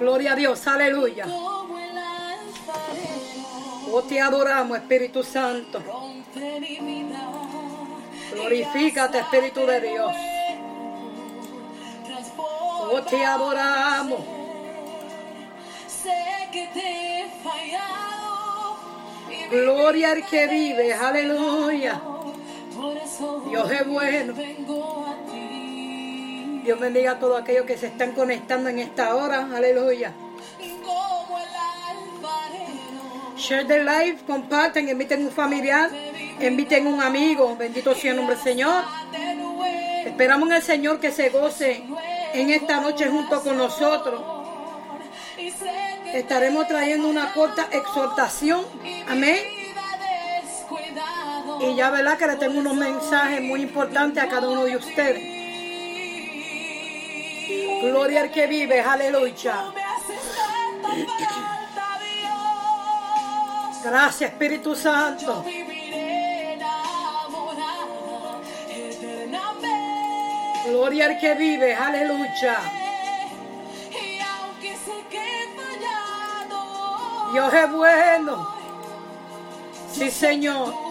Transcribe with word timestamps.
Gloria 0.00 0.32
a 0.32 0.34
Dios, 0.34 0.66
aleluya. 0.66 1.26
Oh, 3.92 4.02
te 4.02 4.18
adoramos, 4.18 4.78
Espíritu 4.78 5.22
Santo. 5.22 5.82
Glorifícate, 8.32 9.18
Espíritu 9.18 9.66
de 9.66 9.80
Dios. 9.82 10.16
Oh, 12.38 13.02
te 13.02 13.24
adoramos. 13.26 14.20
Gloria 19.50 20.12
al 20.12 20.26
que 20.26 20.46
vive, 20.46 20.94
aleluya. 20.94 22.00
Dios 23.50 23.70
es 23.70 23.86
bueno. 23.86 24.34
Dios 26.62 26.78
bendiga 26.78 27.12
a 27.12 27.18
todos 27.18 27.40
aquellos 27.40 27.64
que 27.64 27.78
se 27.78 27.86
están 27.86 28.12
conectando 28.12 28.68
en 28.68 28.78
esta 28.78 29.16
hora, 29.16 29.48
aleluya. 29.54 30.12
Share 33.36 33.66
the 33.66 33.82
live, 33.82 34.18
comparten, 34.26 34.88
inviten 34.88 35.24
un 35.24 35.32
familiar, 35.32 35.90
inviten 36.40 36.86
un 36.86 37.00
amigo. 37.00 37.56
Bendito 37.56 37.94
sea 37.94 38.10
el 38.10 38.18
nombre 38.18 38.36
del 38.36 38.44
Señor. 38.44 38.84
Esperamos 40.04 40.48
en 40.50 40.54
el 40.56 40.62
Señor 40.62 41.00
que 41.00 41.10
se 41.10 41.30
goce 41.30 41.82
en 42.34 42.50
esta 42.50 42.80
noche 42.80 43.08
junto 43.08 43.42
con 43.42 43.56
nosotros. 43.56 44.22
Estaremos 46.12 46.68
trayendo 46.68 47.08
una 47.08 47.32
corta 47.32 47.68
exhortación. 47.72 48.66
Amén. 49.08 49.38
Y 51.60 51.74
ya 51.74 51.90
verá 51.90 52.18
que 52.18 52.26
le 52.26 52.36
tengo 52.36 52.58
unos 52.58 52.74
mensajes 52.74 53.40
muy 53.40 53.62
importantes 53.62 54.22
a 54.22 54.28
cada 54.28 54.48
uno 54.48 54.64
de 54.64 54.76
ustedes. 54.76 55.39
Gloria 57.82 58.22
al 58.22 58.30
que 58.30 58.46
vive, 58.46 58.80
aleluya. 58.80 59.72
Gracias, 63.82 64.30
Espíritu 64.30 64.76
Santo. 64.76 65.44
Gloria 70.66 71.06
al 71.06 71.18
que 71.18 71.34
vive, 71.34 71.74
aleluya. 71.74 72.58
Dios 77.32 77.54
es 77.54 77.72
bueno. 77.72 78.54
Sí, 79.92 80.10
Señor. 80.10 80.89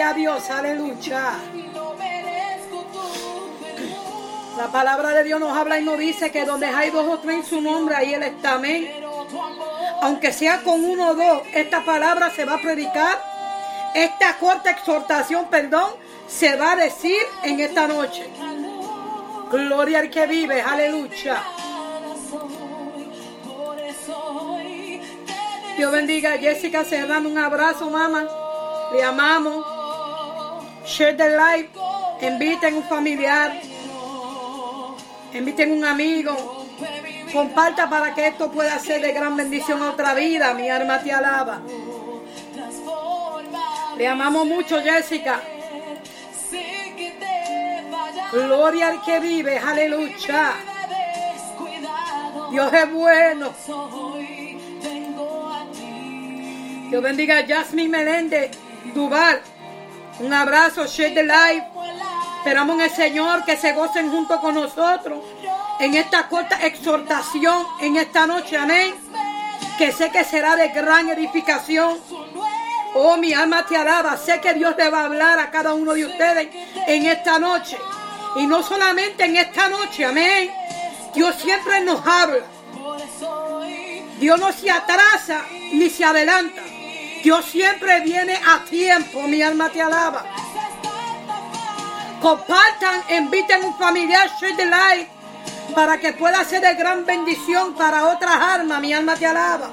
Gloria 0.00 0.14
a 0.14 0.16
Dios, 0.16 0.48
aleluya. 0.48 1.32
La 4.56 4.68
palabra 4.72 5.10
de 5.10 5.24
Dios 5.24 5.38
nos 5.38 5.54
habla 5.54 5.78
y 5.78 5.84
nos 5.84 5.98
dice 5.98 6.32
que 6.32 6.46
donde 6.46 6.64
hay 6.64 6.88
dos 6.88 7.06
o 7.06 7.18
tres 7.18 7.36
en 7.36 7.44
su 7.44 7.60
nombre, 7.60 7.94
ahí 7.94 8.14
Él 8.14 8.22
está. 8.22 8.54
Amén. 8.54 8.90
Aunque 10.00 10.32
sea 10.32 10.62
con 10.62 10.82
uno 10.82 11.08
o 11.08 11.14
dos, 11.14 11.42
esta 11.52 11.84
palabra 11.84 12.30
se 12.30 12.46
va 12.46 12.54
a 12.54 12.62
predicar. 12.62 13.22
Esta 13.94 14.38
corta 14.38 14.70
exhortación, 14.70 15.50
perdón, 15.50 15.90
se 16.26 16.56
va 16.56 16.72
a 16.72 16.76
decir 16.76 17.20
en 17.42 17.60
esta 17.60 17.86
noche. 17.86 18.26
Gloria 19.50 19.98
al 19.98 20.08
que 20.08 20.26
vive, 20.26 20.62
aleluya. 20.62 21.42
Dios 25.76 25.92
bendiga 25.92 26.32
a 26.32 26.38
Jessica 26.38 26.86
Serrano, 26.86 27.28
un 27.28 27.36
abrazo, 27.36 27.90
mamá. 27.90 28.26
Le 28.94 29.04
amamos. 29.04 29.79
Share 30.90 31.16
the 31.16 31.36
life. 31.36 31.68
Inviten 32.20 32.74
un 32.74 32.82
familiar. 32.82 33.52
Inviten 35.32 35.70
un 35.70 35.84
amigo. 35.84 36.66
Comparta 37.32 37.88
para 37.88 38.12
que 38.12 38.26
esto 38.26 38.50
pueda 38.50 38.76
ser 38.80 39.00
de 39.00 39.12
gran 39.12 39.36
bendición 39.36 39.80
a 39.82 39.90
otra 39.92 40.14
vida. 40.14 40.52
Mi 40.54 40.68
alma 40.68 41.00
te 41.00 41.12
alaba. 41.12 41.60
Le 43.96 44.06
amamos 44.08 44.46
mucho, 44.46 44.82
Jessica. 44.82 45.40
Gloria 48.32 48.88
al 48.88 49.02
que 49.02 49.20
vive, 49.20 49.58
aleluya. 49.58 50.54
Dios 52.50 52.72
es 52.72 52.92
bueno. 52.92 53.52
Dios 56.90 57.02
bendiga 57.02 57.38
a 57.38 57.46
Jasmine 57.46 57.88
Meléndez, 57.88 58.50
Duval. 58.92 59.40
Un 60.20 60.32
abrazo, 60.34 60.86
share 60.86 61.14
the 61.14 61.22
life. 61.22 61.64
Esperamos 62.38 62.76
en 62.76 62.82
el 62.82 62.90
Señor 62.90 63.44
que 63.44 63.56
se 63.56 63.72
gocen 63.72 64.10
junto 64.10 64.38
con 64.40 64.54
nosotros 64.54 65.24
en 65.78 65.94
esta 65.94 66.28
corta 66.28 66.66
exhortación 66.66 67.66
en 67.80 67.96
esta 67.96 68.26
noche. 68.26 68.56
Amén. 68.56 68.94
Que 69.78 69.92
sé 69.92 70.10
que 70.10 70.24
será 70.24 70.56
de 70.56 70.68
gran 70.68 71.08
edificación. 71.08 71.98
Oh, 72.94 73.16
mi 73.16 73.32
alma 73.32 73.64
te 73.66 73.76
alaba. 73.76 74.16
Sé 74.18 74.40
que 74.40 74.52
Dios 74.52 74.74
le 74.76 74.90
va 74.90 75.00
a 75.00 75.04
hablar 75.06 75.38
a 75.38 75.50
cada 75.50 75.72
uno 75.72 75.94
de 75.94 76.04
ustedes 76.04 76.48
en 76.86 77.06
esta 77.06 77.38
noche. 77.38 77.78
Y 78.36 78.46
no 78.46 78.62
solamente 78.62 79.24
en 79.24 79.36
esta 79.36 79.70
noche, 79.70 80.04
amén. 80.04 80.50
Dios 81.14 81.34
siempre 81.36 81.80
nos 81.80 82.06
habla. 82.06 82.44
Dios 84.18 84.38
no 84.38 84.52
se 84.52 84.70
atrasa 84.70 85.46
ni 85.72 85.88
se 85.88 86.04
adelanta. 86.04 86.60
Dios 87.22 87.44
siempre 87.44 88.00
viene 88.00 88.38
a 88.46 88.64
tiempo. 88.64 89.22
Mi 89.22 89.42
alma 89.42 89.68
te 89.68 89.82
alaba. 89.82 90.24
Compartan, 92.20 93.02
inviten 93.08 93.64
un 93.64 93.76
familiar, 93.78 94.30
share 94.38 94.56
the 94.56 94.66
light, 94.66 95.08
para 95.74 95.98
que 95.98 96.12
pueda 96.12 96.44
ser 96.44 96.60
de 96.60 96.74
gran 96.74 97.04
bendición 97.06 97.74
para 97.74 98.08
otras 98.08 98.36
almas. 98.36 98.80
Mi 98.80 98.92
alma 98.92 99.16
te 99.16 99.26
alaba. 99.26 99.70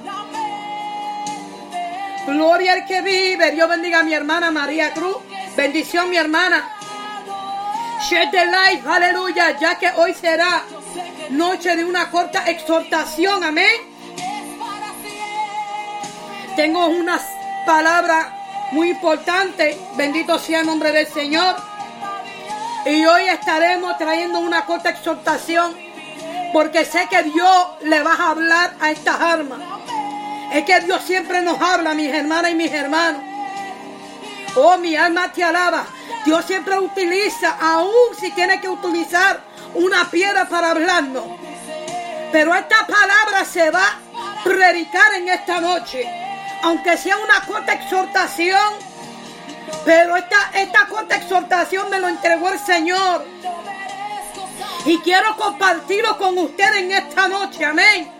Gloria 2.25 2.73
al 2.73 2.85
que 2.85 3.01
vive. 3.01 3.51
Dios 3.51 3.69
bendiga 3.69 3.99
a 3.99 4.03
mi 4.03 4.13
hermana 4.13 4.51
María 4.51 4.93
Cruz. 4.93 5.17
Bendición, 5.55 6.09
mi 6.09 6.17
hermana. 6.17 6.73
Share 8.09 8.29
the 8.29 8.45
life, 8.45 8.87
aleluya, 8.87 9.57
ya 9.57 9.77
que 9.79 9.89
hoy 9.89 10.13
será 10.13 10.63
noche 11.29 11.75
de 11.75 11.83
una 11.83 12.09
corta 12.11 12.43
exhortación, 12.45 13.43
amén. 13.43 13.97
Tengo 16.55 16.87
unas 16.87 17.36
palabras 17.67 18.27
muy 18.71 18.91
importantes, 18.91 19.77
bendito 19.97 20.39
sea 20.39 20.61
el 20.61 20.65
nombre 20.65 20.93
del 20.93 21.05
Señor. 21.05 21.53
Y 22.85 23.05
hoy 23.05 23.27
estaremos 23.27 23.97
trayendo 23.97 24.39
una 24.39 24.65
corta 24.65 24.89
exhortación, 24.89 25.75
porque 26.53 26.85
sé 26.85 27.07
que 27.09 27.23
Dios 27.23 27.67
le 27.81 28.01
va 28.01 28.13
a 28.13 28.29
hablar 28.29 28.73
a 28.79 28.89
estas 28.91 29.19
armas. 29.19 29.59
Es 30.53 30.63
que 30.63 30.79
Dios 30.79 31.03
siempre 31.03 31.41
nos 31.41 31.61
habla, 31.61 31.93
mis 31.93 32.09
hermanas 32.09 32.51
y 32.51 32.55
mis 32.55 32.71
hermanos. 32.71 33.21
Oh, 34.55 34.77
mi 34.77 34.95
alma 34.95 35.33
te 35.33 35.43
alaba. 35.43 35.85
Dios 36.23 36.45
siempre 36.45 36.79
utiliza, 36.79 37.57
aún 37.59 38.15
si 38.17 38.31
tiene 38.31 38.61
que 38.61 38.69
utilizar 38.69 39.41
una 39.75 40.09
piedra 40.09 40.47
para 40.47 40.71
hablarnos. 40.71 41.25
Pero 42.31 42.55
esta 42.55 42.87
palabra 42.87 43.43
se 43.43 43.69
va 43.71 43.87
a 43.87 44.43
predicar 44.45 45.15
en 45.15 45.27
esta 45.27 45.59
noche. 45.59 46.26
Aunque 46.63 46.97
sea 46.97 47.17
una 47.17 47.41
corta 47.45 47.73
exhortación. 47.73 48.73
Pero 49.85 50.15
esta, 50.15 50.51
esta 50.53 50.87
corta 50.87 51.15
exhortación 51.15 51.89
me 51.89 51.99
lo 51.99 52.07
entregó 52.07 52.49
el 52.49 52.59
Señor. 52.59 53.25
Y 54.85 54.99
quiero 54.99 55.35
compartirlo 55.35 56.17
con 56.17 56.37
ustedes 56.37 56.77
en 56.77 56.91
esta 56.91 57.27
noche. 57.27 57.65
Amén. 57.65 58.11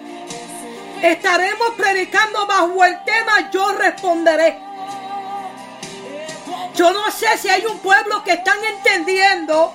Estaremos 1.01 1.69
predicando 1.77 2.45
bajo 2.47 2.83
el 2.83 3.03
tema 3.03 3.49
Yo 3.51 3.71
responderé. 3.73 4.59
Yo 6.75 6.91
no 6.91 7.09
sé 7.11 7.37
si 7.37 7.49
hay 7.49 7.65
un 7.65 7.79
pueblo 7.79 8.23
que 8.23 8.33
están 8.33 8.57
entendiendo 8.63 9.73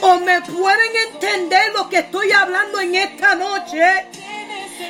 o 0.00 0.16
me 0.20 0.40
pueden 0.42 0.96
entender 1.12 1.72
lo 1.72 1.88
que 1.88 1.98
estoy 1.98 2.32
hablando 2.32 2.80
en 2.80 2.94
esta 2.94 3.34
noche. 3.34 4.06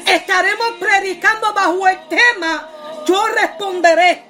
Estaremos 0.06 0.72
predicando 0.78 1.52
bajo 1.52 1.86
el 1.88 2.08
tema 2.08 2.68
Yo 3.06 3.26
responderé. 3.28 4.24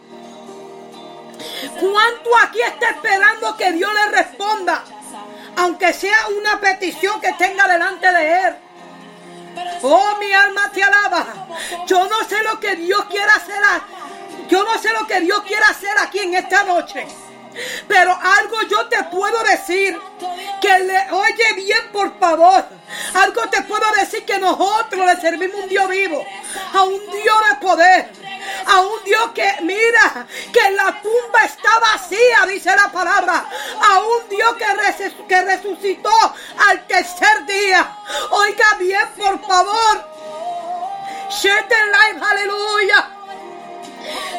¿Cuánto 1.80 2.30
aquí 2.42 2.60
está 2.60 2.90
esperando 2.90 3.56
que 3.56 3.72
Dios 3.72 3.92
le 3.92 4.16
responda? 4.16 4.84
Aunque 5.56 5.92
sea 5.92 6.28
una 6.36 6.60
petición 6.60 7.20
que 7.20 7.32
tenga 7.34 7.68
delante 7.68 8.10
de 8.10 8.32
Él. 8.32 8.56
Oh, 9.82 10.16
mi 10.18 10.32
alma 10.32 10.70
te 10.72 10.82
alaba. 10.82 11.26
Yo 11.86 12.08
no 12.08 12.24
sé 12.28 12.42
lo 12.42 12.58
que 12.58 12.74
Dios 12.76 13.04
quiere 13.06 13.30
hacer. 13.30 13.62
Yo 14.48 14.64
no 14.64 14.78
sé 14.78 14.92
lo 14.92 15.06
que 15.06 15.20
Dios 15.20 15.42
quiere 15.46 15.64
hacer 15.64 15.96
aquí 15.98 16.18
en 16.18 16.34
esta 16.34 16.64
noche. 16.64 17.06
Pero 17.88 18.12
algo 18.12 18.62
yo 18.68 18.86
te 18.88 19.02
puedo 19.04 19.42
decir. 19.44 19.98
Que 20.60 20.78
le 20.78 21.10
oye 21.10 21.52
bien, 21.56 21.88
por 21.92 22.18
favor. 22.18 22.64
Algo 23.14 23.48
te 23.48 23.62
puedo 23.62 23.84
decir 24.00 24.24
que 24.24 24.38
nosotros 24.38 25.06
le 25.06 25.20
servimos 25.20 25.60
a 25.60 25.62
un 25.64 25.68
Dios 25.68 25.88
vivo. 25.88 26.26
A 26.72 26.82
un 26.82 27.00
Dios 27.10 27.36
de 27.50 27.66
poder. 27.66 28.24
a 28.66 28.80
un 28.80 29.04
Dios 29.04 29.30
que, 29.34 29.48
mira, 29.62 30.26
que 30.52 30.70
la 30.72 31.00
tumba 31.00 31.44
está 31.44 31.78
vacía, 31.80 32.44
dice 32.46 32.74
la 32.76 32.90
palabra, 32.92 33.46
a 33.80 34.00
un 34.00 34.28
Dios 34.28 34.54
que, 34.56 35.42
resucitó 35.42 36.10
al 36.68 36.86
tercer 36.86 37.46
día. 37.46 37.96
Oiga 38.30 38.66
bien, 38.78 39.08
por 39.16 39.40
favor. 39.46 40.04
Share 41.30 41.66
the 41.68 41.74
life, 41.86 42.24
aleluya. 42.24 43.08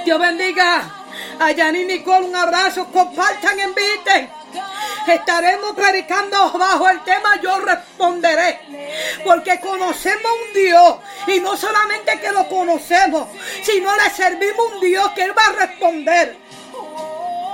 Dios 0.06 0.20
bendiga 0.20 1.05
a 1.40 1.54
Janine 1.56 1.98
Nicole, 1.98 2.26
un 2.26 2.36
abrazo, 2.36 2.88
compartan, 2.92 3.60
inviten. 3.60 4.30
Estaremos 5.08 5.76
predicando 5.76 6.52
bajo 6.54 6.90
el 6.90 7.04
tema 7.04 7.40
Yo 7.42 7.60
responderé. 7.60 8.60
Porque 9.24 9.60
conocemos 9.60 10.32
un 10.48 10.54
Dios. 10.54 10.96
Y 11.28 11.40
no 11.40 11.56
solamente 11.56 12.20
que 12.20 12.32
lo 12.32 12.48
conocemos, 12.48 13.28
sino 13.64 13.96
le 13.96 14.10
servimos 14.10 14.74
un 14.74 14.82
Dios 14.82 15.12
que 15.12 15.24
Él 15.24 15.38
va 15.38 15.46
a 15.46 15.66
responder. 15.66 16.38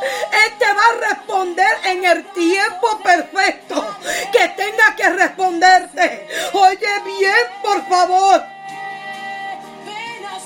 Él 0.01 0.53
te 0.57 0.65
va 0.65 0.81
a 0.81 1.09
responder 1.09 1.77
en 1.85 2.05
el 2.05 2.25
tiempo 2.31 2.99
perfecto 3.03 3.97
que 4.31 4.47
tenga 4.49 4.95
que 4.95 5.09
responderte. 5.09 6.27
Oye 6.53 7.01
bien, 7.19 7.47
por 7.61 7.87
favor. 7.87 8.43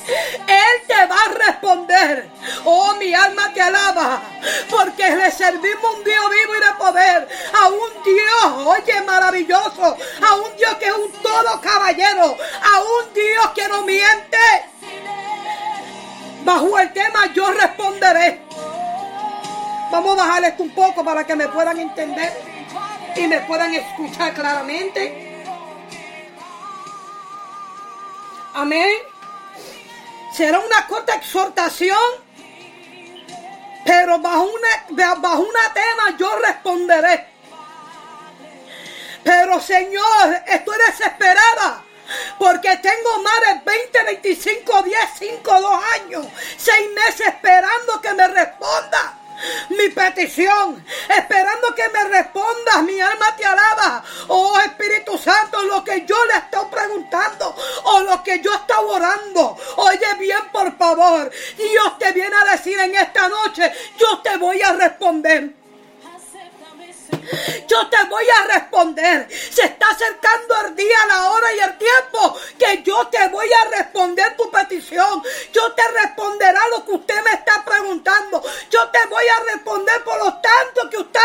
Él 0.07 0.87
te 0.87 1.05
va 1.05 1.15
a 1.15 1.33
responder. 1.33 2.29
Oh, 2.63 2.95
mi 2.95 3.13
alma 3.13 3.51
te 3.53 3.61
alaba. 3.61 4.21
Porque 4.69 5.15
le 5.15 5.31
servimos 5.31 5.97
un 5.97 6.03
Dios 6.03 6.29
vivo 6.29 6.55
y 6.55 6.59
de 6.59 6.73
poder. 6.77 7.27
A 7.53 7.67
un 7.69 8.03
Dios, 8.03 8.67
oye, 8.67 9.01
maravilloso. 9.01 9.97
A 10.27 10.35
un 10.35 10.55
Dios 10.57 10.75
que 10.75 10.85
es 10.85 10.95
un 10.95 11.11
todo 11.21 11.61
caballero. 11.61 12.37
A 12.61 12.81
un 12.81 13.13
Dios 13.13 13.47
que 13.55 13.67
no 13.67 13.81
miente. 13.83 14.37
Bajo 16.43 16.77
el 16.79 16.93
tema 16.93 17.25
yo 17.33 17.51
responderé. 17.51 18.41
Vamos 19.91 20.17
a 20.17 20.25
bajar 20.25 20.43
esto 20.43 20.63
un 20.63 20.75
poco 20.75 21.03
para 21.03 21.25
que 21.25 21.35
me 21.35 21.47
puedan 21.47 21.79
entender 21.79 22.33
y 23.15 23.27
me 23.27 23.39
puedan 23.41 23.73
escuchar 23.73 24.33
claramente. 24.33 25.43
Amén. 28.53 29.14
Será 30.35 30.59
una 30.59 30.85
corta 30.87 31.15
exhortación, 31.15 31.97
pero 33.85 34.19
bajo 34.19 34.43
una, 34.43 35.15
bajo 35.15 35.39
una 35.43 35.73
tema 35.73 36.17
yo 36.17 36.37
responderé. 36.39 37.27
Pero 39.23 39.61
Señor, 39.61 40.43
estoy 40.45 40.77
desesperada. 40.87 41.83
Porque 42.37 42.77
tengo 42.77 43.23
más 43.23 43.63
de 43.63 43.71
20, 43.71 44.03
25, 44.03 44.83
10, 44.83 44.99
5, 45.17 45.61
2 45.61 45.83
años, 45.95 46.27
6 46.57 46.89
meses 46.93 47.27
esperando 47.27 47.99
que 47.99 48.13
me 48.13 48.27
responda 48.27 49.24
mi 49.69 49.89
petición, 49.89 50.83
esperando 51.09 51.73
que 51.75 51.89
me 51.89 52.03
respondas. 52.05 52.83
Mi 52.83 52.99
alma 52.99 53.35
te 53.35 53.45
alaba. 53.45 54.03
Oh 54.27 54.59
Espíritu 54.59 55.17
Santo, 55.17 55.63
lo 55.63 55.83
que 55.83 56.05
yo 56.05 56.15
le 56.25 56.37
estoy 56.37 56.65
preguntando 56.71 57.55
o 57.83 57.99
lo 58.01 58.23
que 58.23 58.39
yo 58.39 58.53
estoy 58.53 58.85
orando. 58.87 59.57
Oye 59.77 60.13
bien, 60.19 60.49
por 60.51 60.77
favor. 60.77 61.31
Dios 61.57 61.97
te 61.99 62.11
viene 62.11 62.35
a 62.35 62.51
decir 62.51 62.79
en 62.79 62.95
esta 62.95 63.27
noche, 63.29 63.71
yo 63.97 64.19
te 64.19 64.37
voy 64.37 64.61
a 64.61 64.73
responder. 64.73 65.64
Yo 67.67 67.87
te 67.89 68.03
voy 68.09 68.25
a 68.29 68.53
responder. 68.53 69.27
Se 69.29 69.65
está 69.65 69.89
acercando 69.89 70.55
el 70.67 70.75
día, 70.75 70.97
la 71.07 71.31
hora 71.31 71.53
y 71.53 71.59
el 71.59 71.77
tiempo 71.77 72.37
que 72.59 72.83
yo 72.83 73.07
te 73.07 73.27
voy 73.29 73.47
a 73.51 73.77
responder 73.77 74.35
tu 74.35 74.49
petición. 74.49 75.23
Yo 75.51 75.73
te 75.73 75.87
responderá 76.01 76.59
lo 76.69 76.85
que 76.85 76.91
usted 76.93 77.23
me 77.23 77.31
está 77.31 77.63
preguntando. 77.65 78.41
Yo 78.69 78.89
te 78.89 79.05
voy 79.07 79.25
a 79.27 79.53
responder 79.53 80.03
por 80.03 80.17
lo 80.17 80.33
tanto 80.35 80.89
que 80.89 80.97
usted 80.97 81.21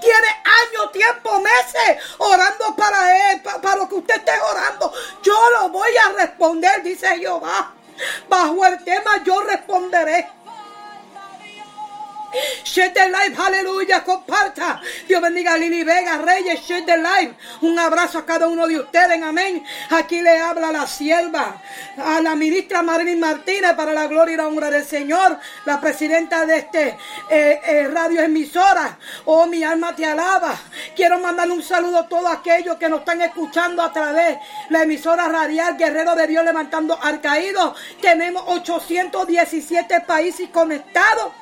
tiene 0.00 0.28
años, 0.28 0.92
tiempo, 0.92 1.40
meses 1.40 2.02
orando 2.18 2.74
para 2.74 3.32
él, 3.32 3.42
para, 3.42 3.76
lo 3.76 3.88
que 3.88 3.96
usted 3.96 4.16
esté 4.16 4.32
orando. 4.40 4.92
Yo 5.22 5.50
lo 5.50 5.68
voy 5.68 5.90
a 5.96 6.08
responder, 6.12 6.82
dice 6.82 7.06
Jehová. 7.18 7.74
Bajo 8.28 8.64
el 8.64 8.82
tema 8.82 9.22
yo 9.24 9.42
responderé. 9.42 10.28
Share 12.62 12.92
the 12.92 13.08
live, 13.08 13.36
aleluya, 13.36 14.04
comparta. 14.04 14.80
Dios 15.08 15.20
bendiga 15.20 15.54
a 15.54 15.58
Lili 15.58 15.82
Vega, 15.82 16.18
Reyes, 16.18 16.60
share 16.60 16.84
the 16.84 16.96
live. 16.96 17.34
Un 17.62 17.78
abrazo 17.78 18.18
a 18.18 18.26
cada 18.26 18.46
uno 18.46 18.66
de 18.68 18.78
ustedes, 18.78 19.20
amén. 19.22 19.64
Aquí 19.90 20.22
le 20.22 20.38
habla 20.38 20.70
la 20.70 20.86
sierva, 20.86 21.60
a 21.96 22.20
la 22.20 22.36
ministra 22.36 22.82
Marilyn 22.82 23.18
Martínez, 23.18 23.72
para 23.74 23.92
la 23.92 24.06
gloria 24.06 24.34
y 24.34 24.36
la 24.36 24.46
honra 24.46 24.70
del 24.70 24.84
Señor, 24.84 25.38
la 25.64 25.80
presidenta 25.80 26.46
de 26.46 26.58
este 26.58 26.96
eh, 27.28 27.60
eh, 27.64 27.88
radio 27.88 28.22
emisora. 28.22 28.98
Oh, 29.24 29.46
mi 29.46 29.64
alma 29.64 29.96
te 29.96 30.06
alaba. 30.06 30.56
Quiero 30.94 31.18
mandarle 31.18 31.54
un 31.54 31.62
saludo 31.62 31.98
a 31.98 32.08
todos 32.08 32.30
aquellos 32.30 32.76
que 32.76 32.88
nos 32.88 33.00
están 33.00 33.20
escuchando 33.22 33.82
a 33.82 33.92
través 33.92 34.36
de 34.36 34.40
la 34.70 34.82
emisora 34.82 35.28
radial 35.28 35.76
Guerrero 35.76 36.14
de 36.14 36.26
Dios 36.28 36.44
levantando 36.44 36.96
al 37.02 37.20
caído. 37.20 37.74
Tenemos 38.00 38.44
817 38.46 40.02
países 40.02 40.48
conectados. 40.50 41.39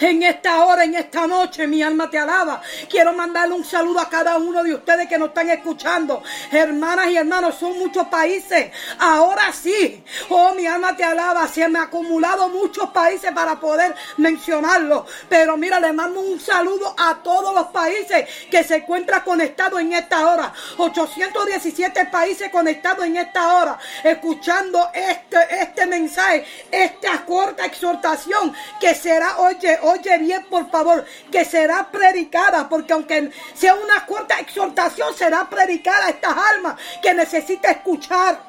En 0.00 0.22
esta 0.22 0.64
hora, 0.64 0.84
en 0.84 0.94
esta 0.94 1.26
noche, 1.26 1.66
mi 1.66 1.82
alma 1.82 2.10
te 2.10 2.18
alaba. 2.18 2.60
Quiero 2.90 3.12
mandarle 3.12 3.54
un 3.54 3.64
saludo 3.64 4.00
a 4.00 4.08
cada 4.08 4.36
uno 4.36 4.62
de 4.62 4.74
ustedes 4.74 5.08
que 5.08 5.18
nos 5.18 5.28
están 5.28 5.48
escuchando. 5.50 6.22
Hermanas 6.50 7.08
y 7.08 7.16
hermanos, 7.16 7.54
son 7.56 7.78
muchos 7.78 8.06
países. 8.08 8.70
Ahora 8.98 9.52
sí, 9.52 10.02
oh, 10.28 10.52
mi 10.54 10.66
alma 10.66 10.96
te 10.96 11.04
alaba. 11.04 11.46
Se 11.48 11.68
me 11.68 11.78
han 11.78 11.86
acumulado 11.86 12.48
muchos 12.48 12.90
países 12.90 13.32
para 13.32 13.58
poder 13.58 13.94
mencionarlo. 14.18 15.06
Pero 15.28 15.56
mira, 15.56 15.80
le 15.80 15.92
mando 15.92 16.20
un 16.20 16.40
saludo 16.40 16.94
a 16.98 17.22
todos 17.22 17.54
los 17.54 17.68
países 17.68 18.28
que 18.50 18.64
se 18.64 18.76
encuentran 18.76 19.22
conectados 19.22 19.80
en 19.80 19.92
esta 19.92 20.28
hora. 20.28 20.52
817 20.76 22.06
países 22.06 22.50
conectados 22.50 23.06
en 23.06 23.16
esta 23.16 23.54
hora. 23.54 23.78
Escuchando 24.02 24.90
este, 24.92 25.38
este 25.60 25.86
mensaje, 25.86 26.44
esta 26.70 27.24
corta 27.24 27.64
exhortación 27.64 28.54
que 28.80 28.94
será 28.94 29.38
hoy 29.38 29.53
oye, 29.56 29.78
oye 29.82 30.18
bien 30.18 30.44
por 30.46 30.70
favor, 30.70 31.04
que 31.30 31.44
será 31.44 31.90
predicada, 31.90 32.68
porque 32.68 32.92
aunque 32.92 33.30
sea 33.54 33.74
una 33.74 34.06
corta 34.06 34.38
exhortación, 34.40 35.14
será 35.14 35.48
predicada 35.48 36.06
a 36.06 36.10
estas 36.10 36.36
almas 36.36 36.76
que 37.02 37.14
necesita 37.14 37.70
escuchar 37.70 38.40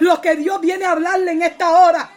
lo 0.00 0.20
que 0.20 0.36
Dios 0.36 0.60
viene 0.60 0.84
a 0.84 0.92
hablarle 0.92 1.32
en 1.32 1.42
esta 1.42 1.70
hora. 1.70 2.10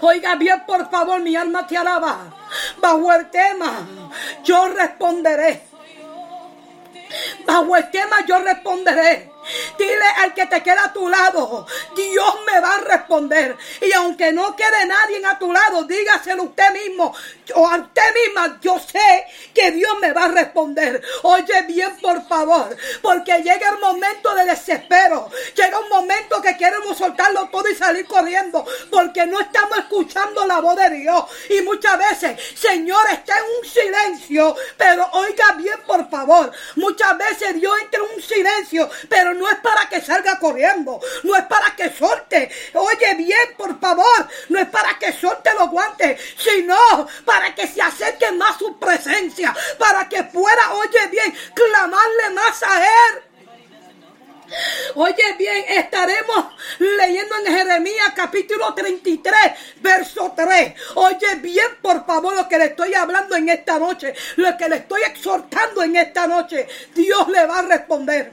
Oiga 0.00 0.34
bien, 0.34 0.64
por 0.66 0.90
favor, 0.90 1.20
mi 1.20 1.36
alma 1.36 1.66
te 1.66 1.76
alaba. 1.76 2.34
Bajo 2.78 3.12
el 3.12 3.30
tema, 3.30 3.86
yo 4.44 4.68
responderé. 4.68 5.62
Bajo 7.46 7.76
el 7.76 7.90
tema, 7.90 8.24
yo 8.26 8.38
responderé. 8.40 9.31
Dile 9.78 10.06
al 10.18 10.34
que 10.34 10.46
te 10.46 10.62
queda 10.62 10.84
a 10.84 10.92
tu 10.92 11.08
lado, 11.08 11.66
Dios 11.96 12.34
me 12.46 12.60
va 12.60 12.76
a 12.76 12.80
responder. 12.80 13.56
Y 13.80 13.92
aunque 13.92 14.32
no 14.32 14.54
quede 14.56 14.86
nadie 14.86 15.24
a 15.26 15.38
tu 15.38 15.52
lado, 15.52 15.84
dígaselo 15.84 16.44
usted 16.44 16.72
mismo 16.72 17.14
o 17.54 17.68
a 17.68 17.76
usted 17.76 18.14
misma, 18.14 18.58
yo 18.60 18.78
sé 18.78 19.26
que 19.54 19.72
Dios 19.72 19.92
me 20.00 20.12
va 20.12 20.24
a 20.24 20.28
responder. 20.28 21.02
Oye 21.22 21.62
bien, 21.62 21.96
por 22.00 22.26
favor, 22.26 22.76
porque 23.00 23.42
llega 23.42 23.70
el 23.70 23.78
momento 23.78 24.34
de 24.34 24.44
desespero. 24.44 25.30
Llega 25.54 25.78
un 25.78 25.88
momento 25.88 26.40
que 26.40 26.56
queremos 26.56 26.96
soltarlo 26.96 27.48
todo 27.50 27.68
y 27.68 27.74
salir 27.74 28.06
corriendo, 28.06 28.64
porque 28.90 29.26
no 29.26 29.40
estamos 29.40 29.78
escuchando 29.78 30.46
la 30.46 30.60
voz 30.60 30.76
de 30.76 30.90
Dios. 30.90 31.24
Y 31.50 31.62
muchas 31.62 31.98
veces, 31.98 32.40
Señor, 32.54 33.04
está 33.12 33.38
en 33.38 33.44
un 33.58 33.68
silencio, 33.68 34.56
pero 34.76 35.08
oiga 35.12 35.52
bien, 35.56 35.80
por 35.86 36.08
favor. 36.08 36.52
Muchas 36.76 37.16
veces 37.18 37.54
Dios 37.54 37.74
entra 37.82 38.00
en 38.00 38.16
un 38.16 38.22
silencio, 38.22 38.90
pero 39.08 39.31
no 39.34 39.48
es 39.48 39.58
para 39.58 39.88
que 39.88 40.00
salga 40.00 40.38
corriendo, 40.38 41.00
no 41.22 41.36
es 41.36 41.44
para 41.44 41.74
que 41.76 41.90
suelte. 41.90 42.50
Oye 42.74 43.14
bien, 43.16 43.54
por 43.56 43.78
favor, 43.80 44.28
no 44.48 44.58
es 44.58 44.68
para 44.68 44.98
que 44.98 45.12
suelte 45.12 45.50
los 45.54 45.70
guantes, 45.70 46.20
sino 46.36 46.76
para 47.24 47.54
que 47.54 47.66
se 47.66 47.82
acerque 47.82 48.32
más 48.32 48.58
su 48.58 48.78
presencia, 48.78 49.54
para 49.78 50.08
que 50.08 50.22
pueda, 50.24 50.72
oye 50.74 51.06
bien, 51.10 51.34
clamarle 51.54 52.30
más 52.34 52.62
a 52.62 52.84
Él. 52.84 53.22
Oye 54.94 55.34
bien, 55.38 55.64
estaremos 55.68 56.46
leyendo 56.78 57.34
en 57.38 57.56
Jeremías 57.56 58.12
capítulo 58.14 58.74
33, 58.74 59.34
verso 59.80 60.32
3. 60.36 60.74
Oye 60.96 61.34
bien, 61.36 61.78
por 61.80 62.04
favor, 62.04 62.34
lo 62.34 62.48
que 62.48 62.58
le 62.58 62.66
estoy 62.66 62.94
hablando 62.94 63.36
en 63.36 63.48
esta 63.48 63.78
noche, 63.78 64.14
lo 64.36 64.56
que 64.56 64.68
le 64.68 64.76
estoy 64.76 65.02
exhortando 65.02 65.82
en 65.82 65.96
esta 65.96 66.26
noche, 66.26 66.68
Dios 66.94 67.28
le 67.28 67.46
va 67.46 67.60
a 67.60 67.62
responder. 67.62 68.32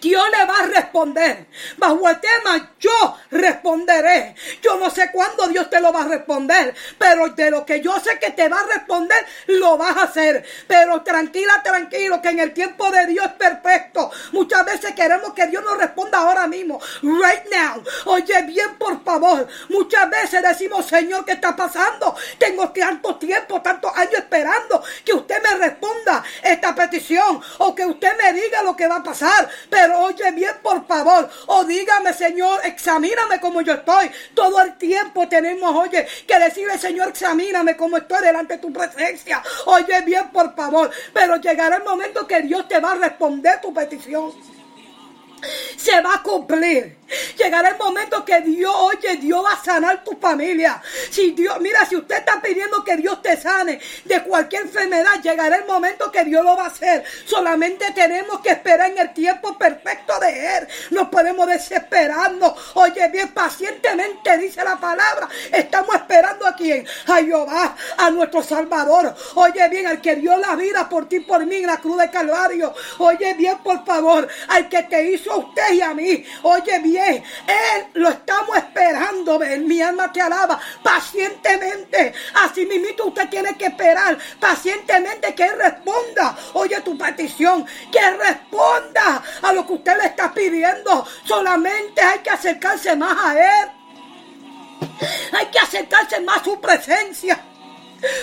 Dios 0.00 0.24
le 0.30 0.44
va 0.44 0.58
a 0.60 0.66
responder. 0.66 1.46
Bajo 1.76 2.08
el 2.08 2.20
tema, 2.20 2.74
yo 2.78 3.16
responderé. 3.30 4.34
Yo 4.62 4.76
no 4.78 4.90
sé 4.90 5.10
cuándo 5.12 5.48
Dios 5.48 5.68
te 5.68 5.80
lo 5.80 5.92
va 5.92 6.02
a 6.02 6.08
responder, 6.08 6.74
pero 6.96 7.28
de 7.30 7.50
lo 7.50 7.66
que 7.66 7.80
yo 7.80 7.98
sé 8.00 8.18
que 8.18 8.30
te 8.30 8.48
va 8.48 8.60
a 8.60 8.66
responder, 8.66 9.24
lo 9.46 9.76
vas 9.76 9.96
a 9.96 10.02
hacer. 10.04 10.44
Pero 10.66 11.02
tranquila, 11.02 11.62
tranquilo, 11.62 12.22
que 12.22 12.28
en 12.28 12.40
el 12.40 12.52
tiempo 12.52 12.90
de 12.90 13.06
Dios 13.06 13.26
es 13.26 13.32
perfecto. 13.32 14.10
Muchas 14.32 14.64
veces 14.64 14.92
queremos 14.94 15.32
que 15.34 15.46
Dios 15.46 15.64
nos 15.64 15.78
responda 15.78 16.18
ahora 16.18 16.46
mismo, 16.46 16.80
right 17.02 17.44
now. 17.50 17.82
Oye, 18.06 18.42
bien, 18.42 18.76
por 18.78 19.02
favor. 19.04 19.46
Muchas 19.68 20.08
veces 20.10 20.42
decimos, 20.42 20.86
Señor, 20.86 21.24
¿qué 21.24 21.32
está 21.32 21.56
pasando? 21.56 22.14
Tengo 22.38 22.70
tanto 22.70 23.16
tiempo, 23.16 23.60
tantos 23.60 23.92
años 23.96 24.14
esperando 24.14 24.82
que 25.04 25.12
usted 25.12 25.42
me 25.42 25.66
responda 25.66 26.24
esta 26.42 26.74
petición 26.74 27.40
o 27.58 27.74
que 27.74 27.84
usted 27.84 28.16
me 28.16 28.32
diga 28.32 28.62
lo 28.62 28.76
que 28.76 28.86
va 28.86 28.96
a 28.96 29.02
pasar. 29.02 29.27
Pero 29.70 30.00
oye 30.00 30.30
bien, 30.32 30.52
por 30.62 30.86
favor, 30.86 31.28
o 31.46 31.64
dígame, 31.64 32.12
Señor, 32.12 32.60
examíname 32.64 33.40
como 33.40 33.60
yo 33.60 33.74
estoy. 33.74 34.10
Todo 34.34 34.60
el 34.62 34.76
tiempo 34.76 35.28
tenemos, 35.28 35.74
oye, 35.74 36.06
que 36.26 36.38
decirle, 36.38 36.78
Señor, 36.78 37.08
examíname 37.08 37.76
como 37.76 37.96
estoy 37.96 38.22
delante 38.22 38.54
de 38.54 38.60
tu 38.60 38.72
presencia. 38.72 39.42
Oye 39.66 40.00
bien, 40.02 40.30
por 40.30 40.54
favor, 40.54 40.90
pero 41.12 41.36
llegará 41.36 41.76
el 41.76 41.84
momento 41.84 42.26
que 42.26 42.42
Dios 42.42 42.66
te 42.68 42.80
va 42.80 42.92
a 42.92 42.96
responder 42.96 43.60
tu 43.60 43.72
petición 43.72 44.32
se 45.76 46.00
va 46.00 46.14
a 46.14 46.22
cumplir. 46.22 46.97
Llegará 47.36 47.70
el 47.70 47.78
momento 47.78 48.24
que 48.24 48.40
Dios, 48.42 48.74
oye, 48.76 49.16
Dios 49.16 49.42
va 49.44 49.52
a 49.52 49.64
sanar 49.64 50.04
tu 50.04 50.12
familia. 50.20 50.82
Si 51.10 51.30
Dios, 51.32 51.58
mira, 51.60 51.86
si 51.86 51.96
usted 51.96 52.16
está 52.18 52.40
pidiendo 52.40 52.84
que 52.84 52.96
Dios 52.96 53.22
te 53.22 53.36
sane 53.36 53.80
de 54.04 54.22
cualquier 54.22 54.62
enfermedad, 54.62 55.22
llegará 55.22 55.56
el 55.56 55.66
momento 55.66 56.10
que 56.12 56.24
Dios 56.24 56.44
lo 56.44 56.56
va 56.56 56.64
a 56.64 56.68
hacer. 56.68 57.04
Solamente 57.24 57.90
tenemos 57.92 58.40
que 58.40 58.50
esperar 58.50 58.90
en 58.90 58.98
el 58.98 59.14
tiempo 59.14 59.56
perfecto 59.56 60.18
de 60.20 60.58
Él. 60.58 60.68
No 60.90 61.10
podemos 61.10 61.46
desesperarnos. 61.46 62.52
Oye, 62.74 63.08
bien, 63.08 63.28
pacientemente 63.32 64.36
dice 64.38 64.62
la 64.62 64.76
palabra. 64.76 65.28
Estamos 65.50 65.94
esperando 65.94 66.46
a 66.46 66.54
quién? 66.54 66.86
A 67.06 67.16
Jehová, 67.16 67.76
a 67.96 68.10
nuestro 68.10 68.42
Salvador. 68.42 69.14
Oye, 69.34 69.66
bien, 69.68 69.86
al 69.86 70.00
que 70.00 70.16
dio 70.16 70.36
la 70.36 70.56
vida 70.56 70.88
por 70.88 71.08
ti, 71.08 71.20
por 71.20 71.44
mí 71.46 71.56
en 71.56 71.66
la 71.66 71.78
cruz 71.78 71.98
de 71.98 72.10
Calvario. 72.10 72.74
Oye, 72.98 73.32
bien, 73.34 73.58
por 73.58 73.84
favor, 73.84 74.28
al 74.48 74.68
que 74.68 74.82
te 74.82 75.10
hizo 75.10 75.32
a 75.32 75.36
usted 75.38 75.72
y 75.72 75.80
a 75.80 75.94
mí. 75.94 76.24
Oye, 76.42 76.78
bien 76.80 76.97
él 76.98 77.86
lo 77.94 78.08
estamos 78.08 78.56
esperando. 78.56 79.38
Mi 79.38 79.80
alma 79.82 80.12
te 80.12 80.20
alaba 80.20 80.58
pacientemente. 80.82 82.12
Así 82.34 82.66
mismo 82.66 82.88
usted 83.06 83.28
tiene 83.28 83.56
que 83.56 83.66
esperar 83.66 84.18
pacientemente 84.40 85.34
que 85.34 85.44
Él 85.44 85.58
responda. 85.58 86.36
Oye 86.54 86.80
tu 86.80 86.96
petición. 86.96 87.66
Que 87.90 88.10
responda 88.10 89.22
a 89.42 89.52
lo 89.52 89.66
que 89.66 89.72
usted 89.74 89.96
le 90.00 90.06
está 90.08 90.32
pidiendo. 90.32 91.06
Solamente 91.24 92.00
hay 92.00 92.20
que 92.20 92.30
acercarse 92.30 92.96
más 92.96 93.16
a 93.18 93.38
Él. 93.38 93.70
Hay 95.38 95.46
que 95.46 95.58
acercarse 95.58 96.20
más 96.20 96.40
a 96.40 96.44
su 96.44 96.60
presencia. 96.60 97.44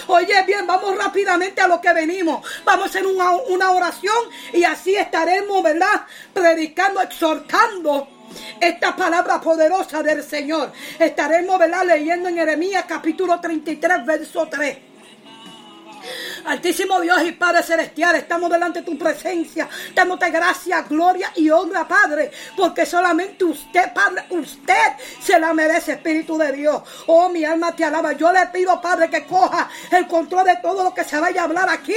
Oye, 0.07 0.41
bien, 0.45 0.65
vamos 0.65 0.97
rápidamente 0.97 1.61
a 1.61 1.67
lo 1.67 1.81
que 1.81 1.91
venimos. 1.91 2.47
Vamos 2.63 2.85
a 2.85 2.89
hacer 2.89 3.05
una, 3.05 3.31
una 3.31 3.71
oración 3.71 4.29
y 4.53 4.63
así 4.63 4.95
estaremos, 4.95 5.61
¿verdad? 5.61 6.05
Predicando, 6.33 7.01
exhortando 7.01 8.14
esta 8.59 8.95
palabra 8.95 9.39
poderosa 9.39 10.01
del 10.03 10.23
Señor. 10.23 10.71
Estaremos 10.99 11.59
leyendo 11.85 12.29
en 12.29 12.35
Jeremías 12.35 12.85
capítulo 12.87 13.39
33, 13.39 14.05
verso 14.05 14.47
3. 14.47 14.77
Altísimo 16.45 17.01
Dios 17.01 17.23
y 17.25 17.31
Padre 17.31 17.63
Celestial, 17.63 18.15
estamos 18.15 18.51
delante 18.51 18.81
de 18.81 18.85
tu 18.85 18.97
presencia, 18.97 19.67
dándote 19.95 20.29
gracia, 20.29 20.83
gloria 20.83 21.31
y 21.35 21.49
honra, 21.49 21.87
Padre, 21.87 22.29
porque 22.55 22.85
solamente 22.85 23.43
usted, 23.43 23.91
Padre, 23.91 24.25
usted 24.29 24.93
se 25.19 25.39
la 25.39 25.53
merece, 25.53 25.93
Espíritu 25.93 26.37
de 26.37 26.51
Dios. 26.51 26.83
Oh, 27.07 27.29
mi 27.29 27.43
alma 27.43 27.75
te 27.75 27.83
alaba. 27.83 28.13
Yo 28.13 28.31
le 28.31 28.45
pido, 28.47 28.79
Padre, 28.79 29.09
que 29.09 29.25
coja 29.25 29.69
el 29.91 30.07
control 30.07 30.45
de 30.45 30.57
todo 30.57 30.83
lo 30.83 30.93
que 30.93 31.03
se 31.03 31.19
vaya 31.19 31.41
a 31.41 31.45
hablar 31.45 31.69
aquí 31.69 31.95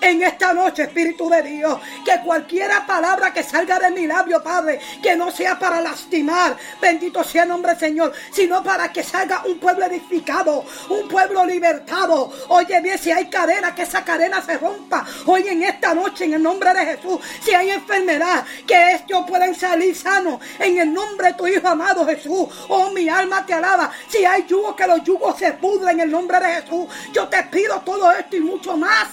en 0.00 0.22
esta 0.22 0.52
noche, 0.52 0.82
Espíritu 0.82 1.28
de 1.28 1.42
Dios. 1.42 1.78
Que 2.04 2.20
cualquiera 2.24 2.86
palabra 2.86 3.32
que 3.32 3.42
salga 3.42 3.78
de 3.78 3.90
mi 3.90 4.06
labio, 4.06 4.42
Padre, 4.42 4.80
que 5.02 5.16
no 5.16 5.30
sea 5.30 5.58
para 5.58 5.80
lastimar, 5.80 6.56
bendito 6.80 7.22
sea 7.24 7.42
el 7.42 7.48
nombre 7.48 7.72
del 7.72 7.80
Señor, 7.80 8.12
sino 8.32 8.62
para 8.62 8.92
que 8.92 9.02
salga 9.02 9.42
un 9.46 9.58
pueblo 9.58 9.86
edificado, 9.86 10.64
un 10.88 11.08
pueblo 11.08 11.44
libertado. 11.44 12.32
Oye 12.48 12.80
bien, 12.80 12.98
si 12.98 13.10
hay 13.10 13.26
cadena, 13.26 13.74
que 13.74 13.82
esa 13.82 14.04
cadena 14.04 14.42
se 14.42 14.58
rompa. 14.58 15.04
Hoy 15.26 15.48
en 15.48 15.62
esta 15.62 15.94
noche, 15.94 16.24
en 16.24 16.34
el 16.34 16.42
nombre 16.42 16.72
de 16.72 16.84
Jesús, 16.86 17.20
si 17.42 17.52
hay 17.52 17.70
enfermedad, 17.70 18.44
que 18.66 18.94
estos 18.94 19.28
puedan 19.28 19.54
salir 19.54 19.96
sanos 19.96 20.40
en 20.58 20.78
el 20.78 20.92
nombre 20.92 21.28
de 21.28 21.34
tu 21.34 21.46
Hijo 21.46 21.68
amado 21.68 22.06
Jesús. 22.06 22.48
Oh, 22.68 22.90
mi 22.90 23.08
alma 23.08 23.44
te 23.44 23.54
alaba. 23.54 23.90
Si 24.08 24.24
hay 24.24 24.44
yugo, 24.46 24.74
que 24.74 24.86
los 24.86 25.02
yugos 25.02 25.38
se 25.38 25.52
pudren 25.54 25.90
en 25.90 26.00
el 26.00 26.10
nombre 26.10 26.38
de 26.40 26.60
Jesús. 26.60 26.86
Yo 27.12 27.28
te 27.28 27.42
pido 27.44 27.80
todo 27.80 28.10
esto 28.12 28.36
y 28.36 28.40
mucho 28.40 28.76
más 28.76 29.08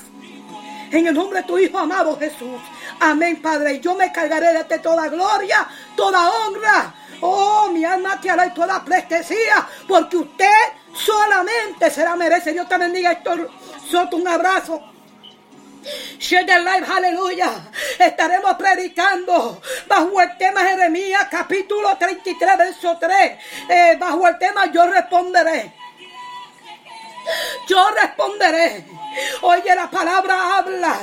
en 0.92 1.08
el 1.08 1.14
nombre 1.14 1.42
de 1.42 1.48
tu 1.48 1.58
Hijo 1.58 1.78
amado 1.78 2.18
Jesús. 2.18 2.62
Amén, 3.00 3.42
Padre. 3.42 3.80
Yo 3.80 3.96
me 3.96 4.12
cargaré 4.12 4.54
de 4.54 4.64
ti 4.64 4.82
toda 4.82 5.08
gloria, 5.10 5.68
toda 5.96 6.30
honra. 6.30 6.94
Oh, 7.22 7.70
mi 7.72 7.84
alma 7.84 8.20
te 8.22 8.30
hará 8.30 8.54
toda 8.54 8.84
plestesía, 8.84 9.68
porque 9.88 10.18
usted 10.18 10.46
solamente 10.94 11.90
será 11.90 12.16
merece. 12.16 12.54
Dios 12.54 12.68
te 12.70 12.78
bendiga, 12.78 13.12
Héctor 13.12 13.50
Soto. 13.90 14.18
Un 14.18 14.28
abrazo. 14.28 14.82
Share 16.20 16.46
the 16.46 16.60
life, 16.60 16.92
aleluya. 16.92 17.50
Estaremos 17.98 18.56
predicando 18.56 19.62
bajo 19.88 20.22
el 20.22 20.38
tema 20.38 20.62
Jeremías, 20.62 21.28
capítulo 21.32 21.96
33, 21.98 22.58
verso 22.58 22.98
3. 23.00 23.38
Eh, 23.70 23.98
bajo 24.00 24.28
el 24.28 24.38
tema 24.38 24.66
Yo 24.72 24.86
responderé. 24.88 25.74
Yo 27.68 27.90
responderé. 27.92 28.86
Oye, 29.42 29.76
la 29.76 29.90
palabra 29.90 30.58
habla 30.58 30.98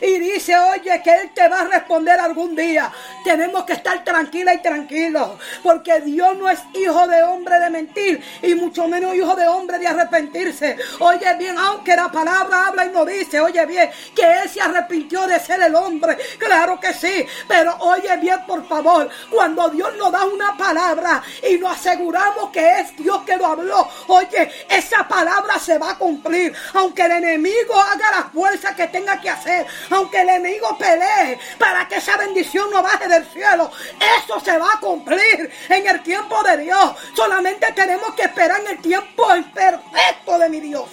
y 0.00 0.18
dice, 0.18 0.56
oye, 0.58 1.00
que 1.02 1.14
Él 1.14 1.30
te 1.32 1.48
va 1.48 1.60
a 1.60 1.64
responder 1.64 2.18
algún 2.18 2.56
día. 2.56 2.90
Tenemos 3.24 3.64
que 3.64 3.74
estar 3.74 4.02
tranquila 4.02 4.54
y 4.54 4.58
tranquilos, 4.58 5.30
porque 5.62 6.00
Dios 6.00 6.36
no 6.36 6.48
es 6.48 6.58
hijo 6.74 7.06
de 7.06 7.22
hombre 7.22 7.60
de 7.60 7.70
mentir 7.70 8.24
y 8.42 8.54
mucho 8.54 8.88
menos 8.88 9.14
hijo 9.14 9.36
de 9.36 9.46
hombre 9.46 9.78
de 9.78 9.86
arrepentirse. 9.86 10.76
Oye 10.98 11.34
bien, 11.38 11.56
aunque 11.58 11.94
la 11.94 12.10
palabra 12.10 12.68
habla 12.68 12.86
y 12.86 12.90
nos 12.90 13.06
dice, 13.06 13.40
oye 13.40 13.64
bien, 13.66 13.90
que 14.14 14.22
Él 14.22 14.48
se 14.48 14.60
arrepintió 14.60 15.26
de 15.26 15.38
ser 15.38 15.62
el 15.62 15.74
hombre. 15.74 16.16
Claro 16.38 16.80
que 16.80 16.92
sí, 16.92 17.26
pero 17.46 17.76
oye 17.80 18.16
bien, 18.16 18.44
por 18.46 18.66
favor, 18.66 19.08
cuando 19.30 19.68
Dios 19.68 19.94
nos 19.96 20.10
da 20.10 20.24
una 20.24 20.56
palabra 20.56 21.22
y 21.48 21.56
nos 21.58 21.76
aseguramos 21.76 22.50
que 22.50 22.80
es 22.80 22.96
Dios 22.96 23.22
que 23.22 23.36
lo 23.36 23.46
habló, 23.46 23.88
oye, 24.08 24.50
esa 24.68 25.06
palabra 25.06 25.58
se 25.58 25.69
va 25.78 25.92
a 25.92 25.98
cumplir, 25.98 26.54
aunque 26.74 27.02
el 27.02 27.12
enemigo 27.12 27.74
haga 27.74 28.10
la 28.10 28.30
fuerza 28.32 28.74
que 28.74 28.88
tenga 28.88 29.20
que 29.20 29.30
hacer, 29.30 29.66
aunque 29.90 30.20
el 30.20 30.28
enemigo 30.28 30.76
pelee 30.78 31.38
para 31.58 31.86
que 31.88 31.96
esa 31.96 32.16
bendición 32.16 32.70
no 32.70 32.82
baje 32.82 33.08
del 33.08 33.26
cielo, 33.26 33.70
eso 34.18 34.40
se 34.40 34.56
va 34.58 34.74
a 34.74 34.80
cumplir 34.80 35.50
en 35.68 35.86
el 35.86 36.02
tiempo 36.02 36.42
de 36.42 36.58
Dios. 36.58 36.94
Solamente 37.14 37.72
tenemos 37.72 38.14
que 38.14 38.22
esperar 38.22 38.60
en 38.60 38.68
el 38.68 38.78
tiempo 38.80 39.26
perfecto 39.54 40.38
de 40.38 40.48
mi 40.48 40.60
Dios. 40.60 40.88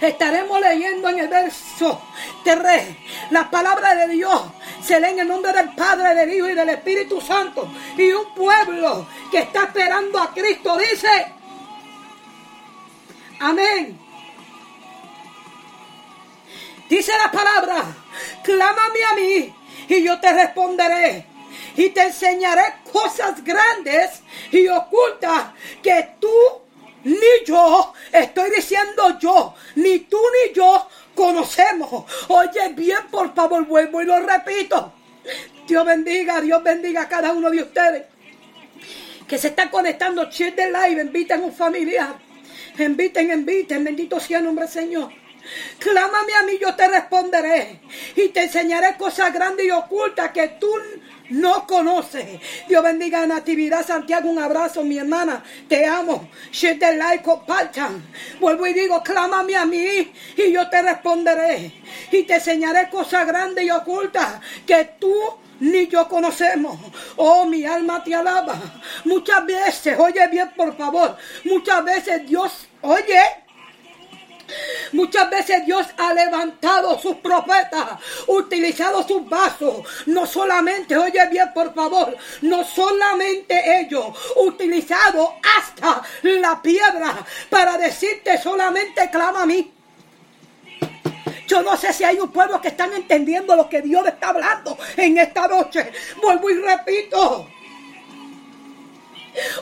Estaremos 0.00 0.60
leyendo 0.60 1.08
en 1.08 1.18
el 1.18 1.28
verso 1.28 2.00
3 2.44 2.96
la 3.30 3.50
palabra 3.50 3.94
de 3.94 4.08
Dios. 4.08 4.42
Se 4.82 5.00
lee 5.00 5.10
en 5.10 5.20
el 5.20 5.28
nombre 5.28 5.52
del 5.52 5.74
Padre, 5.74 6.14
del 6.14 6.32
Hijo 6.32 6.48
y 6.48 6.54
del 6.54 6.68
Espíritu 6.68 7.20
Santo. 7.20 7.68
Y 7.96 8.12
un 8.12 8.32
pueblo 8.34 9.06
que 9.30 9.38
está 9.38 9.64
esperando 9.64 10.20
a 10.20 10.32
Cristo 10.32 10.76
dice, 10.76 11.32
amén. 13.40 13.98
Dice 16.88 17.12
la 17.22 17.30
palabra, 17.30 17.84
clámame 18.42 19.04
a 19.04 19.14
mí 19.14 19.54
y 19.88 20.02
yo 20.02 20.18
te 20.20 20.32
responderé. 20.32 21.26
Y 21.76 21.90
te 21.90 22.02
enseñaré 22.02 22.62
cosas 22.92 23.44
grandes 23.44 24.22
y 24.50 24.66
ocultas 24.68 25.52
que 25.82 26.14
tú 26.18 26.28
ni 27.04 27.44
yo, 27.46 27.92
estoy 28.12 28.50
diciendo 28.50 29.18
yo, 29.18 29.54
ni 29.76 30.00
tú 30.00 30.18
ni 30.18 30.54
yo 30.54 30.88
conocemos. 31.14 32.04
Oye 32.28 32.70
bien, 32.74 33.06
por 33.10 33.34
favor, 33.34 33.64
vuelvo 33.66 34.02
y 34.02 34.06
lo 34.06 34.18
repito. 34.20 34.92
Dios 35.66 35.84
bendiga, 35.84 36.40
Dios 36.40 36.62
bendiga 36.62 37.02
a 37.02 37.08
cada 37.08 37.32
uno 37.32 37.50
de 37.50 37.62
ustedes 37.62 38.06
que 39.28 39.38
se 39.38 39.48
está 39.48 39.70
conectando. 39.70 40.28
Cheer 40.30 40.54
de 40.54 40.66
live, 40.66 41.02
inviten 41.02 41.42
a 41.42 41.44
un 41.44 41.52
familiar. 41.52 42.27
Inviten, 42.78 43.30
inviten, 43.30 43.84
bendito 43.84 44.20
sea 44.20 44.38
el 44.38 44.44
nombre 44.44 44.64
del 44.64 44.72
Señor. 44.72 45.12
Clámame 45.78 46.34
a 46.34 46.42
mí, 46.44 46.58
yo 46.60 46.74
te 46.74 46.88
responderé. 46.88 47.80
Y 48.16 48.28
te 48.28 48.44
enseñaré 48.44 48.96
cosas 48.96 49.32
grandes 49.32 49.66
y 49.66 49.70
ocultas 49.70 50.30
que 50.32 50.48
tú 50.60 50.68
no 51.30 51.66
conoce. 51.66 52.40
Dios 52.68 52.82
bendiga 52.82 53.22
a 53.22 53.26
Natividad 53.26 53.86
Santiago. 53.86 54.28
Un 54.28 54.38
abrazo, 54.38 54.82
mi 54.84 54.98
hermana. 54.98 55.42
Te 55.68 55.86
amo. 55.86 56.28
Share 56.52 56.96
like, 56.96 57.22
compartan. 57.22 58.02
Vuelvo 58.40 58.66
y 58.66 58.74
digo, 58.74 59.02
clámame 59.02 59.56
a 59.56 59.64
mí 59.64 60.12
y 60.36 60.52
yo 60.52 60.68
te 60.68 60.82
responderé. 60.82 61.72
Y 62.12 62.22
te 62.24 62.34
enseñaré 62.34 62.88
cosas 62.90 63.26
grandes 63.26 63.64
y 63.64 63.70
ocultas 63.70 64.40
que 64.66 64.90
tú 64.98 65.14
ni 65.60 65.88
yo 65.88 66.08
conocemos. 66.08 66.78
Oh, 67.16 67.46
mi 67.46 67.64
alma 67.64 68.02
te 68.02 68.14
alaba. 68.14 68.58
Muchas 69.04 69.44
veces, 69.44 69.98
oye 69.98 70.26
bien, 70.28 70.50
por 70.56 70.76
favor. 70.76 71.16
Muchas 71.44 71.84
veces 71.84 72.26
Dios, 72.26 72.67
oye, 72.82 73.20
Muchas 74.92 75.28
veces 75.30 75.66
Dios 75.66 75.86
ha 75.98 76.12
levantado 76.14 76.98
sus 76.98 77.16
profetas, 77.16 78.00
utilizado 78.26 79.06
sus 79.06 79.28
vasos. 79.28 79.86
No 80.06 80.26
solamente, 80.26 80.96
oye 80.96 81.26
bien 81.30 81.52
por 81.52 81.74
favor, 81.74 82.16
no 82.42 82.64
solamente 82.64 83.80
ellos, 83.80 84.06
utilizado 84.36 85.34
hasta 85.58 86.02
la 86.22 86.60
piedra 86.62 87.14
para 87.50 87.76
decirte 87.76 88.38
solamente 88.38 89.10
clama 89.10 89.42
a 89.42 89.46
mí. 89.46 89.72
Yo 91.46 91.62
no 91.62 91.76
sé 91.76 91.92
si 91.92 92.04
hay 92.04 92.18
un 92.20 92.30
pueblo 92.30 92.60
que 92.60 92.68
están 92.68 92.92
entendiendo 92.92 93.56
lo 93.56 93.68
que 93.68 93.80
Dios 93.80 94.06
está 94.06 94.30
hablando 94.30 94.78
en 94.96 95.16
esta 95.18 95.48
noche. 95.48 95.92
Vuelvo 96.20 96.50
y 96.50 96.54
repito 96.60 97.48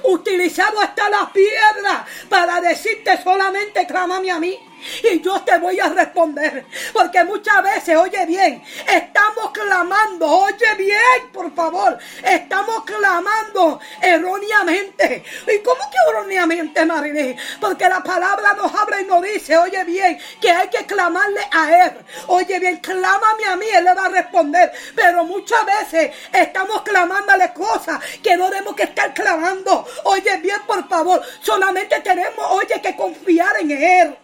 utilizado 0.04 0.80
hasta 0.80 1.08
la 1.08 1.30
piedra 1.32 2.06
para 2.28 2.60
decirte 2.60 3.22
solamente 3.22 3.86
clámame 3.86 4.30
a 4.30 4.38
mí 4.38 4.58
y 5.02 5.20
yo 5.20 5.40
te 5.42 5.58
voy 5.58 5.78
a 5.80 5.88
responder. 5.88 6.66
Porque 6.92 7.24
muchas 7.24 7.62
veces, 7.62 7.96
oye 7.96 8.24
bien, 8.26 8.62
estamos 8.88 9.50
clamando, 9.52 10.26
oye 10.28 10.74
bien, 10.76 11.30
por 11.32 11.54
favor, 11.54 11.98
estamos 12.22 12.84
clamando 12.84 13.80
erróneamente. 14.00 15.24
¿Y 15.46 15.58
cómo 15.60 15.80
que 15.90 15.96
erróneamente, 16.10 16.84
Marilyn? 16.84 17.36
Porque 17.60 17.88
la 17.88 18.02
palabra 18.02 18.54
nos 18.54 18.74
habla 18.74 19.00
y 19.00 19.04
nos 19.04 19.22
dice, 19.22 19.56
oye 19.56 19.84
bien, 19.84 20.18
que 20.40 20.50
hay 20.50 20.68
que 20.68 20.84
clamarle 20.86 21.40
a 21.52 21.86
Él. 21.86 21.92
Oye 22.28 22.58
bien, 22.58 22.78
clámame 22.78 23.44
a 23.46 23.56
mí, 23.56 23.66
Él 23.74 23.84
le 23.84 23.94
va 23.94 24.06
a 24.06 24.08
responder. 24.08 24.72
Pero 24.94 25.24
muchas 25.24 25.64
veces 25.64 26.14
estamos 26.32 26.82
clamándole 26.82 27.52
cosas 27.52 28.00
que 28.22 28.36
no 28.36 28.50
debemos 28.50 28.74
que 28.74 28.84
estar 28.84 29.12
clamando. 29.14 29.86
Oye 30.04 30.36
bien, 30.38 30.60
por 30.66 30.88
favor, 30.88 31.22
solamente 31.40 32.00
tenemos, 32.00 32.46
oye, 32.50 32.80
que 32.80 32.96
confiar 32.96 33.60
en 33.60 33.70
Él. 33.70 34.16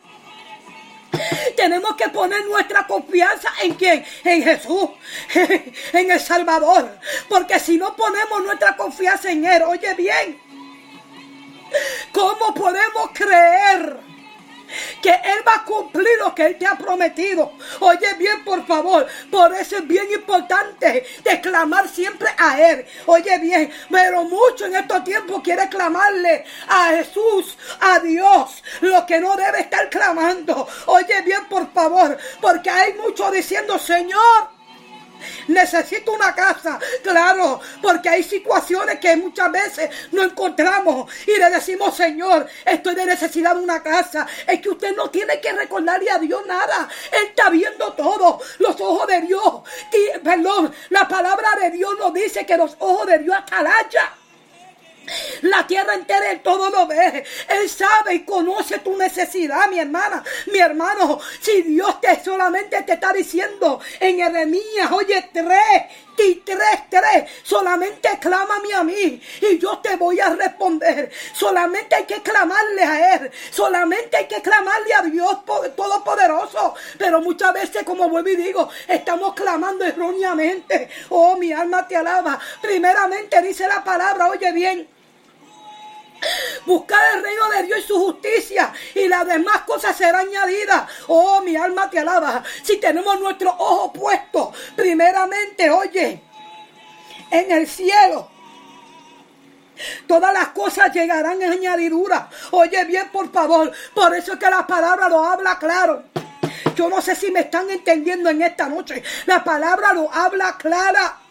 Tenemos 1.52 1.96
que 1.96 2.08
poner 2.08 2.44
nuestra 2.46 2.86
confianza 2.86 3.48
en 3.62 3.74
quién? 3.74 4.04
En 4.24 4.42
Jesús, 4.42 4.90
en 5.92 6.10
el 6.10 6.20
Salvador. 6.20 6.98
Porque 7.28 7.58
si 7.58 7.76
no 7.76 7.94
ponemos 7.96 8.42
nuestra 8.42 8.76
confianza 8.76 9.30
en 9.30 9.44
Él, 9.44 9.62
oye 9.62 9.94
bien, 9.94 10.40
¿cómo 12.12 12.54
podemos 12.54 13.10
creer? 13.12 14.11
Que 15.00 15.10
Él 15.10 15.46
va 15.46 15.56
a 15.56 15.64
cumplir 15.64 16.18
lo 16.18 16.34
que 16.34 16.46
Él 16.46 16.58
te 16.58 16.66
ha 16.66 16.76
prometido. 16.76 17.52
Oye 17.80 18.14
bien, 18.18 18.44
por 18.44 18.66
favor, 18.66 19.06
por 19.30 19.54
eso 19.54 19.76
es 19.76 19.86
bien 19.86 20.10
importante 20.12 21.06
de 21.22 21.40
clamar 21.40 21.88
siempre 21.88 22.28
a 22.38 22.60
Él. 22.60 22.86
Oye 23.06 23.38
bien, 23.38 23.72
pero 23.90 24.24
mucho 24.24 24.66
en 24.66 24.76
estos 24.76 25.04
tiempos 25.04 25.42
quiere 25.42 25.68
clamarle 25.68 26.44
a 26.68 26.90
Jesús, 26.90 27.56
a 27.80 27.98
Dios, 28.00 28.62
lo 28.80 29.04
que 29.06 29.20
no 29.20 29.36
debe 29.36 29.60
estar 29.60 29.88
clamando. 29.90 30.66
Oye 30.86 31.22
bien, 31.22 31.46
por 31.48 31.72
favor, 31.72 32.16
porque 32.40 32.70
hay 32.70 32.94
muchos 32.94 33.32
diciendo, 33.32 33.78
Señor, 33.78 34.61
Necesito 35.48 36.12
una 36.12 36.34
casa, 36.34 36.78
claro, 37.02 37.60
porque 37.80 38.08
hay 38.08 38.22
situaciones 38.22 38.98
que 38.98 39.16
muchas 39.16 39.50
veces 39.50 39.90
no 40.12 40.22
encontramos 40.22 41.10
y 41.26 41.38
le 41.38 41.50
decimos, 41.50 41.96
Señor, 41.96 42.46
estoy 42.64 42.94
de 42.94 43.06
necesidad 43.06 43.54
de 43.54 43.62
una 43.62 43.82
casa. 43.82 44.26
Es 44.46 44.60
que 44.60 44.70
usted 44.70 44.94
no 44.96 45.10
tiene 45.10 45.40
que 45.40 45.52
recordarle 45.52 46.10
a 46.10 46.18
Dios 46.18 46.44
nada. 46.46 46.88
Él 47.12 47.28
está 47.28 47.50
viendo 47.50 47.92
todo. 47.94 48.40
Los 48.58 48.80
ojos 48.80 49.06
de 49.06 49.20
Dios, 49.22 49.62
perdón, 50.22 50.72
la 50.90 51.06
palabra 51.06 51.56
de 51.60 51.70
Dios 51.70 51.94
nos 51.98 52.12
dice 52.12 52.46
que 52.46 52.56
los 52.56 52.76
ojos 52.78 53.06
de 53.06 53.18
Dios 53.18 53.36
atalayan 53.36 54.21
la 55.42 55.66
tierra 55.66 55.94
entera 55.94 56.30
Él 56.30 56.40
todo 56.40 56.70
lo 56.70 56.86
ve. 56.86 57.24
Él 57.48 57.68
sabe 57.68 58.14
y 58.14 58.24
conoce 58.24 58.78
tu 58.78 58.96
necesidad, 58.96 59.68
mi 59.68 59.78
hermana, 59.78 60.22
mi 60.52 60.58
hermano. 60.58 61.20
Si 61.40 61.62
Dios 61.62 62.00
te 62.00 62.22
solamente 62.22 62.82
te 62.82 62.94
está 62.94 63.12
diciendo 63.12 63.80
en 64.00 64.16
Jeremías, 64.16 64.90
oye, 64.92 65.30
tres 65.32 65.84
y 66.18 66.36
tres, 66.36 66.82
tres, 66.88 67.30
solamente 67.42 68.08
clámame 68.20 68.74
a 68.74 68.84
mí 68.84 69.20
y 69.40 69.58
yo 69.58 69.78
te 69.78 69.96
voy 69.96 70.20
a 70.20 70.30
responder. 70.30 71.10
Solamente 71.34 71.94
hay 71.94 72.04
que 72.04 72.22
clamarle 72.22 72.82
a 72.82 73.14
Él. 73.14 73.30
Solamente 73.50 74.16
hay 74.16 74.28
que 74.28 74.40
clamarle 74.40 74.94
a 74.94 75.02
Dios 75.02 75.44
Todopoderoso. 75.44 76.74
Pero 76.98 77.20
muchas 77.20 77.52
veces, 77.52 77.82
como 77.84 78.08
vuelvo 78.08 78.28
y 78.28 78.36
digo, 78.36 78.68
estamos 78.86 79.34
clamando 79.34 79.84
erróneamente. 79.84 80.88
Oh, 81.08 81.36
mi 81.36 81.52
alma 81.52 81.86
te 81.86 81.96
alaba. 81.96 82.38
Primeramente 82.60 83.40
dice 83.42 83.66
la 83.66 83.82
palabra, 83.82 84.28
oye 84.28 84.52
bien. 84.52 85.01
Buscar 86.66 87.16
el 87.16 87.22
reino 87.22 87.48
de 87.50 87.62
Dios 87.64 87.80
y 87.80 87.82
su 87.82 87.98
justicia 87.98 88.72
y 88.94 89.08
las 89.08 89.26
demás 89.26 89.62
cosas 89.62 89.96
serán 89.96 90.28
añadidas. 90.28 90.88
Oh, 91.08 91.40
mi 91.42 91.56
alma 91.56 91.90
te 91.90 91.98
alaba. 91.98 92.42
Si 92.62 92.78
tenemos 92.78 93.20
nuestro 93.20 93.50
ojo 93.50 93.92
puesto, 93.92 94.52
primeramente, 94.76 95.70
oye, 95.70 96.22
en 97.30 97.50
el 97.50 97.66
cielo. 97.66 98.28
Todas 100.06 100.32
las 100.32 100.48
cosas 100.48 100.92
llegarán 100.92 101.42
en 101.42 101.52
añadidura. 101.52 102.28
Oye 102.52 102.84
bien, 102.84 103.10
por 103.10 103.32
favor. 103.32 103.72
Por 103.94 104.14
eso 104.14 104.34
es 104.34 104.38
que 104.38 104.50
la 104.50 104.66
palabra 104.66 105.08
lo 105.08 105.24
habla 105.24 105.58
claro. 105.58 106.04
Yo 106.76 106.88
no 106.88 107.02
sé 107.02 107.16
si 107.16 107.30
me 107.30 107.40
están 107.40 107.68
entendiendo 107.70 108.30
en 108.30 108.42
esta 108.42 108.68
noche. 108.68 109.02
La 109.26 109.42
palabra 109.42 109.92
lo 109.92 110.12
habla 110.12 110.56
clara. 110.58 111.21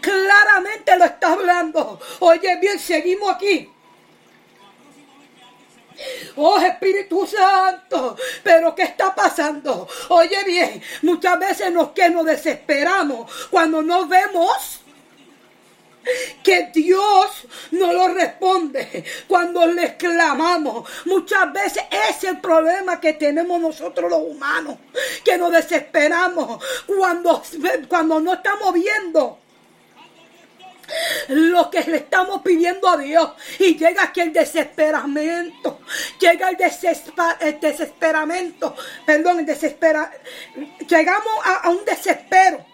Claramente 0.00 0.96
lo 0.96 1.04
está 1.04 1.32
hablando. 1.32 2.00
Oye 2.20 2.56
bien, 2.56 2.78
seguimos 2.78 3.34
aquí. 3.34 3.70
Oh 6.36 6.58
Espíritu 6.58 7.26
Santo, 7.26 8.16
pero 8.42 8.74
¿qué 8.74 8.82
está 8.82 9.14
pasando? 9.14 9.88
Oye 10.08 10.42
bien, 10.44 10.82
muchas 11.02 11.38
veces 11.38 11.72
nos 11.72 11.90
que 11.90 12.08
nos 12.10 12.24
desesperamos 12.24 13.30
cuando 13.50 13.82
no 13.82 14.06
vemos 14.08 14.80
que 16.42 16.70
Dios 16.74 17.46
no 17.70 17.92
lo 17.92 18.08
responde 18.08 19.04
cuando 19.28 19.66
le 19.66 19.96
clamamos. 19.96 20.88
Muchas 21.04 21.52
veces 21.52 21.84
es 22.08 22.24
el 22.24 22.40
problema 22.40 23.00
que 23.00 23.12
tenemos 23.12 23.60
nosotros 23.60 24.10
los 24.10 24.20
humanos, 24.20 24.78
que 25.24 25.38
nos 25.38 25.52
desesperamos 25.52 26.62
cuando, 26.86 27.42
cuando 27.88 28.18
no 28.18 28.34
estamos 28.34 28.74
viendo 28.74 29.41
lo 31.28 31.70
que 31.70 31.82
le 31.82 31.98
estamos 31.98 32.42
pidiendo 32.42 32.88
a 32.88 32.96
Dios. 32.96 33.32
Y 33.58 33.76
llega 33.76 34.04
aquí 34.04 34.20
el 34.20 34.32
desesperamiento. 34.32 35.80
Llega 36.18 36.50
el, 36.50 36.56
desesperamento. 37.60 38.74
Perdón, 39.04 39.40
el 39.40 39.46
desespera. 39.46 40.12
Llegamos 40.88 41.32
a 41.44 41.68
un 41.70 41.84
desespero. 41.84 42.72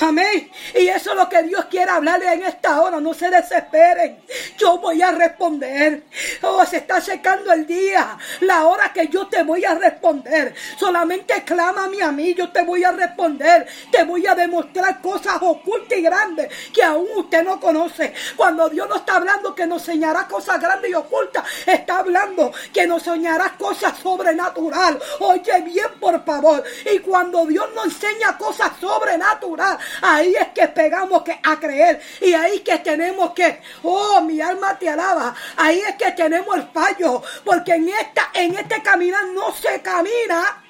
Amén. 0.00 0.50
Y 0.74 0.88
eso 0.88 1.10
es 1.10 1.16
lo 1.16 1.28
que 1.28 1.42
Dios 1.44 1.66
quiere 1.66 1.90
hablarle 1.90 2.32
en 2.32 2.44
esta 2.44 2.80
hora. 2.80 3.00
No 3.00 3.14
se 3.14 3.30
desesperen. 3.30 4.22
Yo 4.58 4.78
voy 4.78 5.00
a 5.02 5.12
responder. 5.12 6.04
Oh, 6.42 6.64
se 6.66 6.78
está 6.78 7.00
secando 7.00 7.52
el 7.52 7.66
día. 7.66 8.16
La 8.40 8.66
hora 8.66 8.92
que 8.92 9.08
yo 9.08 9.26
te 9.28 9.42
voy 9.42 9.64
a 9.64 9.74
responder. 9.74 10.54
Solamente 10.78 11.42
clámame 11.44 12.02
a 12.02 12.12
mí. 12.12 12.34
Yo 12.34 12.50
te 12.50 12.62
voy 12.62 12.84
a 12.84 12.92
responder. 12.92 13.66
Te 13.90 14.04
voy 14.04 14.26
a 14.26 14.34
demostrar 14.34 15.00
cosas 15.00 15.36
ocultas 15.40 15.98
y 15.98 16.02
grandes 16.02 16.48
que 16.72 16.82
aún 16.82 17.08
usted 17.16 17.44
no 17.44 17.60
conoce. 17.60 18.14
Cuando 18.36 18.68
Dios 18.68 18.88
no 18.88 18.96
está 18.96 19.16
hablando 19.16 19.54
que 19.54 19.66
nos 19.66 19.82
enseñará 19.88 20.26
cosas 20.28 20.60
grandes 20.60 20.90
y 20.90 20.94
ocultas, 20.94 21.44
está 21.66 21.98
hablando 21.98 22.52
que 22.72 22.86
nos 22.86 23.02
soñará 23.02 23.54
cosas 23.58 23.98
sobrenatural. 23.98 24.98
Oye 25.20 25.60
bien, 25.62 25.88
por 26.00 26.24
favor. 26.24 26.62
Y 26.92 26.98
cuando 27.00 27.46
Dios 27.46 27.66
nos 27.74 27.86
enseña 27.86 28.36
cosas 28.38 28.72
sobrenaturales, 28.80 29.52
Ahí 30.00 30.34
es 30.38 30.48
que 30.48 30.68
pegamos 30.68 31.22
que 31.22 31.38
a 31.42 31.58
creer. 31.58 32.00
Y 32.20 32.32
ahí 32.34 32.56
es 32.56 32.60
que 32.62 32.78
tenemos 32.78 33.32
que, 33.32 33.60
oh, 33.82 34.20
mi 34.22 34.40
alma 34.42 34.78
te 34.78 34.88
alaba. 34.88 35.34
Ahí 35.56 35.80
es 35.80 35.96
que 35.96 36.12
tenemos 36.12 36.54
el 36.56 36.68
fallo. 36.72 37.22
Porque 37.44 37.72
en 37.72 37.88
esta, 37.88 38.30
en 38.34 38.56
este 38.56 38.82
caminar 38.82 39.26
no 39.28 39.54
se 39.54 39.80
camina 39.80 40.62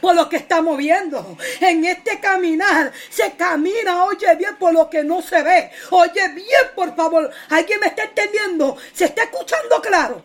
por 0.00 0.14
lo 0.14 0.28
que 0.28 0.36
estamos 0.36 0.76
viendo. 0.76 1.36
En 1.60 1.84
este 1.84 2.20
caminar 2.20 2.92
se 3.10 3.32
camina, 3.32 4.04
oye 4.04 4.34
bien, 4.36 4.56
por 4.56 4.72
lo 4.72 4.88
que 4.88 5.04
no 5.04 5.22
se 5.22 5.42
ve. 5.42 5.70
Oye 5.90 6.28
bien, 6.28 6.70
por 6.74 6.94
favor. 6.94 7.30
¿Alguien 7.50 7.80
me 7.80 7.86
está 7.88 8.04
entendiendo? 8.04 8.76
¿Se 8.92 9.06
está 9.06 9.24
escuchando 9.24 9.80
claro? 9.80 10.22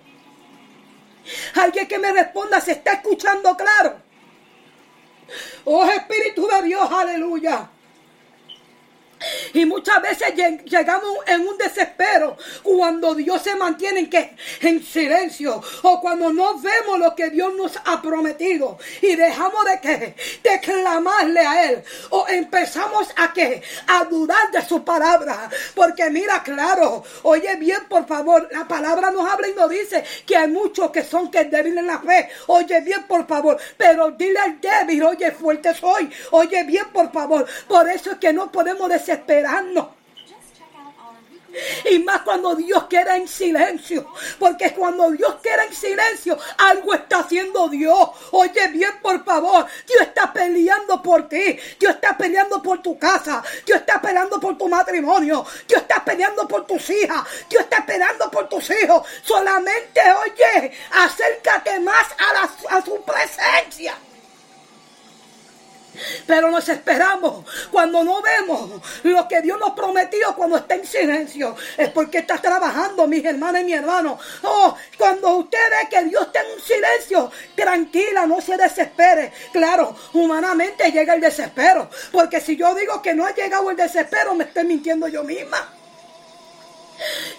Alguien 1.56 1.88
que 1.88 2.00
me 2.00 2.12
responda, 2.12 2.62
¿se 2.62 2.74
está 2.74 2.94
escuchando 2.94 3.56
claro? 3.56 4.02
Oh 5.66 5.86
Espíritu 5.86 6.48
de 6.48 6.64
Dios, 6.64 6.90
aleluya. 6.90 7.70
Y 9.54 9.66
muchas 9.66 10.02
veces 10.02 10.34
llegamos 10.66 11.18
en 11.26 11.48
un 11.48 11.58
desespero 11.58 12.38
cuando 12.64 13.16
Dios 13.16 13.42
se 13.42 13.56
mantiene 13.56 14.02
en, 14.02 14.10
que, 14.10 14.36
en 14.62 14.84
silencio 14.84 15.62
o 15.84 16.02
cuando 16.02 16.32
no 16.32 16.60
vemos 16.60 17.00
lo 17.00 17.16
que 17.16 17.30
Dios 17.30 17.54
nos 17.56 17.78
ha 17.86 18.02
prometido 18.02 18.78
y 19.02 19.16
dejamos 19.16 19.66
de 19.66 19.80
que 19.80 20.16
de 20.44 20.60
clamarle 20.60 21.40
a 21.40 21.72
Él 21.72 21.84
o 22.10 22.26
empezamos 22.28 23.08
a 23.16 23.34
que 23.34 23.62
a 23.88 24.04
dudar 24.06 24.52
de 24.52 24.62
su 24.62 24.84
palabra. 24.84 25.50
Porque 25.74 26.10
mira, 26.10 26.44
claro, 26.44 27.04
oye 27.24 27.56
bien, 27.56 27.80
por 27.90 28.06
favor, 28.08 28.48
la 28.52 28.68
palabra 28.68 29.12
nos 29.12 29.30
habla 29.30 29.48
y 29.48 29.54
nos 29.54 29.70
dice 29.70 30.04
que 30.26 30.36
hay 30.38 30.48
muchos 30.48 30.92
que 30.92 31.04
son 31.04 31.32
que 31.32 31.46
débiles 31.46 31.80
en 31.80 31.88
la 31.88 32.00
fe. 32.00 32.30
Oye 32.48 32.82
bien, 32.82 33.04
por 33.08 33.26
favor, 33.28 33.58
pero 33.78 34.12
dile 34.12 34.40
al 34.40 34.62
débil, 34.62 35.04
oye, 35.04 35.32
fuerte 35.32 35.74
soy. 35.74 36.12
Oye 36.32 36.64
bien, 36.64 36.86
por 36.92 37.12
favor. 37.12 37.46
Por 37.68 37.90
eso 37.90 38.12
es 38.12 38.18
que 38.18 38.34
no 38.34 38.52
podemos 38.52 38.90
decir 38.90 39.07
esperando 39.14 39.98
Y 41.90 42.00
más 42.00 42.22
cuando 42.22 42.56
Dios 42.56 42.86
queda 42.86 43.16
en 43.18 43.28
silencio. 43.28 44.12
Porque 44.40 44.74
cuando 44.74 45.12
Dios 45.12 45.36
queda 45.42 45.66
en 45.66 45.74
silencio, 45.74 46.38
algo 46.58 46.94
está 46.94 47.20
haciendo 47.20 47.70
Dios. 47.70 48.10
Oye 48.32 48.68
bien, 48.70 48.92
por 49.02 49.24
favor. 49.24 49.66
Dios 49.88 50.02
está 50.02 50.32
peleando 50.32 51.02
por 51.02 51.28
ti. 51.28 51.58
Dios 51.80 51.96
está 51.96 52.18
peleando 52.18 52.62
por 52.62 52.82
tu 52.82 52.98
casa. 52.98 53.44
Dios 53.66 53.80
está 53.80 54.02
peleando 54.02 54.40
por 54.40 54.58
tu 54.58 54.68
matrimonio. 54.68 55.46
Dios 55.68 55.82
está 55.82 56.04
peleando 56.04 56.48
por 56.48 56.66
tus 56.66 56.90
hijas. 56.90 57.24
Dios 57.50 57.64
está 57.64 57.86
peleando 57.86 58.30
por 58.30 58.48
tus 58.50 58.70
hijos. 58.70 59.08
Solamente, 59.24 60.02
oye, 60.26 60.72
acércate 60.92 61.80
más 61.80 62.08
a, 62.20 62.78
a 62.78 62.82
su 62.84 63.02
presencia. 63.02 63.96
Pero 66.26 66.50
nos 66.52 66.68
esperamos 66.70 67.46
cuando 67.72 68.04
no 68.04 68.22
vemos 68.22 68.82
lo 69.04 69.28
que 69.28 69.42
Dios 69.42 69.60
nos 69.60 69.72
prometió 69.72 70.36
cuando 70.36 70.58
está 70.58 70.76
en 70.76 70.86
silencio. 70.86 71.56
Es 71.78 71.90
porque 71.90 72.20
está 72.20 72.38
trabajando, 72.38 73.08
mis 73.08 73.24
hermanas 73.24 73.62
y 73.62 73.66
mi 73.66 73.74
hermano. 73.74 74.20
Oh, 74.44 74.76
cuando 74.98 75.38
usted 75.38 75.58
ve 75.70 75.90
que 75.90 76.04
Dios 76.06 76.28
está 76.28 76.42
en 76.42 76.62
silencio, 76.62 77.32
tranquila, 77.56 78.26
no 78.26 78.42
se 78.42 78.58
desespere. 78.58 79.32
Claro, 79.52 79.96
humanamente 80.14 80.92
llega 80.92 81.16
el 81.16 81.22
desespero. 81.22 81.90
Porque 82.12 82.42
si 82.42 82.56
yo 82.56 82.74
digo 82.76 83.02
que 83.02 83.14
no 83.14 83.26
ha 83.26 83.34
llegado 83.34 83.70
el 83.70 83.78
desespero, 83.78 84.36
me 84.36 84.46
estoy 84.46 84.66
mintiendo 84.66 85.08
yo 85.08 85.24
misma. 85.24 85.74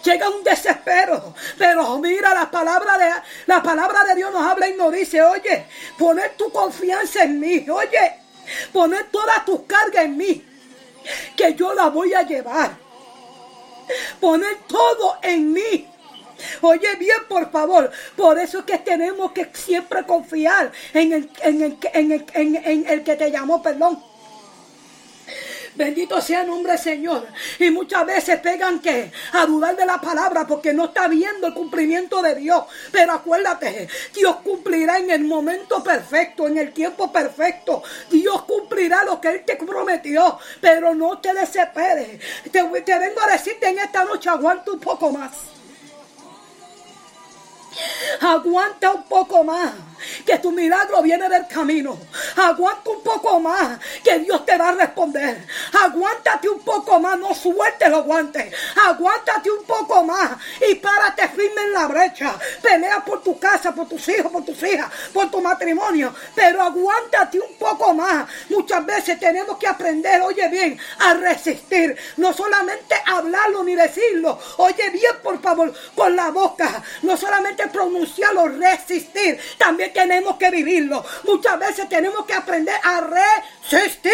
Llega 0.05 0.29
un 0.29 0.45
desespero, 0.45 1.35
pero 1.59 1.99
mira 1.99 2.33
la 2.33 2.51
palabra 2.51 2.97
de 2.97 3.13
la 3.47 3.63
palabra 3.63 4.05
de 4.05 4.15
Dios 4.15 4.33
nos 4.33 4.49
habla 4.49 4.69
y 4.69 4.75
nos 4.75 4.93
dice, 4.93 5.21
"Oye, 5.21 5.67
poner 5.99 6.37
tu 6.37 6.51
confianza 6.53 7.25
en 7.25 7.41
mí." 7.41 7.67
Oye, 7.69 8.15
Poner 8.73 9.11
todas 9.11 9.45
tus 9.45 9.63
cargas 9.63 10.05
en 10.05 10.17
mí, 10.17 10.45
que 11.37 11.55
yo 11.55 11.75
la 11.75 11.89
voy 11.89 12.15
a 12.15 12.23
llevar. 12.23 12.77
Poner 14.21 14.59
todo 14.67 15.19
en 15.23 15.53
mí. 15.53 15.89
Oye 16.61 16.95
bien, 16.97 17.19
por 17.29 17.51
favor. 17.51 17.91
Por 18.17 18.39
eso 18.39 18.61
es 18.61 18.65
que 18.65 18.79
tenemos 18.79 19.33
que 19.33 19.51
siempre 19.53 20.05
confiar 20.05 20.71
en 20.93 21.13
el, 21.13 21.31
en 21.43 21.63
el, 21.63 21.79
en 21.93 22.13
el, 22.13 22.27
en 22.35 22.87
el 22.87 23.03
que 23.03 23.17
te 23.17 23.31
llamó, 23.31 23.63
perdón. 23.63 24.08
Bendito 25.79 26.21
sea 26.21 26.41
el 26.41 26.49
nombre 26.49 26.77
Señor. 26.77 27.29
Y 27.61 27.71
muchas 27.71 28.05
veces 28.05 28.41
pegan 28.41 28.81
que 28.81 29.13
a 29.33 29.47
dudar 29.47 29.77
de 29.77 29.87
la 29.87 30.01
palabra 30.01 30.45
porque 30.45 30.73
no 30.73 30.87
está 30.87 31.07
viendo 31.07 31.47
el 31.47 31.55
cumplimiento 31.55 32.21
de 32.21 32.35
Dios. 32.35 32.65
Pero 32.91 33.13
acuérdate, 33.13 33.89
Dios 34.13 34.39
cumplirá 34.43 34.99
en 34.99 35.11
el 35.11 35.23
momento 35.23 35.81
perfecto, 35.81 36.49
en 36.49 36.59
el 36.59 36.73
tiempo 36.73 37.13
perfecto. 37.13 37.85
Dios 38.11 38.43
cumplirá 38.43 39.05
lo 39.05 39.21
que 39.21 39.29
Él 39.29 39.45
te 39.45 39.55
prometió. 39.55 40.41
Pero 40.61 40.97
no 40.97 41.21
te 41.21 41.33
desesperes. 41.33 42.21
Te, 42.51 42.61
te 42.61 42.99
vengo 42.99 43.21
a 43.21 43.31
decirte 43.31 43.69
en 43.69 43.79
esta 43.79 44.05
noche, 44.05 44.29
aguanta 44.29 44.73
un 44.73 44.81
poco 44.81 45.13
más. 45.13 45.58
Aguanta 48.21 48.93
un 48.93 49.03
poco 49.05 49.45
más, 49.45 49.73
que 50.25 50.39
tu 50.39 50.51
milagro 50.51 51.03
viene 51.03 51.29
del 51.29 51.47
camino. 51.47 51.99
Aguanta 52.37 52.91
un 52.91 53.03
poco 53.03 53.41
más, 53.41 53.79
que 54.03 54.19
Dios 54.21 54.45
te 54.45 54.57
va 54.57 54.71
a 54.71 54.73
responder. 54.73 55.47
Aguántate 55.83 56.49
un 56.49 56.61
poco 56.61 56.99
más, 57.01 57.19
no 57.19 57.35
sueltes 57.35 57.89
los 57.89 58.05
guantes. 58.05 58.53
Aguántate 58.87 59.51
un 59.51 59.65
poco 59.65 60.05
más 60.05 60.33
y 60.69 60.75
párate 60.77 61.29
firme 61.29 61.63
en 61.63 61.73
la 61.73 61.87
brecha. 61.87 62.35
Pelea 62.63 63.05
por 63.05 63.23
tu 63.23 63.39
casa, 63.39 63.73
por 63.73 63.89
tus 63.89 64.09
hijos, 64.09 64.31
por 64.31 64.45
tus 64.45 64.63
hijas, 64.63 64.91
por 65.13 65.31
tu 65.31 65.41
matrimonio. 65.41 66.15
Pero 66.35 66.63
aguántate 66.63 67.41
un 67.41 67.55
poco 67.57 67.95
más. 67.95 68.29
Muchas 68.49 68.85
veces 68.85 69.19
tenemos 69.19 69.59
que 69.59 69.69
aprender, 69.69 70.21
oye 70.23 70.49
bien, 70.49 70.79
a 71.01 71.15
resistir. 71.15 71.97
No 72.17 72.33
solamente 72.33 72.95
hablarlo 73.07 73.63
ni 73.65 73.75
decirlo. 73.75 74.39
Oye 74.59 74.91
bien, 74.91 75.17
por 75.23 75.41
favor, 75.41 75.73
con 75.95 76.15
la 76.17 76.31
boca. 76.31 76.83
No 77.03 77.17
solamente 77.17 77.68
pronunciarlo, 77.69 78.49
resistir. 78.49 79.39
También 79.57 79.93
tenemos 79.93 80.37
que 80.37 80.51
vivirlo. 80.51 81.05
Muchas 81.25 81.59
veces 81.59 81.89
tenemos 81.89 82.25
que 82.27 82.35
aprender 82.35 82.77
a 82.83 83.01
resistir. 83.01 84.13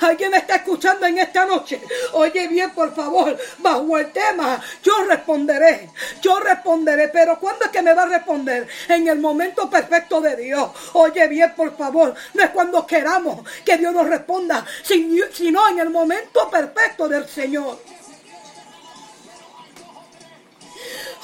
Alguien 0.00 0.30
me 0.30 0.38
está 0.38 0.56
escuchando 0.56 1.06
en 1.06 1.18
esta 1.18 1.44
noche. 1.44 1.80
Oye 2.12 2.48
bien, 2.48 2.70
por 2.70 2.94
favor, 2.94 3.36
bajo 3.58 3.98
el 3.98 4.12
tema, 4.12 4.62
yo 4.82 5.04
responderé. 5.04 5.90
Yo 6.20 6.40
responderé. 6.40 7.08
Pero 7.08 7.38
¿cuándo 7.38 7.66
es 7.66 7.70
que 7.70 7.82
me 7.82 7.94
va 7.94 8.02
a 8.02 8.06
responder? 8.06 8.68
En 8.88 9.08
el 9.08 9.18
momento 9.18 9.68
perfecto 9.68 10.20
de 10.20 10.36
Dios. 10.36 10.70
Oye 10.94 11.26
bien, 11.28 11.52
por 11.54 11.76
favor, 11.76 12.14
no 12.34 12.42
es 12.42 12.50
cuando 12.50 12.86
queramos 12.86 13.40
que 13.64 13.76
Dios 13.76 13.92
nos 13.92 14.06
responda, 14.06 14.64
sino 14.82 15.68
en 15.68 15.78
el 15.78 15.90
momento 15.90 16.48
perfecto 16.50 17.08
del 17.08 17.28
Señor. 17.28 17.78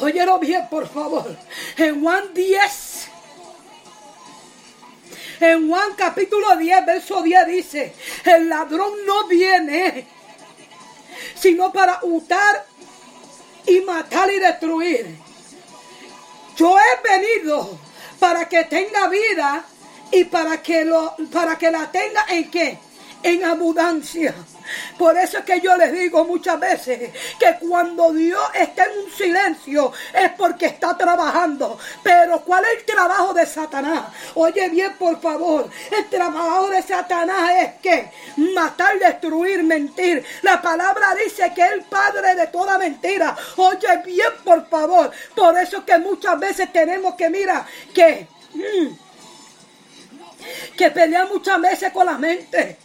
Oyeron 0.00 0.40
bien, 0.40 0.68
por 0.68 0.88
favor. 0.88 1.36
En 1.76 2.02
Juan 2.02 2.34
10. 2.34 3.08
En 5.40 5.68
Juan 5.68 5.94
capítulo 5.96 6.56
10, 6.56 6.86
verso 6.86 7.22
10 7.22 7.46
dice, 7.46 7.94
el 8.24 8.48
ladrón 8.48 8.92
no 9.06 9.26
viene 9.28 10.16
sino 11.34 11.72
para 11.72 12.00
hurtar 12.02 12.66
y 13.66 13.80
matar 13.80 14.30
y 14.32 14.38
destruir. 14.38 15.16
Yo 16.56 16.76
he 16.78 17.08
venido 17.08 17.78
para 18.18 18.48
que 18.48 18.64
tenga 18.64 19.08
vida 19.08 19.64
y 20.10 20.24
para 20.24 20.62
que, 20.62 20.84
lo, 20.84 21.14
para 21.32 21.58
que 21.58 21.70
la 21.70 21.90
tenga 21.90 22.24
en 22.28 22.50
qué? 22.50 22.78
En 23.22 23.44
abundancia. 23.44 24.34
Por 24.98 25.16
eso 25.16 25.38
es 25.38 25.44
que 25.44 25.60
yo 25.60 25.76
les 25.76 25.92
digo 25.92 26.24
muchas 26.24 26.58
veces 26.58 27.10
que 27.38 27.56
cuando 27.60 28.12
Dios 28.12 28.42
está 28.54 28.84
en 28.84 29.04
un 29.04 29.10
silencio 29.10 29.92
es 30.14 30.30
porque 30.32 30.66
está 30.66 30.96
trabajando. 30.96 31.78
Pero 32.02 32.40
¿cuál 32.40 32.64
es 32.64 32.80
el 32.80 32.84
trabajo 32.84 33.34
de 33.34 33.46
Satanás? 33.46 34.06
Oye 34.34 34.68
bien, 34.68 34.94
por 34.98 35.20
favor. 35.20 35.68
El 35.90 36.06
trabajo 36.08 36.68
de 36.68 36.82
Satanás 36.82 37.52
es 37.62 37.72
que 37.82 38.10
matar, 38.54 38.98
destruir, 38.98 39.62
mentir. 39.62 40.24
La 40.42 40.60
palabra 40.60 41.14
dice 41.24 41.52
que 41.54 41.62
es 41.62 41.72
el 41.72 41.84
padre 41.84 42.34
de 42.34 42.46
toda 42.48 42.78
mentira. 42.78 43.36
Oye 43.56 44.02
bien, 44.04 44.32
por 44.44 44.68
favor. 44.68 45.10
Por 45.34 45.56
eso 45.58 45.78
es 45.78 45.84
que 45.84 45.98
muchas 45.98 46.38
veces 46.38 46.72
tenemos 46.72 47.14
que, 47.14 47.30
mira, 47.30 47.66
que... 47.94 48.28
Mm, 48.54 49.06
que 50.76 50.90
pelear 50.90 51.28
muchas 51.28 51.60
veces 51.60 51.92
con 51.92 52.06
la 52.06 52.18
mente 52.18 52.78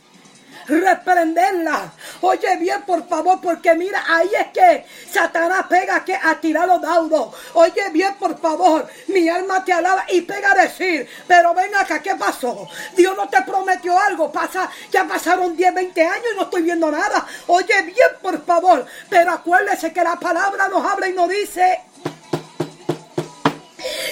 reprenderla. 0.68 1.92
Oye 2.22 2.58
bien, 2.58 2.82
por 2.84 3.08
favor, 3.08 3.40
porque 3.42 3.74
mira, 3.76 4.04
ahí 4.08 4.30
es 4.40 4.48
que 4.48 4.86
Satanás 5.12 5.66
pega 5.70 6.04
que 6.04 6.16
a 6.16 6.36
tirar 6.40 6.68
los 6.68 6.82
daudos. 6.82 7.34
Oye 7.54 7.90
bien, 7.92 8.16
por 8.16 8.40
favor, 8.40 8.88
mi 9.08 9.28
alma 9.30 9.64
te 9.64 9.74
alaba 9.74 10.06
y 10.10 10.22
pega 10.22 10.52
a 10.52 10.64
decir, 10.64 11.08
pero 11.28 11.54
ven 11.54 11.76
acá, 11.76 12.02
¿qué 12.02 12.16
pasó? 12.16 12.68
Dios 12.96 13.16
no 13.16 13.28
te 13.30 13.42
prometió 13.44 13.98
algo, 14.00 14.32
pasa, 14.32 14.70
ya 14.92 15.08
pasaron 15.08 15.56
10, 15.56 15.74
20 15.74 16.02
años 16.06 16.26
y 16.34 16.36
no 16.36 16.44
estoy 16.44 16.62
viendo 16.64 16.92
nada. 16.92 17.26
Oye 17.48 17.82
bien, 17.84 18.10
por 18.22 18.44
favor, 18.46 18.86
pero 19.10 19.32
acuérdese 19.32 19.92
que 19.94 20.04
la 20.04 20.16
palabra 20.18 20.68
nos 20.68 20.86
habla 20.86 21.08
y 21.08 21.14
nos 21.14 21.30
dice 21.30 21.82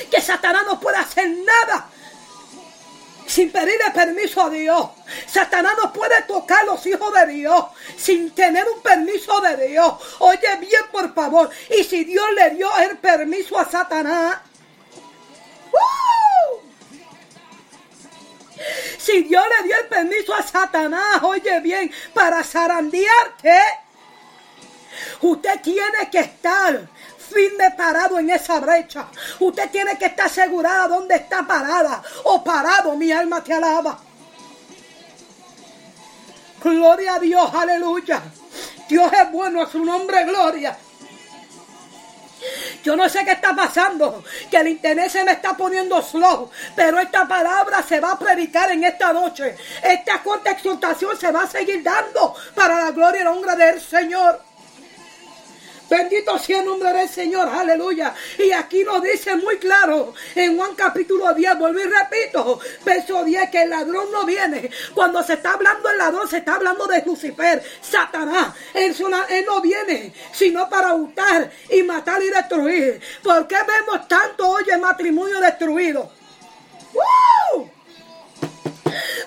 que 0.10 0.22
Satanás 0.22 0.64
no 0.66 0.80
puede 0.80 0.98
hacer 0.98 1.30
nada 1.30 1.90
sin 3.40 3.52
pedirle 3.54 3.90
permiso 3.94 4.42
a 4.42 4.50
Dios. 4.50 4.90
Satanás 5.26 5.72
no 5.82 5.94
puede 5.94 6.22
tocar 6.24 6.66
los 6.66 6.86
hijos 6.86 7.14
de 7.14 7.28
Dios 7.28 7.68
sin 7.96 8.32
tener 8.32 8.66
un 8.68 8.82
permiso 8.82 9.40
de 9.40 9.70
Dios. 9.70 9.94
Oye 10.20 10.58
bien, 10.60 10.82
por 10.92 11.14
favor. 11.14 11.50
Y 11.70 11.86
si 11.86 12.04
Dios 12.04 12.26
le 12.36 12.50
dio 12.56 12.70
el 12.80 12.98
permiso 12.98 13.58
a 13.58 13.64
Satanás, 13.64 14.40
si 18.98 19.24
Dios 19.24 19.46
le 19.58 19.68
dio 19.68 19.78
el 19.78 19.86
permiso 19.88 20.36
a 20.36 20.44
Satanás, 20.44 21.24
oye 21.24 21.62
bien, 21.62 21.90
para 22.14 22.44
zarandearte, 22.44 23.58
usted 25.22 25.62
tiene 25.62 26.10
que 26.12 26.20
estar 26.20 26.90
firme 27.30 27.72
parado 27.72 28.20
en 28.20 28.30
esa 28.30 28.60
brecha. 28.60 29.08
Usted 29.40 29.70
tiene 29.70 29.98
que 29.98 30.08
estar 30.08 30.26
asegurada 30.26 30.88
dónde 30.88 31.16
está 31.16 31.46
parada 31.46 32.02
o 32.24 32.44
parado. 32.44 32.96
Mi 32.96 33.12
alma 33.12 33.44
te 33.44 33.54
alaba. 33.54 34.00
Gloria 36.62 37.16
a 37.16 37.20
Dios, 37.20 37.54
aleluya. 37.54 38.22
Dios 38.88 39.12
es 39.14 39.32
bueno, 39.32 39.62
a 39.62 39.70
su 39.70 39.84
nombre, 39.86 40.26
gloria. 40.26 40.78
Yo 42.84 42.96
no 42.96 43.08
sé 43.10 43.26
qué 43.26 43.34
está 43.34 43.56
pasando, 43.56 44.24
que 44.50 44.58
el 44.58 44.70
internet 44.70 45.10
se 45.10 45.24
me 45.24 45.34
está 45.34 45.56
poniendo 45.56 46.02
slow, 46.02 46.50
pero 46.76 47.00
esta 47.00 47.28
palabra 47.28 47.84
se 47.84 48.00
va 48.00 48.14
a 48.14 48.20
predicar 48.20 48.72
en 48.72 48.84
esta 48.84 49.12
noche. 49.12 49.56
Esta 49.84 50.24
corta 50.24 50.52
exhortación 50.52 51.18
se 51.18 51.32
va 51.32 51.44
a 51.44 51.48
seguir 51.48 51.84
dando 51.84 52.34
para 52.56 52.86
la 52.86 52.92
gloria 52.92 53.22
y 53.22 53.24
la 53.26 53.32
honra 53.32 53.56
del 53.56 53.82
Señor. 53.82 54.49
Bendito 55.90 56.38
sea 56.38 56.60
el 56.60 56.66
nombre 56.66 56.94
del 56.94 57.10
Señor, 57.10 57.50
aleluya. 57.50 58.14
Y 58.38 58.52
aquí 58.52 58.84
nos 58.84 59.02
dice 59.02 59.36
muy 59.36 59.58
claro 59.58 60.14
en 60.36 60.56
Juan 60.56 60.76
capítulo 60.76 61.34
10, 61.34 61.58
vuelvo 61.58 61.80
y 61.80 61.84
repito, 61.84 62.60
verso 62.86 63.24
10, 63.24 63.50
que 63.50 63.64
el 63.64 63.72
ladrón 63.72 64.12
no 64.12 64.26
viene. 64.26 64.70
Cuando 64.94 65.24
se 65.24 65.34
está 65.34 65.54
hablando 65.54 65.90
del 65.90 65.98
ladrón, 65.98 66.28
se 66.28 66.38
está 66.38 66.56
hablando 66.56 66.86
de 66.86 67.04
Lucifer, 67.06 67.64
Satanás. 67.82 68.54
Él, 68.74 68.96
no 69.46 69.62
viene, 69.62 70.14
sino 70.32 70.70
para 70.70 70.94
hurtar 70.94 71.50
y 71.70 71.82
matar 71.84 72.22
y 72.22 72.30
destruir. 72.30 73.02
¿Por 73.24 73.48
qué 73.48 73.58
vemos 73.66 74.08
tanto 74.08 74.48
hoy 74.48 74.64
el 74.72 74.80
matrimonio 74.80 75.40
destruido? 75.40 76.12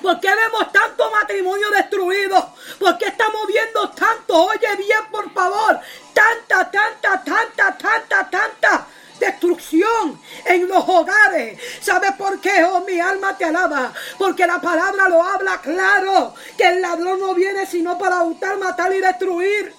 ¿Por 0.00 0.20
qué 0.20 0.28
vemos 0.34 0.72
tanto 0.72 1.10
matrimonio 1.10 1.70
destruido? 1.70 2.54
¿Por 2.78 2.98
qué 2.98 3.06
estamos 3.06 3.46
viendo 3.46 3.90
tanto? 3.90 4.46
Oye 4.46 4.76
bien, 4.76 5.06
por 5.10 5.32
favor. 5.32 5.80
Tanta, 6.12 6.70
tanta, 6.70 7.22
tanta, 7.22 7.78
tanta, 7.78 8.30
tanta 8.30 8.86
destrucción 9.18 10.20
en 10.44 10.68
los 10.68 10.84
hogares. 10.88 11.58
¿Sabe 11.80 12.12
por 12.12 12.40
qué? 12.40 12.64
Oh, 12.64 12.80
mi 12.80 12.98
alma 13.00 13.36
te 13.36 13.44
alaba. 13.44 13.92
Porque 14.18 14.46
la 14.46 14.60
palabra 14.60 15.08
lo 15.08 15.22
habla 15.22 15.60
claro. 15.60 16.34
Que 16.56 16.68
el 16.68 16.82
ladrón 16.82 17.20
no 17.20 17.34
viene 17.34 17.66
sino 17.66 17.96
para 17.98 18.22
hurtar, 18.24 18.58
matar 18.58 18.92
y 18.94 19.00
destruir. 19.00 19.74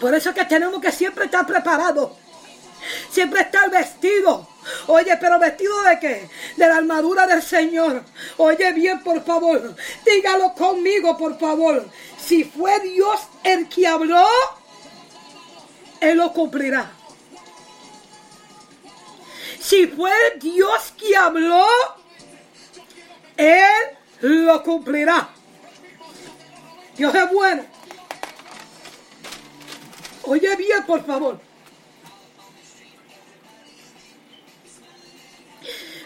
Por 0.00 0.14
eso 0.14 0.30
es 0.30 0.34
que 0.34 0.44
tenemos 0.44 0.80
que 0.80 0.92
siempre 0.92 1.24
estar 1.24 1.46
preparados. 1.46 2.12
Siempre 3.10 3.40
estar 3.40 3.70
vestidos 3.70 4.46
Oye, 4.86 5.16
pero 5.18 5.38
vestido 5.38 5.82
de 5.82 5.98
qué? 5.98 6.28
De 6.56 6.66
la 6.66 6.76
armadura 6.76 7.26
del 7.26 7.42
Señor. 7.42 8.02
Oye 8.36 8.72
bien, 8.72 9.02
por 9.02 9.22
favor. 9.24 9.74
Dígalo 10.04 10.54
conmigo, 10.54 11.16
por 11.16 11.38
favor. 11.38 11.86
Si 12.18 12.44
fue 12.44 12.80
Dios 12.80 13.20
el 13.42 13.68
que 13.68 13.86
habló, 13.86 14.26
Él 16.00 16.18
lo 16.18 16.32
cumplirá. 16.32 16.90
Si 19.60 19.86
fue 19.86 20.12
Dios 20.40 20.92
que 20.98 21.16
habló, 21.16 21.66
Él 23.36 23.64
lo 24.20 24.62
cumplirá. 24.62 25.30
Dios 26.96 27.14
es 27.14 27.30
bueno. 27.32 27.64
Oye 30.22 30.56
bien, 30.56 30.84
por 30.86 31.04
favor. 31.04 31.40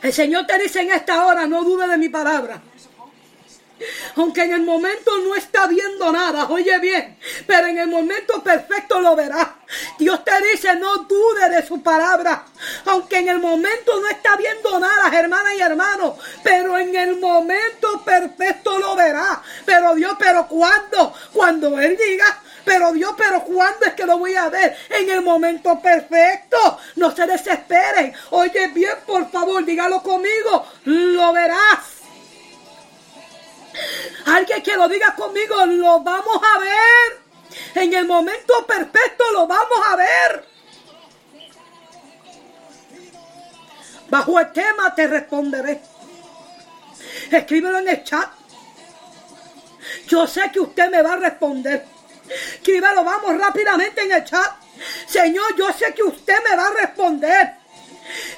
El 0.03 0.13
Señor 0.13 0.47
te 0.47 0.59
dice 0.59 0.81
en 0.81 0.93
esta 0.93 1.27
hora, 1.27 1.47
no 1.47 1.65
dude 1.65 1.89
de 1.89 1.99
mi 1.99 2.09
palabra. 2.09 2.61
Aunque 4.17 4.43
en 4.43 4.53
el 4.53 4.63
momento 4.63 5.17
no 5.19 5.35
está 5.37 5.67
viendo 5.67 6.11
nada, 6.11 6.49
oye 6.49 6.79
bien, 6.81 7.17
pero 7.47 7.69
en 7.69 7.79
el 7.79 7.87
momento 7.87 8.43
perfecto 8.43 9.01
lo 9.01 9.15
verá. 9.15 9.57
Dios 9.99 10.25
te 10.25 10.33
dice, 10.51 10.75
no 10.77 10.99
dude 11.05 11.49
de 11.49 11.67
su 11.67 11.81
palabra. 11.83 12.45
Aunque 12.87 13.19
en 13.19 13.29
el 13.29 13.39
momento 13.39 14.01
no 14.01 14.09
está 14.09 14.37
viendo 14.37 14.81
nada, 14.81 15.17
hermana 15.17 15.55
y 15.55 15.61
hermano, 15.61 16.17
pero 16.43 16.77
en 16.79 16.95
el 16.95 17.21
momento 17.21 18.03
perfecto 18.05 18.79
lo 18.79 18.97
verá. 18.97 19.41
Pero 19.65 19.95
Dios, 19.95 20.17
pero 20.19 20.49
¿cuándo? 20.49 21.15
Cuando 21.33 21.79
Él 21.79 21.97
diga, 21.97 22.43
pero 22.69 22.93
Dios, 22.93 23.15
pero 23.17 23.43
¿cuándo 23.45 23.87
es 23.87 23.95
que 23.95 24.05
lo 24.05 24.19
voy 24.19 24.37
a 24.37 24.51
ver? 24.51 24.77
En 24.91 25.09
el 25.09 25.23
momento 25.23 25.81
perfecto. 25.81 26.79
No 26.97 27.11
se 27.11 27.27
desesperen. 27.27 28.13
Oye 28.31 28.69
bien, 28.69 28.93
por 29.07 29.31
favor, 29.31 29.65
dígalo 29.65 30.03
conmigo. 30.03 30.67
Lo 30.85 31.33
verás. 31.33 31.79
Alguien 34.27 34.63
que 34.63 34.77
lo 34.77 34.87
diga 34.87 35.15
conmigo, 35.15 35.65
lo 35.65 36.01
vamos 36.01 36.41
a 36.43 36.59
ver. 36.59 37.23
En 37.75 37.95
el 37.95 38.07
momento 38.07 38.67
perfecto 38.67 39.25
lo 39.33 39.47
vamos 39.47 39.79
a 39.87 39.97
ver. 39.97 40.45
Bajo 44.11 44.41
el 44.41 44.53
tema 44.53 44.95
te 44.95 45.07
responderé. 45.07 45.81
Escríbelo 47.31 47.79
en 47.79 47.89
el 47.89 48.05
chat. 48.05 48.29
Yo 50.07 50.27
sé 50.27 50.51
que 50.53 50.61
usted 50.61 50.91
me 50.91 51.01
va 51.01 51.15
a 51.15 51.17
responder. 51.17 51.98
Escríbalo, 52.55 53.05
vamos 53.05 53.39
rápidamente 53.39 54.03
en 54.03 54.13
el 54.13 54.25
chat. 54.25 54.53
Señor, 55.07 55.57
yo 55.57 55.73
sé 55.73 55.95
que 55.95 56.03
usted 56.03 56.37
me 56.49 56.57
va 56.57 56.69
a 56.69 56.73
responder. 56.73 57.55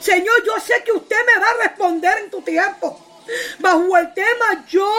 Señor, 0.01 0.45
yo 0.45 0.59
sé 0.61 0.83
que 0.85 0.93
usted 0.93 1.17
me 1.27 1.41
va 1.41 1.51
a 1.51 1.69
responder 1.69 2.19
en 2.25 2.31
tu 2.31 2.43
tiempo. 2.43 3.01
Bajo 3.59 3.97
el 3.97 4.13
tema 4.15 4.65
yo 4.69 4.93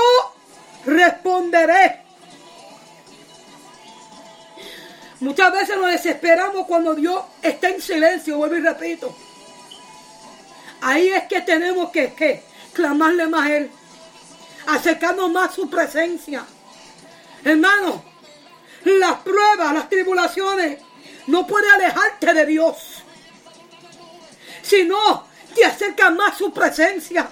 responderé. 0.86 2.02
Muchas 5.20 5.52
veces 5.54 5.78
nos 5.78 5.92
desesperamos 5.92 6.66
cuando 6.66 6.96
Dios 6.96 7.24
está 7.42 7.70
en 7.70 7.82
silencio, 7.82 8.38
vuelvo 8.38 8.56
y 8.56 8.62
repito. 8.62 9.16
Ahí 10.82 11.10
es 11.10 11.24
que 11.26 11.42
tenemos 11.42 11.92
que, 11.92 12.14
que 12.14 12.44
clamarle 12.74 13.28
más 13.28 13.48
a 13.48 13.56
Él, 13.56 13.72
acercarnos 14.66 15.30
más 15.32 15.52
a 15.52 15.54
su 15.54 15.70
presencia. 15.70 16.44
Hermano, 17.44 18.04
las 18.84 19.20
pruebas, 19.20 19.74
las 19.74 19.90
tribulaciones, 19.90 20.80
no 21.28 21.46
puede 21.46 21.70
alejarte 21.70 22.34
de 22.34 22.46
Dios. 22.46 23.04
Sino 24.62 25.28
te 25.56 25.66
acerca 25.66 26.10
más 26.10 26.38
su 26.38 26.54
presencia. 26.54 27.30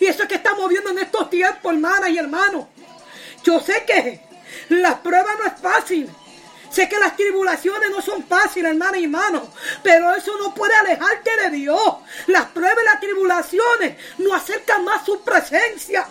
Y 0.00 0.06
eso 0.06 0.22
es 0.22 0.28
que 0.28 0.36
estamos 0.36 0.68
viendo 0.68 0.90
en 0.90 0.98
estos 0.98 1.28
tiempos, 1.30 1.72
hermanas 1.72 2.10
y 2.10 2.18
hermanos. 2.18 2.66
Yo 3.42 3.60
sé 3.60 3.84
que 3.86 4.20
la 4.70 5.02
prueba 5.02 5.34
no 5.38 5.44
es 5.46 5.60
fácil. 5.60 6.08
Sé 6.70 6.88
que 6.88 6.98
las 6.98 7.16
tribulaciones 7.16 7.90
no 7.90 8.02
son 8.02 8.22
fáciles, 8.24 8.70
hermana 8.70 8.98
y 8.98 9.04
hermano, 9.04 9.48
pero 9.82 10.14
eso 10.14 10.36
no 10.38 10.54
puede 10.54 10.74
alejarte 10.74 11.30
de 11.44 11.50
Dios. 11.50 11.94
Las 12.26 12.46
pruebas 12.46 12.82
y 12.82 12.84
las 12.84 13.00
tribulaciones 13.00 13.96
nos 14.18 14.34
acercan 14.34 14.84
más 14.84 15.04
su 15.04 15.20
presencia. 15.22 16.06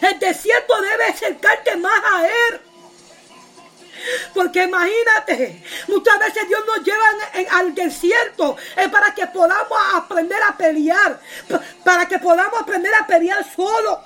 El 0.00 0.18
desierto 0.18 0.80
debe 0.80 1.04
acercarte 1.04 1.76
más 1.76 2.00
a 2.04 2.26
Él. 2.26 2.60
Porque 4.34 4.64
imagínate, 4.64 5.62
muchas 5.88 6.18
veces 6.18 6.48
Dios 6.48 6.64
nos 6.66 6.82
lleva 6.84 7.04
al 7.52 7.74
desierto 7.74 8.56
es 8.76 8.88
para 8.88 9.14
que 9.14 9.26
podamos 9.26 9.78
aprender 9.94 10.42
a 10.42 10.56
pelear, 10.56 11.20
para 11.84 12.06
que 12.06 12.18
podamos 12.18 12.60
aprender 12.60 12.94
a 12.94 13.06
pelear 13.06 13.44
solo, 13.54 14.00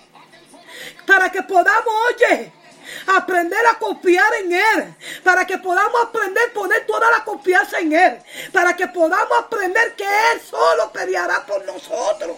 para 1.07 1.31
que 1.31 1.43
podamos, 1.43 1.95
oye, 2.09 2.53
aprender 3.07 3.67
a 3.67 3.79
confiar 3.79 4.33
en 4.45 4.53
Él, 4.53 4.95
para 5.23 5.47
que 5.47 5.59
podamos 5.59 6.03
aprender 6.05 6.51
a 6.51 6.53
poner 6.53 6.87
toda 6.87 7.11
la 7.11 7.25
confianza 7.25 7.79
en 7.79 7.93
Él, 7.93 8.19
para 8.53 8.75
que 8.75 8.87
podamos 8.89 9.39
aprender 9.39 9.95
que 9.97 10.05
Él 10.05 10.41
solo 10.41 10.93
peleará 10.93 11.45
por 11.47 11.65
nosotros. 11.65 12.37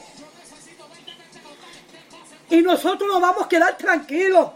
Y 2.50 2.60
nosotros 2.60 3.08
nos 3.08 3.20
vamos 3.20 3.46
a 3.46 3.48
quedar 3.48 3.76
tranquilos. 3.78 4.50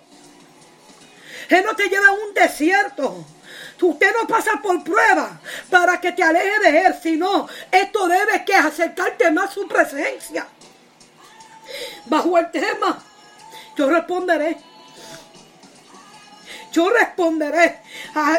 Él 1.48 1.64
no 1.64 1.74
te 1.74 1.88
lleva 1.88 2.08
a 2.08 2.12
un 2.12 2.34
desierto. 2.34 3.24
Usted 3.80 4.12
no 4.18 4.26
pasa 4.26 4.60
por 4.62 4.82
prueba 4.82 5.38
para 5.70 6.00
que 6.00 6.12
te 6.12 6.22
aleje 6.22 6.58
de 6.60 6.86
Él, 6.86 6.94
sino 7.02 7.48
esto 7.70 8.08
debe 8.08 8.44
que 8.44 8.54
acercarte 8.54 9.30
más 9.30 9.50
a 9.50 9.52
su 9.52 9.68
presencia. 9.68 10.46
Bajo 12.06 12.38
el 12.38 12.50
tema, 12.50 13.02
yo 13.76 13.88
responderé. 13.90 14.56
Yo 16.72 16.90
responderé. 16.90 17.80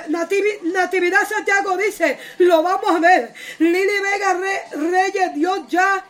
Natividad 0.08 1.28
Santiago 1.28 1.76
dice, 1.78 2.20
lo 2.40 2.62
vamos 2.64 2.90
a 2.90 3.00
ver. 3.00 3.34
Lili 3.60 4.00
Vega 4.00 4.40
Reyes, 4.72 5.34
Dios 5.34 5.62
ya 5.68 6.06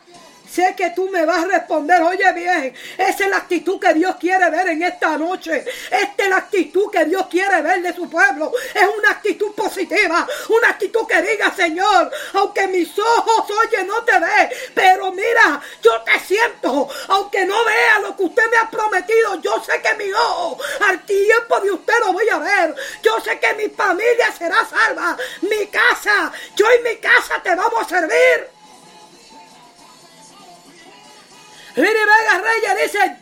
Sé 0.57 0.73
que 0.75 0.89
tú 0.89 1.07
me 1.11 1.23
vas 1.23 1.43
a 1.43 1.47
responder. 1.49 2.01
Oye 2.01 2.33
bien, 2.33 2.75
esa 2.97 3.25
es 3.25 3.29
la 3.29 3.37
actitud 3.37 3.79
que 3.79 3.93
Dios 3.93 4.15
quiere 4.15 4.49
ver 4.49 4.69
en 4.69 4.81
esta 4.81 5.15
noche. 5.15 5.63
Esta 5.91 6.23
es 6.23 6.29
la 6.29 6.37
actitud 6.37 6.89
que 6.89 7.05
Dios 7.05 7.27
quiere 7.27 7.61
ver 7.61 7.83
de 7.83 7.93
su 7.93 8.09
pueblo. 8.09 8.51
Es 8.73 8.87
una 8.97 9.11
actitud 9.11 9.53
positiva. 9.53 10.27
Una 10.49 10.69
actitud 10.69 11.05
que 11.05 11.21
diga, 11.21 11.53
Señor, 11.55 12.11
aunque 12.33 12.65
mis 12.69 12.89
ojos, 12.97 13.45
oye, 13.51 13.83
no 13.83 14.03
te 14.03 14.19
ve. 14.19 14.49
Pero 14.73 15.11
mira, 15.11 15.61
yo 15.83 16.01
te 16.01 16.19
siento. 16.21 16.89
Aunque 17.09 17.45
no 17.45 17.63
vea 17.63 17.99
lo 17.99 18.17
que 18.17 18.23
usted 18.23 18.49
me 18.49 18.57
ha 18.57 18.67
prometido, 18.67 19.39
yo 19.39 19.63
sé 19.63 19.79
que 19.79 19.93
mi 19.93 20.11
ojo 20.11 20.57
al 20.89 21.05
tiempo 21.05 21.59
de 21.59 21.69
usted 21.69 21.93
lo 21.99 22.13
voy 22.13 22.27
a 22.29 22.39
ver. 22.39 22.73
Yo 23.03 23.19
sé 23.21 23.39
que 23.39 23.53
mi 23.53 23.69
familia 23.69 24.33
será 24.35 24.65
salva. 24.65 25.15
Mi 25.41 25.67
casa, 25.67 26.31
yo 26.55 26.65
y 26.79 26.81
mi 26.81 26.97
casa 26.97 27.43
te 27.43 27.53
vamos 27.53 27.85
a 27.85 27.89
servir. 27.89 28.56
Dice, 32.83 33.17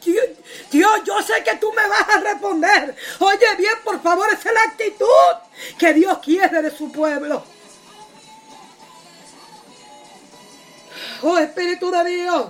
Dios, 0.71 1.01
yo 1.05 1.21
sé 1.21 1.43
que 1.43 1.55
tú 1.57 1.71
me 1.73 1.87
vas 1.87 2.07
a 2.09 2.19
responder. 2.19 2.95
Oye 3.19 3.55
bien, 3.57 3.73
por 3.83 4.01
favor, 4.01 4.27
esa 4.31 4.49
es 4.49 4.55
la 4.55 4.63
actitud 4.63 5.07
que 5.77 5.93
Dios 5.93 6.17
quiere 6.19 6.61
de 6.61 6.71
su 6.71 6.91
pueblo. 6.91 7.43
Oh 11.21 11.37
Espíritu 11.37 11.91
de 11.91 12.03
Dios. 12.05 12.47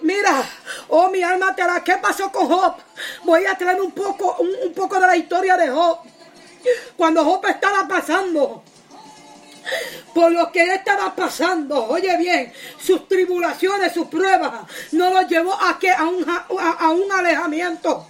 Mira, 0.00 0.50
oh 0.88 1.08
mi 1.08 1.22
alma 1.22 1.54
te 1.54 1.64
la. 1.64 1.82
¿Qué 1.84 1.96
pasó 1.98 2.32
con 2.32 2.48
Job? 2.48 2.76
Voy 3.24 3.44
a 3.44 3.56
traer 3.56 3.80
un 3.80 3.92
poco, 3.92 4.36
un 4.38 4.72
poco 4.72 4.98
de 4.98 5.06
la 5.06 5.16
historia 5.16 5.56
de 5.56 5.68
Job. 5.68 5.98
Cuando 6.96 7.24
Job 7.24 7.44
estaba 7.46 7.86
pasando 7.86 8.62
por 10.14 10.32
lo 10.32 10.50
que 10.50 10.62
él 10.62 10.70
estaba 10.70 11.14
pasando. 11.14 11.86
Oye 11.86 12.16
bien, 12.16 12.52
sus 12.80 13.06
tribulaciones, 13.08 13.92
sus 13.92 14.06
pruebas, 14.08 14.62
no 14.92 15.10
lo 15.10 15.22
llevó 15.22 15.54
a, 15.54 15.78
que, 15.78 15.90
a, 15.90 16.04
un, 16.04 16.24
a 16.28 16.90
un 16.90 17.12
alejamiento, 17.12 18.06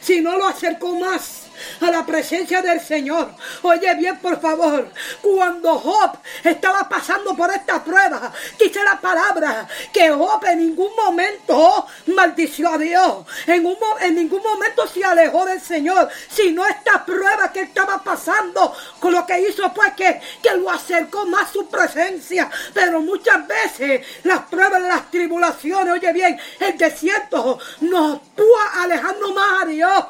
sino 0.00 0.36
lo 0.36 0.46
acercó 0.46 0.94
más 0.94 1.39
a 1.80 1.90
la 1.90 2.04
presencia 2.04 2.62
del 2.62 2.80
Señor. 2.80 3.34
Oye 3.62 3.94
bien, 3.94 4.18
por 4.18 4.40
favor, 4.40 4.90
cuando 5.20 5.78
Job 5.78 6.18
estaba 6.44 6.88
pasando 6.88 7.36
por 7.36 7.50
esta 7.50 7.82
prueba, 7.82 8.32
dice 8.58 8.82
la 8.82 9.00
palabra 9.00 9.66
que 9.92 10.10
Job 10.10 10.44
en 10.46 10.58
ningún 10.58 10.94
momento 10.94 11.86
maldició 12.06 12.72
a 12.72 12.78
Dios, 12.78 13.26
en, 13.46 13.66
un, 13.66 13.76
en 14.00 14.14
ningún 14.14 14.42
momento 14.42 14.86
se 14.86 15.04
alejó 15.04 15.44
del 15.44 15.60
Señor, 15.60 16.08
sino 16.28 16.66
esta 16.66 17.04
prueba 17.04 17.52
que 17.52 17.62
estaba 17.62 18.02
pasando, 18.02 18.74
con 18.98 19.12
lo 19.12 19.26
que 19.26 19.40
hizo 19.40 19.70
fue 19.72 19.92
que, 19.94 20.20
que 20.42 20.56
lo 20.56 20.70
acercó 20.70 21.26
más 21.26 21.40
a 21.40 21.52
su 21.52 21.66
presencia. 21.68 22.50
Pero 22.74 23.00
muchas 23.00 23.46
veces 23.46 24.06
las 24.24 24.40
pruebas, 24.42 24.82
las 24.82 25.10
tribulaciones, 25.10 25.94
oye 25.94 26.12
bien, 26.12 26.38
el 26.58 26.76
desierto 26.76 27.58
nos 27.80 28.20
pudo 28.36 28.56
alejando 28.78 29.32
más 29.32 29.62
a 29.62 29.66
Dios 29.66 30.04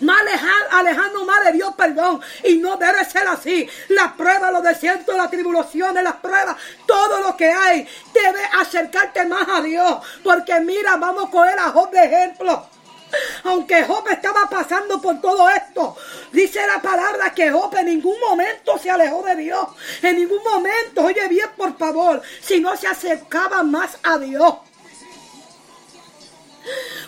más 0.00 0.20
alejando 0.70 1.24
más 1.24 1.44
de 1.44 1.52
Dios, 1.52 1.74
perdón. 1.76 2.20
Y 2.44 2.56
no 2.56 2.76
debe 2.76 3.04
ser 3.04 3.26
así. 3.28 3.68
La 3.88 4.14
prueba, 4.14 4.50
los 4.50 4.62
desiertos, 4.62 5.16
las 5.16 5.30
tribulaciones, 5.30 6.02
las 6.02 6.16
pruebas, 6.16 6.56
todo 6.86 7.20
lo 7.20 7.36
que 7.36 7.50
hay, 7.50 7.88
debe 8.12 8.44
acercarte 8.60 9.24
más 9.26 9.48
a 9.48 9.62
Dios. 9.62 9.98
Porque 10.22 10.58
mira, 10.60 10.96
vamos 10.96 11.28
a 11.28 11.30
coger 11.30 11.58
a 11.58 11.70
Job 11.70 11.90
de 11.90 12.04
ejemplo. 12.04 12.68
Aunque 13.44 13.84
Job 13.84 14.06
estaba 14.08 14.48
pasando 14.48 15.00
por 15.00 15.20
todo 15.20 15.48
esto, 15.50 15.96
dice 16.32 16.60
la 16.66 16.80
palabra 16.82 17.32
que 17.32 17.50
Job 17.50 17.74
en 17.76 17.86
ningún 17.86 18.18
momento 18.20 18.78
se 18.78 18.90
alejó 18.90 19.22
de 19.22 19.36
Dios. 19.36 19.68
En 20.02 20.16
ningún 20.16 20.42
momento, 20.42 21.04
oye 21.04 21.28
bien 21.28 21.50
por 21.56 21.76
favor, 21.76 22.22
si 22.40 22.60
no 22.60 22.76
se 22.76 22.88
acercaba 22.88 23.62
más 23.62 23.98
a 24.02 24.18
Dios. 24.18 24.54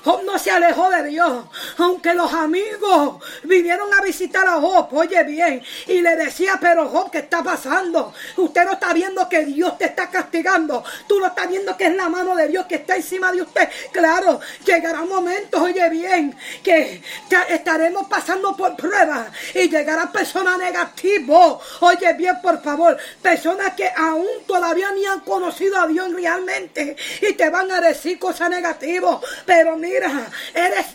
Job 0.05 0.23
no 0.25 0.38
se 0.38 0.51
alejó 0.51 0.90
de 0.90 1.05
Dios, 1.09 1.45
aunque 1.79 2.14
los 2.14 2.33
amigos 2.33 3.23
vinieron 3.42 3.92
a 3.92 4.03
visitar 4.03 4.47
a 4.47 4.61
Job, 4.61 4.88
oye 4.92 5.23
bien, 5.25 5.62
y 5.87 6.01
le 6.01 6.16
decía, 6.16 6.59
pero 6.61 6.88
Job, 6.88 7.11
¿qué 7.11 7.19
está 7.19 7.42
pasando? 7.42 8.14
Usted 8.37 8.64
no 8.64 8.73
está 8.73 8.92
viendo 8.92 9.29
que 9.29 9.45
Dios 9.45 9.77
te 9.79 9.87
está 9.87 10.09
castigando, 10.09 10.85
tú 11.09 11.19
no 11.19 11.27
estás 11.27 11.49
viendo 11.49 11.77
que 11.77 11.87
es 11.87 11.95
la 11.95 12.09
mano 12.09 12.37
de 12.37 12.49
Dios 12.49 12.66
que 12.66 12.77
está 12.77 12.97
encima 12.97 13.33
de 13.33 13.42
usted. 13.42 13.69
Claro, 13.92 14.40
llegará 14.64 15.03
un 15.03 15.09
momento, 15.09 15.62
oye 15.62 15.88
bien, 15.90 16.37
que 16.62 17.03
estaremos 17.49 18.07
pasando 18.07 18.57
por 18.57 18.77
pruebas 18.77 19.29
y 19.55 19.69
llegará 19.69 20.11
personas 20.12 20.59
negativas, 20.59 21.57
oye 21.81 22.12
bien, 22.14 22.40
por 22.40 22.62
favor, 22.62 22.97
personas 23.21 23.75
que 23.75 23.90
aún 23.97 24.27
todavía 24.47 24.92
ni 24.92 25.05
han 25.05 25.21
conocido 25.21 25.81
a 25.81 25.87
Dios 25.87 26.12
realmente 26.12 26.97
y 27.23 27.33
te 27.33 27.51
van 27.51 27.71
a 27.73 27.81
decir 27.81 28.19
cosas 28.19 28.51
negativas, 28.51 29.19
pero 29.47 29.77
mira, 29.77 30.29
eres, 30.53 30.87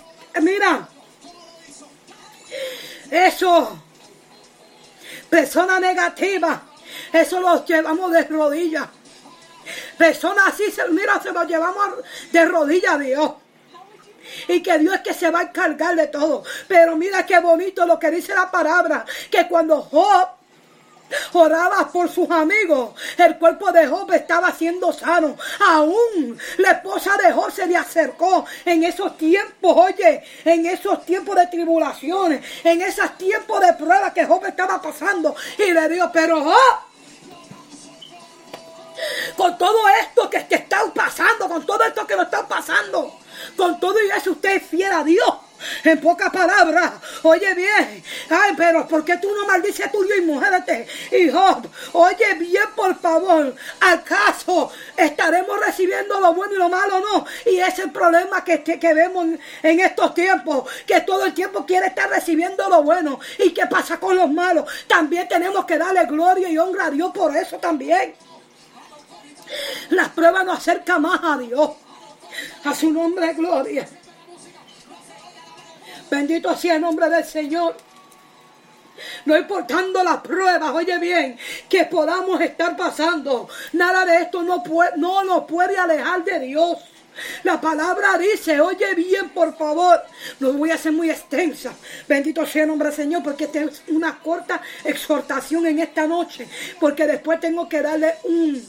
mira, 0.42 0.88
eso, 3.10 3.82
persona 5.30 5.80
negativa, 5.80 6.62
eso 7.14 7.40
los 7.40 7.66
llevamos 7.66 8.12
de 8.12 8.24
rodillas. 8.26 8.88
Personas 9.98 10.48
así, 10.48 10.66
mira, 10.92 11.22
se 11.22 11.32
los 11.32 11.48
llevamos 11.48 11.88
de 12.32 12.46
rodillas 12.46 12.96
a 12.96 12.98
Dios. 12.98 13.32
Y 14.48 14.62
que 14.62 14.78
Dios 14.80 14.96
es 14.96 15.02
que 15.02 15.14
se 15.14 15.30
va 15.30 15.40
a 15.40 15.44
encargar 15.44 15.96
de 15.96 16.08
todo. 16.08 16.44
Pero 16.68 16.96
mira 16.96 17.26
qué 17.26 17.40
bonito 17.40 17.86
lo 17.86 18.00
que 18.00 18.12
dice 18.12 18.34
la 18.34 18.50
palabra. 18.50 19.06
Que 19.30 19.48
cuando 19.48 19.82
Job 19.82 20.30
oraba 21.34 21.90
por 21.92 22.10
sus 22.10 22.30
amigos. 22.30 22.92
El 23.18 23.38
cuerpo 23.38 23.72
de 23.72 23.88
Job 23.88 24.12
estaba 24.14 24.52
siendo 24.52 24.92
sano. 24.94 25.36
Aún 25.60 26.40
la 26.58 26.72
esposa 26.72 27.18
de 27.18 27.32
Job 27.32 27.52
se 27.52 27.68
le 27.68 27.78
acercó 27.78 28.46
en 28.66 28.84
esos 28.84 29.18
tiempos, 29.18 29.76
oye, 29.76 30.24
en 30.46 30.66
esos 30.66 31.06
tiempos 31.06 31.36
de 31.36 31.48
tribulaciones, 31.48 32.44
en 32.64 32.82
esos 32.82 33.18
tiempos 33.18 33.60
de 33.62 33.74
pruebas 33.74 34.14
que 34.14 34.26
Job 34.26 34.46
estaba 34.46 34.82
pasando. 34.82 35.36
Y 35.58 35.72
le 35.72 35.90
dijo, 35.90 36.10
pero 36.12 36.44
Job, 36.44 36.92
con 39.36 39.58
todo 39.58 39.88
esto 40.02 40.30
que 40.30 40.42
te 40.42 40.56
está 40.56 40.82
pasando, 40.94 41.48
con 41.48 41.66
todo 41.66 41.84
esto 41.84 42.06
que 42.06 42.16
nos 42.16 42.26
está 42.26 42.48
pasando, 42.48 43.20
con 43.56 43.80
todo 43.80 43.98
eso 44.00 44.32
usted 44.32 44.58
es 44.58 44.64
fiel 44.64 44.92
a 44.92 45.04
Dios. 45.04 45.51
En 45.84 46.00
pocas 46.00 46.30
palabras, 46.32 46.94
oye 47.24 47.54
bien, 47.54 48.04
ay, 48.30 48.54
pero 48.58 48.88
¿por 48.88 49.04
qué 49.06 49.18
tú 49.18 49.34
no 49.34 49.46
maldices 49.46 49.86
a 49.86 49.92
tu 49.92 50.04
Dios 50.04 50.20
y 50.20 50.22
muérete? 50.22 50.88
Y 51.12 51.30
Job, 51.30 51.68
oye 51.94 52.34
bien, 52.36 52.64
por 52.76 52.98
favor, 53.00 53.56
¿acaso 53.80 54.72
estaremos 54.98 55.60
recibiendo 55.60 56.20
lo 56.20 56.34
bueno 56.34 56.54
y 56.54 56.58
lo 56.58 56.70
malo 56.70 57.00
no? 57.00 57.26
Y 57.46 57.60
ese 57.60 57.70
es 57.70 57.80
el 57.80 57.92
problema 57.92 58.44
que, 58.44 58.64
que, 58.64 58.94
vemos 58.94 59.28
en, 59.64 59.80
estos 59.80 60.14
tiempos, 60.14 60.70
que 60.86 61.02
todo 61.02 61.26
el 61.26 61.34
tiempo 61.34 61.66
quiere 61.66 61.88
estar 61.88 62.10
recibiendo 62.10 62.68
lo 62.70 62.84
bueno. 62.84 63.20
¿Y 63.40 63.52
qué 63.52 63.66
pasa 63.68 64.00
con 64.00 64.16
los 64.16 64.32
malos? 64.32 64.70
También 64.88 65.28
tenemos 65.28 65.66
que 65.66 65.78
darle 65.78 66.06
gloria 66.06 66.50
y 66.50 66.58
honra 66.58 66.86
a 66.86 66.92
Dios 66.92 67.12
por 67.14 67.36
eso 67.36 67.58
también. 67.58 68.16
Las 69.90 70.10
pruebas 70.10 70.46
nos 70.46 70.58
acercan 70.58 71.02
más 71.02 71.20
a 71.24 71.38
Dios. 71.38 71.72
A 72.64 72.74
su 72.74 72.92
nombre 72.92 73.28
de 73.28 73.34
gloria. 73.34 73.88
Bendito 76.12 76.54
sea 76.58 76.76
el 76.76 76.82
nombre 76.82 77.10
del 77.10 77.24
Señor. 77.24 77.74
No 79.24 79.38
importando 79.38 80.04
las 80.04 80.18
pruebas, 80.18 80.70
oye 80.74 81.00
bien, 81.00 81.40
que 81.70 81.86
podamos 81.86 82.42
estar 82.42 82.76
pasando. 82.76 83.48
Nada 83.72 84.06
de 84.06 84.24
esto 84.24 84.44
no, 84.44 84.62
puede, 84.62 84.92
no 84.98 85.24
nos 85.24 85.46
puede 85.46 85.78
alejar 85.78 86.24
de 86.26 86.40
Dios. 86.42 86.78
La 87.44 87.62
palabra 87.62 88.18
dice, 88.18 88.60
oye 88.60 88.94
bien, 88.94 89.30
por 89.30 89.58
favor, 89.58 90.02
no 90.42 90.52
voy 90.52 90.72
a 90.72 90.76
hacer 90.76 90.92
muy 90.92 91.10
extensa. 91.10 91.74
Bendito 92.10 92.46
sea 92.46 92.64
el 92.64 92.68
nombre 92.68 92.90
del 92.90 92.98
Señor, 92.98 93.24
porque 93.24 93.46
esta 93.46 93.62
es 93.62 93.82
una 93.88 94.20
corta 94.20 94.62
exhortación 94.84 95.66
en 95.66 95.80
esta 95.80 96.06
noche. 96.08 96.46
Porque 96.78 97.08
después 97.08 97.40
tengo 97.40 97.70
que 97.70 97.82
darle 97.82 98.16
un, 98.26 98.62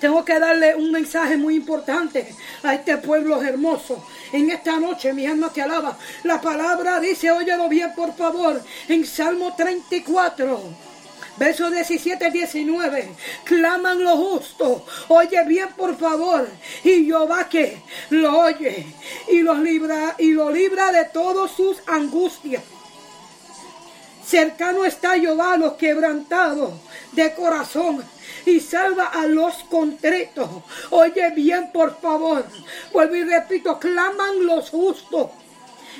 tengo 0.00 0.24
que 0.24 0.38
darle 0.38 0.74
un 0.74 0.90
mensaje 0.90 1.36
muy 1.36 1.56
importante 1.56 2.34
a 2.62 2.74
este 2.74 2.96
pueblo 2.96 3.42
hermoso. 3.42 4.04
En 4.32 4.50
esta 4.50 4.78
noche 4.78 5.12
mi 5.12 5.26
alma 5.26 5.52
te 5.52 5.62
alaba. 5.62 5.96
La 6.24 6.40
palabra 6.40 6.98
dice, 7.00 7.30
óyelo 7.30 7.68
bien 7.68 7.92
por 7.94 8.14
favor, 8.14 8.60
en 8.88 9.04
Salmo 9.06 9.54
34. 9.54 10.90
Verso 11.36 11.70
17 11.70 12.30
19. 12.30 13.08
Claman 13.44 14.04
los 14.04 14.14
justos. 14.14 14.82
Oye 15.08 15.42
bien, 15.46 15.68
por 15.74 15.96
favor. 15.96 16.46
Y 16.84 17.06
Jehová 17.06 17.48
que 17.48 17.78
lo 18.10 18.40
oye. 18.40 18.86
Y 19.28 19.40
los 19.40 19.58
libra, 19.60 20.16
y 20.18 20.32
lo 20.32 20.50
libra 20.50 20.92
de 20.92 21.06
todas 21.06 21.50
sus 21.52 21.78
angustias. 21.86 22.62
Cercano 24.30 24.84
está 24.84 25.18
Jehová 25.18 25.54
a 25.54 25.56
los 25.56 25.72
quebrantados 25.72 26.74
de 27.10 27.34
corazón 27.34 28.04
y 28.46 28.60
salva 28.60 29.06
a 29.06 29.26
los 29.26 29.54
contritos. 29.64 30.48
Oye 30.90 31.30
bien, 31.30 31.72
por 31.72 32.00
favor. 32.00 32.46
Vuelvo 32.92 33.16
y 33.16 33.24
repito, 33.24 33.76
claman 33.80 34.46
los 34.46 34.70
justos 34.70 35.30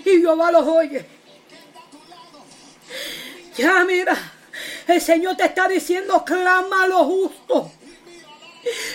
y 0.05 0.21
Jehová 0.21 0.53
los 0.53 0.64
oye. 0.64 1.05
Ya 3.57 3.83
mira, 3.83 4.16
el 4.87 5.01
Señor 5.01 5.37
te 5.37 5.47
está 5.47 5.66
diciendo, 5.66 6.25
clama 6.25 6.85
a 6.85 6.87
los 6.87 7.03
justos. 7.03 7.66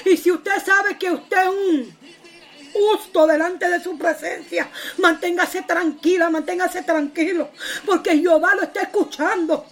Y 0.06 0.16
si 0.16 0.32
usted 0.32 0.64
sabe 0.66 0.98
que 0.98 1.12
usted 1.12 1.42
es 1.42 1.48
un 1.50 2.05
justo 2.76 3.26
delante 3.26 3.70
de 3.70 3.82
su 3.82 3.98
presencia, 3.98 4.70
manténgase 4.98 5.62
tranquila, 5.62 6.30
manténgase 6.30 6.84
tranquilo, 6.84 7.50
porque 7.86 8.18
Jehová 8.18 8.56
lo 8.56 8.64
está 8.64 8.82
escuchando. 8.82 9.66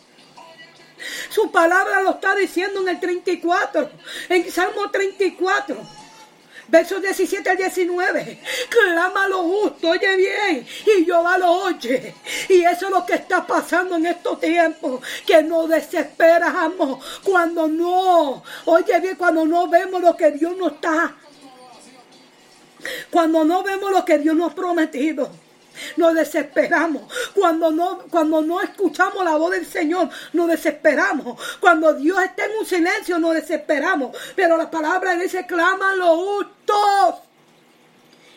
Su 1.29 1.51
palabra 1.51 2.01
lo 2.01 2.11
está 2.11 2.33
diciendo 2.33 2.81
en 2.81 2.87
el 2.87 2.99
34, 2.99 3.89
en 4.29 4.51
Salmo 4.51 4.89
34. 4.89 6.03
Versos 6.65 7.01
17 7.01 7.49
al 7.49 7.57
19. 7.57 8.39
Clama 8.69 9.27
lo 9.27 9.43
justo, 9.43 9.89
oye 9.89 10.15
bien. 10.15 10.67
Y 10.85 11.03
Jehová 11.03 11.37
lo 11.37 11.51
oye. 11.51 12.15
Y 12.47 12.63
eso 12.63 12.85
es 12.85 12.91
lo 12.91 13.05
que 13.05 13.15
está 13.15 13.45
pasando 13.45 13.97
en 13.97 14.05
estos 14.05 14.39
tiempos. 14.39 15.01
Que 15.27 15.43
nos 15.43 15.67
desesperamos 15.69 17.03
cuando 17.21 17.67
no. 17.67 18.43
Oye 18.65 18.99
bien, 19.01 19.17
cuando 19.17 19.45
no 19.45 19.67
vemos 19.67 20.01
lo 20.01 20.15
que 20.15 20.31
Dios 20.31 20.55
nos 20.55 20.71
está. 20.71 21.15
Cuando 23.09 23.43
no 23.43 23.63
vemos 23.63 23.91
lo 23.91 24.03
que 24.05 24.17
Dios 24.17 24.35
nos 24.35 24.51
ha 24.51 24.55
prometido 24.55 25.29
nos 25.97 26.13
desesperamos. 26.13 27.03
Cuando 27.33 27.71
no, 27.71 27.99
cuando 28.09 28.41
no 28.41 28.61
escuchamos 28.61 29.23
la 29.23 29.35
voz 29.35 29.51
del 29.51 29.65
Señor, 29.65 30.09
nos 30.33 30.47
desesperamos. 30.47 31.39
Cuando 31.59 31.93
Dios 31.93 32.21
está 32.23 32.45
en 32.45 32.51
un 32.59 32.65
silencio, 32.65 33.19
nos 33.19 33.35
desesperamos. 33.35 34.15
Pero 34.35 34.57
la 34.57 34.69
palabra 34.69 35.15
dice, 35.15 35.45
claman 35.45 35.97
los 35.97 36.17
justos. 36.17 37.15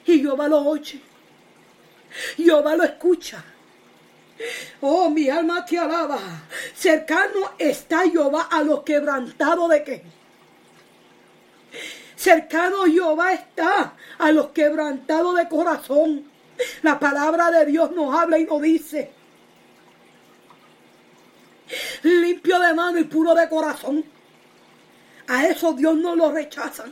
Y 0.07 0.21
Jehová 0.21 0.49
lo 0.49 0.61
oye. 0.61 1.01
Jehová 2.37 2.77
lo 2.77 2.85
escucha. 2.85 3.45
Oh, 4.81 5.11
mi 5.11 5.29
alma 5.29 5.65
te 5.65 5.79
alaba. 5.79 6.19
Cercano 6.75 7.53
está 7.59 8.09
Jehová 8.09 8.49
a 8.51 8.63
los 8.63 8.83
quebrantados 8.83 9.71
de 9.71 9.83
qué. 9.85 10.03
Cercano 12.15 12.85
Jehová 12.85 13.33
está 13.33 13.95
a 14.19 14.33
los 14.33 14.49
quebrantados 14.49 15.37
de 15.37 15.49
corazón 15.49 16.37
la 16.83 16.99
palabra 16.99 17.51
de 17.51 17.67
Dios 17.67 17.93
nos 17.93 18.15
habla 18.15 18.39
y 18.39 18.45
nos 18.45 18.63
dice, 18.63 19.11
limpio 22.03 22.59
de 22.59 22.75
mano 22.75 22.99
y 22.99 23.05
puro 23.05 23.35
de 23.35 23.49
corazón. 23.49 24.05
A 25.29 25.47
eso 25.47 25.73
Dios 25.73 25.97
no 25.97 26.15
lo 26.15 26.31
rechaza. 26.31 26.85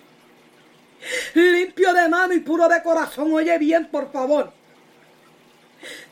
Limpio 1.35 1.93
de 1.93 2.09
mano 2.09 2.35
y 2.35 2.41
puro 2.41 2.69
de 2.69 2.83
corazón. 2.83 3.33
Oye 3.33 3.57
bien, 3.59 3.89
por 3.91 4.11
favor. 4.11 4.53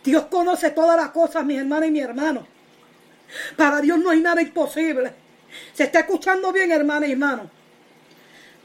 Dios 0.05 0.27
conoce 0.27 0.71
todas 0.71 0.97
las 0.97 1.11
cosas, 1.11 1.45
mis 1.45 1.59
hermanas 1.59 1.89
y 1.89 1.93
mi 1.93 2.01
hermano. 2.01 2.47
Para 3.57 3.81
Dios 3.81 3.99
no 3.99 4.11
hay 4.11 4.21
nada 4.21 4.43
imposible. 4.43 5.13
¿Se 5.73 5.85
está 5.85 6.01
escuchando 6.01 6.53
bien, 6.53 6.71
hermana 6.71 7.07
y 7.07 7.13
hermano? 7.13 7.51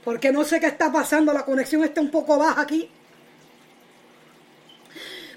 Porque 0.07 0.31
no 0.31 0.45
sé 0.45 0.61
qué 0.61 0.67
está 0.67 0.89
pasando. 0.89 1.33
La 1.33 1.43
conexión 1.43 1.83
está 1.83 1.99
un 1.99 2.09
poco 2.09 2.37
baja 2.37 2.61
aquí. 2.61 2.89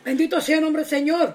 Bendito 0.04 0.40
sea 0.40 0.58
el 0.58 0.62
nombre 0.62 0.82
del 0.82 0.88
Señor. 0.88 1.34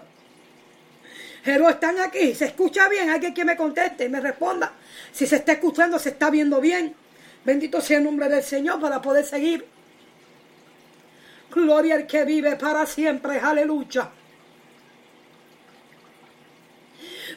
Pero 1.43 1.67
están 1.67 1.99
aquí, 1.99 2.33
se 2.33 2.45
escucha 2.45 2.87
bien, 2.87 3.09
alguien 3.09 3.33
que 3.33 3.43
me 3.43 3.57
conteste 3.57 4.05
y 4.05 4.09
me 4.09 4.21
responda. 4.21 4.71
Si 5.11 5.27
se 5.27 5.35
está 5.35 5.51
escuchando, 5.51 5.99
se 5.99 6.11
está 6.11 6.29
viendo 6.29 6.61
bien. 6.61 6.95
Bendito 7.43 7.81
sea 7.81 7.97
el 7.97 8.05
nombre 8.05 8.29
del 8.29 8.41
Señor 8.41 8.79
para 8.79 9.01
poder 9.01 9.25
seguir. 9.25 9.65
Gloria 11.51 11.95
al 11.95 12.07
que 12.07 12.23
vive 12.23 12.55
para 12.55 12.85
siempre, 12.85 13.37
aleluya. 13.37 14.11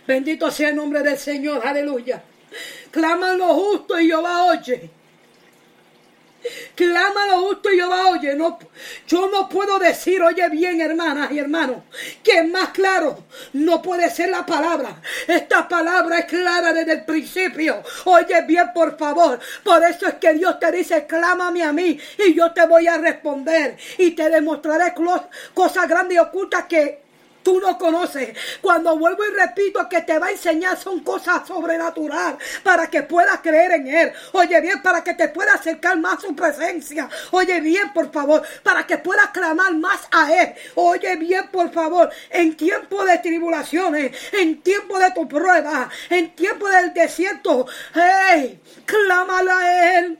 Bendito 0.07 0.49
sea 0.53 0.69
el 0.69 0.77
nombre 0.77 1.03
del 1.03 1.19
Señor, 1.19 1.67
aleluya. 1.67 2.23
Claman 2.93 3.37
los 3.37 3.51
justos 3.51 4.01
y 4.01 4.07
Jehová 4.07 4.45
oye. 4.45 4.98
Clama 6.75 7.27
lo 7.27 7.41
justo 7.49 7.73
y 7.73 7.77
Jehová 7.77 8.11
oye. 8.11 8.35
No, 8.35 8.59
yo 9.07 9.29
no 9.31 9.49
puedo 9.49 9.79
decir, 9.79 10.23
oye 10.23 10.49
bien, 10.49 10.81
hermanas 10.81 11.31
y 11.33 11.39
hermanos, 11.39 11.83
que 12.23 12.43
más 12.45 12.69
claro 12.71 13.25
no 13.55 13.83
puede 13.83 14.09
ser 14.11 14.31
la 14.31 14.47
palabra. 14.47 15.01
Esta 15.27 15.69
palabra 15.69 16.21
es 16.21 16.25
clara 16.27 16.73
desde 16.73 16.93
el 16.93 17.05
principio. 17.05 17.83
Oye 18.05 18.43
bien, 18.43 18.71
por 18.73 18.97
favor. 18.97 19.41
Por 19.65 19.83
eso 19.85 20.07
es 20.07 20.15
que 20.15 20.35
Dios 20.35 20.59
te 20.61 20.71
dice, 20.71 21.07
clámame 21.07 21.63
a 21.63 21.73
mí 21.73 21.99
y 22.19 22.35
yo 22.35 22.53
te 22.53 22.67
voy 22.67 22.87
a 22.87 22.99
responder 22.99 23.77
y 23.99 24.13
te 24.13 24.31
demostraré 24.31 24.95
cosas 25.55 25.89
grandes 25.89 26.17
y 26.17 26.19
ocultas 26.19 26.67
que 26.67 27.08
tú 27.49 27.59
no 27.61 27.79
conoces. 27.79 28.37
Cuando 28.61 28.99
vuelvo 28.99 29.25
y 29.25 29.31
repito 29.31 29.89
que 29.89 30.03
te 30.03 30.19
va 30.19 30.27
a 30.27 30.33
enseñar 30.33 30.77
son 30.77 31.01
cosas 31.01 31.49
sobrenaturales 31.49 32.37
para 32.63 32.91
que 32.91 33.05
puedas 33.05 33.41
creer 33.41 33.73
en 33.73 33.87
Él. 33.89 34.13
Oye 34.33 34.61
bien, 34.61 34.83
para 34.83 35.03
que 35.03 35.15
te 35.15 35.29
pueda 35.29 35.55
acercar 35.55 35.99
más 35.99 36.19
a 36.19 36.21
su 36.27 36.37
presencia. 36.37 37.09
Oye 37.31 37.59
bien, 37.63 37.91
por 37.95 38.13
favor, 38.13 38.43
para 38.63 38.87
que 38.87 38.99
puedas 38.99 39.31
clamar 39.31 39.75
más 39.77 40.07
a 40.11 40.31
Él. 40.31 40.55
Oye 40.75 41.17
bien, 41.17 41.49
por 41.49 41.73
favor, 41.73 42.11
en 42.29 42.55
tiempo 42.55 43.03
de 43.07 43.17
tribulaciones, 43.17 44.15
en 44.33 44.61
tiempo 44.61 44.99
de 44.99 45.11
tu 45.13 45.27
prueba, 45.27 45.89
en 46.11 46.35
tiempo 46.35 46.69
del 46.69 46.93
desierto, 46.93 47.67
hey, 47.95 48.61
clámala 48.85 49.59
a 49.59 49.99
Él. 50.01 50.19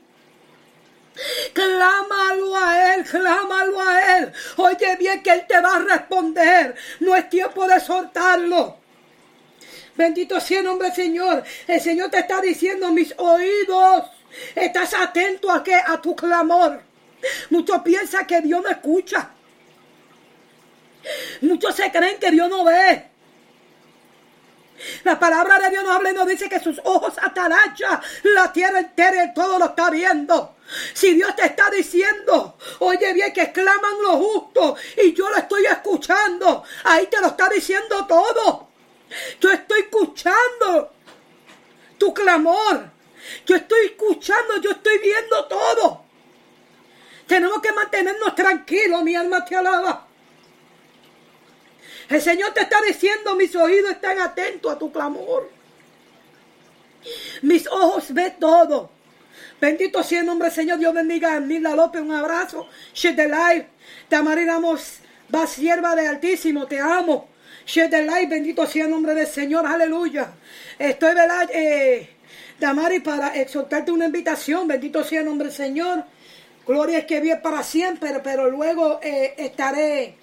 Clámalo 1.53 2.55
a 2.55 2.93
Él, 2.93 3.03
clámalo 3.03 3.81
a 3.81 4.17
Él. 4.17 4.33
Oye 4.57 4.95
bien 4.97 5.21
que 5.21 5.31
Él 5.31 5.45
te 5.47 5.59
va 5.59 5.75
a 5.75 5.79
responder. 5.79 6.75
No 6.99 7.15
es 7.15 7.29
tiempo 7.29 7.67
de 7.67 7.79
soltarlo. 7.79 8.77
Bendito 9.95 10.39
sea 10.39 10.59
el 10.59 10.65
nombre 10.65 10.93
Señor. 10.93 11.43
El 11.67 11.81
Señor 11.81 12.09
te 12.09 12.19
está 12.19 12.39
diciendo 12.41 12.91
mis 12.91 13.13
oídos. 13.17 14.05
Estás 14.55 14.93
atento 14.93 15.51
a 15.51 15.63
qué? 15.63 15.75
A 15.75 16.01
tu 16.01 16.15
clamor. 16.15 16.81
Muchos 17.49 17.81
piensan 17.81 18.25
que 18.25 18.39
Dios 18.41 18.61
no 18.61 18.69
escucha. 18.69 19.31
Muchos 21.41 21.75
se 21.75 21.91
creen 21.91 22.19
que 22.19 22.31
Dios 22.31 22.49
no 22.49 22.63
ve. 22.63 23.08
La 25.03 25.19
palabra 25.19 25.59
de 25.59 25.69
Dios 25.71 25.83
nos 25.83 25.95
habla 25.95 26.11
y 26.11 26.13
nos 26.13 26.27
dice 26.27 26.49
que 26.49 26.59
sus 26.59 26.79
ojos 26.83 27.13
atalachas 27.21 27.99
la 28.23 28.51
tierra 28.53 28.79
entera 28.79 29.25
y 29.25 29.33
todo 29.33 29.59
lo 29.59 29.65
está 29.65 29.89
viendo. 29.89 30.55
Si 30.93 31.13
Dios 31.15 31.35
te 31.35 31.45
está 31.45 31.69
diciendo, 31.69 32.57
oye 32.79 33.13
bien 33.13 33.33
que 33.33 33.51
claman 33.51 34.01
los 34.03 34.15
justos 34.15 34.79
y 35.03 35.13
yo 35.13 35.29
lo 35.29 35.37
estoy 35.37 35.65
escuchando, 35.65 36.63
ahí 36.83 37.07
te 37.07 37.19
lo 37.19 37.27
está 37.27 37.49
diciendo 37.49 38.05
todo. 38.07 38.69
Yo 39.39 39.51
estoy 39.51 39.81
escuchando 39.81 40.93
tu 41.97 42.13
clamor. 42.13 42.91
Yo 43.45 43.55
estoy 43.55 43.87
escuchando, 43.87 44.57
yo 44.61 44.71
estoy 44.71 44.97
viendo 44.99 45.45
todo. 45.45 46.03
Tenemos 47.27 47.61
que 47.61 47.71
mantenernos 47.71 48.33
tranquilos, 48.33 49.03
mi 49.03 49.15
alma 49.15 49.45
te 49.45 49.55
alaba. 49.55 50.07
El 52.09 52.21
Señor 52.21 52.53
te 52.53 52.61
está 52.61 52.81
diciendo, 52.81 53.35
mis 53.35 53.55
oídos 53.55 53.91
están 53.91 54.19
atentos 54.19 54.71
a 54.71 54.79
tu 54.79 54.91
clamor. 54.91 55.49
Mis 57.43 57.67
ojos 57.67 58.11
ven 58.13 58.35
todo. 58.39 58.89
Bendito 59.61 60.03
sea 60.03 60.21
el 60.21 60.25
nombre 60.25 60.47
del 60.47 60.55
Señor. 60.55 60.79
Dios 60.79 60.93
bendiga 60.93 61.35
a 61.35 61.39
Nilda 61.39 61.75
López. 61.75 62.01
Un 62.01 62.13
abrazo. 62.13 62.67
Share 62.93 63.15
the 63.15 63.27
life. 63.27 63.67
Te 64.07 64.15
amaremos. 64.15 64.99
Va 65.33 65.45
sierva 65.45 65.95
de 65.95 66.07
Altísimo. 66.07 66.65
Te 66.65 66.79
amo. 66.79 67.29
Share 67.65 67.89
the. 67.89 68.25
Bendito 68.27 68.65
sea 68.65 68.85
el 68.85 68.91
nombre 68.91 69.13
del 69.13 69.27
Señor. 69.27 69.65
Aleluya. 69.65 70.31
Estoy, 70.77 71.13
¿verdad? 71.13 71.49
Eh, 71.53 72.09
para 73.03 73.35
exhortarte 73.35 73.91
una 73.91 74.05
invitación. 74.05 74.67
Bendito 74.67 75.03
sea 75.03 75.19
el 75.19 75.25
nombre 75.25 75.47
del 75.47 75.55
Señor. 75.55 76.05
Gloria 76.65 76.99
es 76.99 77.05
que 77.05 77.19
vive 77.19 77.37
para 77.37 77.63
siempre. 77.63 78.19
Pero 78.23 78.49
luego 78.49 78.99
eh, 79.03 79.35
estaré 79.37 80.15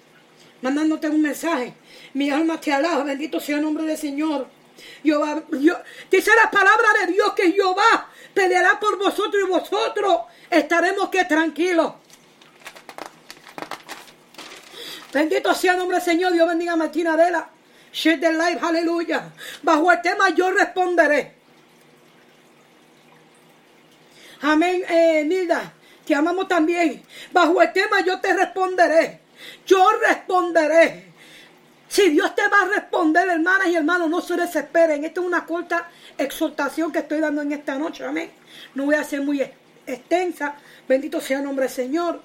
mandándote 0.61 1.09
un 1.09 1.21
mensaje. 1.21 1.73
Mi 2.13 2.29
alma 2.29 2.59
te 2.59 2.73
alaba. 2.73 3.03
Bendito 3.03 3.39
sea 3.39 3.57
el 3.57 3.63
nombre 3.63 3.83
del 3.85 3.97
Señor. 3.97 4.47
Jehová, 5.03 5.43
yo, 5.59 5.73
dice 6.09 6.31
la 6.41 6.49
palabra 6.51 6.87
de 7.01 7.13
Dios 7.13 7.33
que 7.33 7.51
Jehová 7.51 8.09
peleará 8.33 8.79
por 8.79 8.97
vosotros 8.97 9.41
y 9.43 9.49
vosotros 9.49 10.21
estaremos 10.49 11.09
que 11.09 11.25
tranquilos. 11.25 11.93
Bendito 15.13 15.53
sea 15.55 15.73
el 15.73 15.79
nombre 15.79 15.97
del 15.97 16.05
Señor. 16.05 16.33
Dios 16.33 16.47
bendiga 16.47 16.73
a 16.73 16.75
Martina 16.75 17.13
Adela. 17.13 17.49
Share 17.91 18.19
the 18.19 18.31
life, 18.31 18.59
aleluya. 18.61 19.31
Bajo 19.63 19.91
el 19.91 20.01
tema 20.01 20.29
yo 20.29 20.51
responderé. 20.51 21.35
Amén, 24.41 24.83
eh, 24.87 25.23
Nilda. 25.25 25.73
Te 26.05 26.13
amamos 26.13 26.47
también. 26.47 27.03
Bajo 27.31 27.61
el 27.61 27.73
tema 27.73 28.01
yo 28.01 28.19
te 28.19 28.33
responderé. 28.33 29.26
Yo 29.65 29.89
responderé. 30.07 31.05
Si 31.89 32.09
Dios 32.09 32.35
te 32.35 32.41
va 32.47 32.61
a 32.61 32.67
responder, 32.75 33.29
hermanas 33.29 33.67
y 33.67 33.75
hermanos, 33.75 34.09
no 34.09 34.21
se 34.21 34.35
desesperen. 34.35 35.05
Esta 35.05 35.21
es 35.21 35.25
una 35.25 35.45
corta 35.45 35.89
exhortación 36.17 36.91
que 36.91 36.99
estoy 36.99 37.19
dando 37.19 37.41
en 37.41 37.53
esta 37.53 37.75
noche. 37.75 38.03
Amén. 38.03 38.31
No 38.75 38.85
voy 38.85 38.95
a 38.95 39.03
ser 39.03 39.21
muy 39.21 39.41
extensa. 39.85 40.55
Bendito 40.87 41.21
sea 41.21 41.39
el 41.39 41.45
nombre 41.45 41.65
del 41.65 41.73
Señor. 41.73 42.21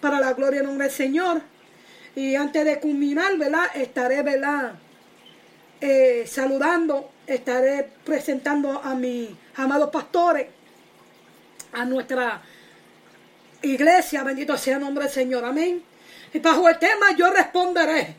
Para 0.00 0.18
la 0.18 0.32
gloria 0.32 0.60
del 0.60 0.68
nombre 0.68 0.86
del 0.86 0.96
Señor. 0.96 1.42
Y 2.16 2.36
antes 2.36 2.64
de 2.64 2.80
culminar, 2.80 3.36
¿verdad? 3.36 3.66
Estaré, 3.74 4.22
¿verdad? 4.22 4.74
Eh, 5.80 6.24
saludando, 6.26 7.10
estaré 7.26 7.90
presentando 8.04 8.80
a 8.82 8.94
mis 8.94 9.28
amados 9.56 9.90
pastores. 9.90 10.46
a 11.74 11.84
nuestra 11.84 12.40
iglesia, 13.62 14.22
bendito 14.22 14.56
sea 14.56 14.76
el 14.76 14.82
nombre 14.82 15.04
del 15.04 15.12
Señor, 15.12 15.44
amén. 15.44 15.82
Bajo 16.40 16.68
el 16.68 16.78
tema 16.78 17.12
yo 17.16 17.30
responderé, 17.30 18.16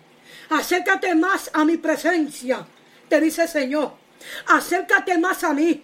acércate 0.49 1.13
más 1.15 1.49
a 1.53 1.65
mi 1.65 1.77
presencia, 1.77 2.65
te 3.09 3.19
dice 3.19 3.43
el 3.43 3.49
Señor, 3.49 3.93
acércate 4.47 5.17
más 5.17 5.43
a 5.43 5.53
mí. 5.53 5.83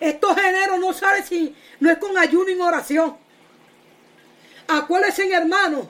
Estos 0.00 0.34
géneros 0.34 0.78
no 0.80 0.92
sabe 0.92 1.22
si 1.22 1.54
no 1.80 1.90
es 1.90 1.98
con 1.98 2.16
ayuno 2.16 2.50
y 2.50 2.58
oración. 2.58 3.16
Acuérdense, 4.66 5.30
hermano, 5.30 5.86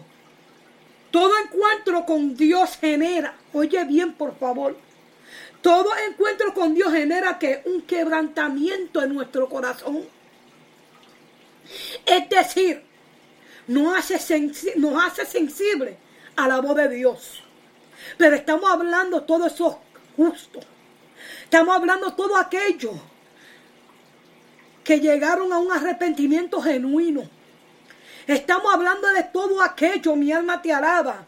todo 1.10 1.32
encuentro 1.38 2.04
con 2.04 2.34
Dios 2.36 2.76
genera, 2.76 3.36
oye 3.52 3.84
bien 3.84 4.14
por 4.14 4.36
favor, 4.36 4.76
todo 5.62 5.90
encuentro 6.08 6.52
con 6.52 6.74
Dios 6.74 6.92
genera 6.92 7.38
que 7.38 7.62
un 7.66 7.82
quebrantamiento 7.82 9.00
en 9.00 9.14
nuestro 9.14 9.48
corazón. 9.48 10.04
Es 12.04 12.28
decir, 12.28 12.82
nos 13.66 13.96
hace, 13.96 14.50
nos 14.76 15.04
hace 15.04 15.26
sensible 15.26 15.96
a 16.36 16.48
la 16.48 16.60
voz 16.60 16.76
de 16.76 16.88
Dios. 16.88 17.42
Pero 18.18 18.36
estamos 18.36 18.70
hablando 18.70 19.22
todo 19.22 19.46
eso 19.46 19.80
justo. 20.16 20.60
Estamos 21.44 21.74
hablando 21.74 22.14
todo 22.14 22.36
aquello 22.36 22.92
que 24.82 25.00
llegaron 25.00 25.52
a 25.52 25.58
un 25.58 25.72
arrepentimiento 25.72 26.60
genuino. 26.60 27.22
Estamos 28.26 28.72
hablando 28.72 29.08
de 29.08 29.22
todo 29.24 29.62
aquello, 29.62 30.16
mi 30.16 30.32
alma 30.32 30.60
te 30.60 30.72
alaba, 30.72 31.24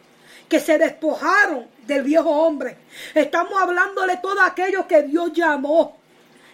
que 0.49 0.61
se 0.61 0.79
despojaron 0.79 1.67
del 1.87 2.03
viejo 2.03 2.31
hombre. 2.31 2.77
Estamos 3.15 3.61
hablando 3.61 4.07
de 4.07 4.17
todo 4.19 4.41
aquello 4.41 4.87
que 4.87 5.03
Dios 5.03 5.33
llamó, 5.33 5.97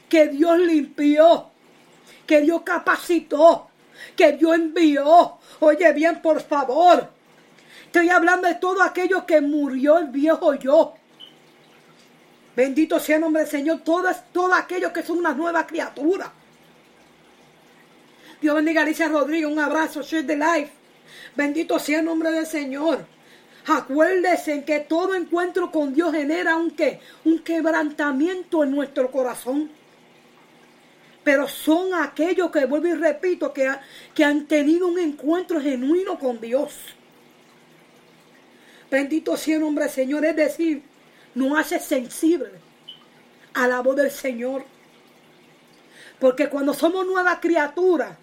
que 0.08 0.28
Dios 0.28 0.58
limpió, 0.58 1.46
que 2.26 2.40
Dios 2.40 2.62
capacitó, 2.62 3.68
que 4.16 4.32
Dios 4.32 4.54
envió. 4.54 5.38
Oye 5.60 5.92
bien, 5.92 6.20
por 6.20 6.40
favor. 6.42 7.08
Estoy 7.86 8.08
hablando 8.08 8.48
de 8.48 8.54
todo 8.54 8.82
aquello 8.82 9.26
que 9.26 9.40
murió 9.40 9.98
el 9.98 10.08
viejo 10.08 10.54
yo. 10.54 10.94
Bendito 12.56 12.98
sea 12.98 13.16
el 13.16 13.22
nombre 13.22 13.42
del 13.42 13.50
Señor. 13.50 13.80
Todas, 13.80 14.24
todo 14.32 14.54
aquello 14.54 14.92
que 14.92 15.02
son 15.02 15.18
una 15.18 15.32
nueva 15.32 15.66
criatura. 15.66 16.32
Dios 18.40 18.54
bendiga 18.54 18.80
a 18.80 18.84
Alicia 18.84 19.08
Rodríguez. 19.08 19.50
Un 19.50 19.58
abrazo. 19.58 20.02
Share 20.02 20.26
the 20.26 20.36
life. 20.36 20.72
Bendito 21.36 21.78
sea 21.78 22.00
el 22.00 22.04
nombre 22.04 22.30
del 22.30 22.46
Señor. 22.46 23.04
Acuérdese 23.66 24.64
que 24.64 24.80
todo 24.80 25.14
encuentro 25.14 25.70
con 25.70 25.94
Dios 25.94 26.12
genera 26.12 26.56
un 26.56 27.38
quebrantamiento 27.44 28.64
en 28.64 28.72
nuestro 28.72 29.10
corazón. 29.10 29.70
Pero 31.24 31.46
son 31.48 31.94
aquellos 31.94 32.50
que, 32.50 32.64
vuelvo 32.64 32.88
y 32.88 32.94
repito, 32.94 33.52
que, 33.52 33.70
que 34.14 34.24
han 34.24 34.46
tenido 34.46 34.88
un 34.88 34.98
encuentro 34.98 35.60
genuino 35.60 36.18
con 36.18 36.40
Dios. 36.40 36.74
Bendito 38.90 39.36
sea 39.36 39.56
el 39.56 39.60
nombre 39.60 39.84
del 39.84 39.92
Señor. 39.94 40.24
Es 40.24 40.36
decir, 40.36 40.82
nos 41.34 41.58
hace 41.58 41.78
sensible 41.78 42.50
a 43.54 43.68
la 43.68 43.80
voz 43.80 43.96
del 43.96 44.10
Señor. 44.10 44.64
Porque 46.18 46.48
cuando 46.48 46.74
somos 46.74 47.06
nuevas 47.06 47.38
criaturas, 47.40 48.16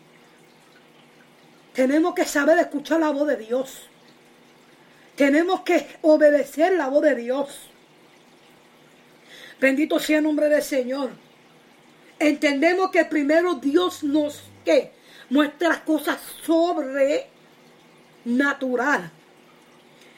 tenemos 1.73 2.13
que 2.13 2.25
saber 2.25 2.57
escuchar 2.59 2.99
la 2.99 3.11
voz 3.11 3.27
de 3.27 3.37
Dios. 3.37 3.87
Tenemos 5.15 5.61
que 5.61 5.87
obedecer 6.01 6.73
la 6.73 6.87
voz 6.87 7.03
de 7.03 7.15
Dios. 7.15 7.69
Bendito 9.59 9.99
sea 9.99 10.17
el 10.17 10.23
nombre 10.23 10.49
del 10.49 10.61
Señor. 10.61 11.09
Entendemos 12.19 12.91
que 12.91 13.05
primero 13.05 13.55
Dios 13.55 14.03
nos 14.03 14.43
que 14.65 14.91
muestra 15.29 15.83
cosas 15.83 16.19
sobrenatural. 16.45 19.11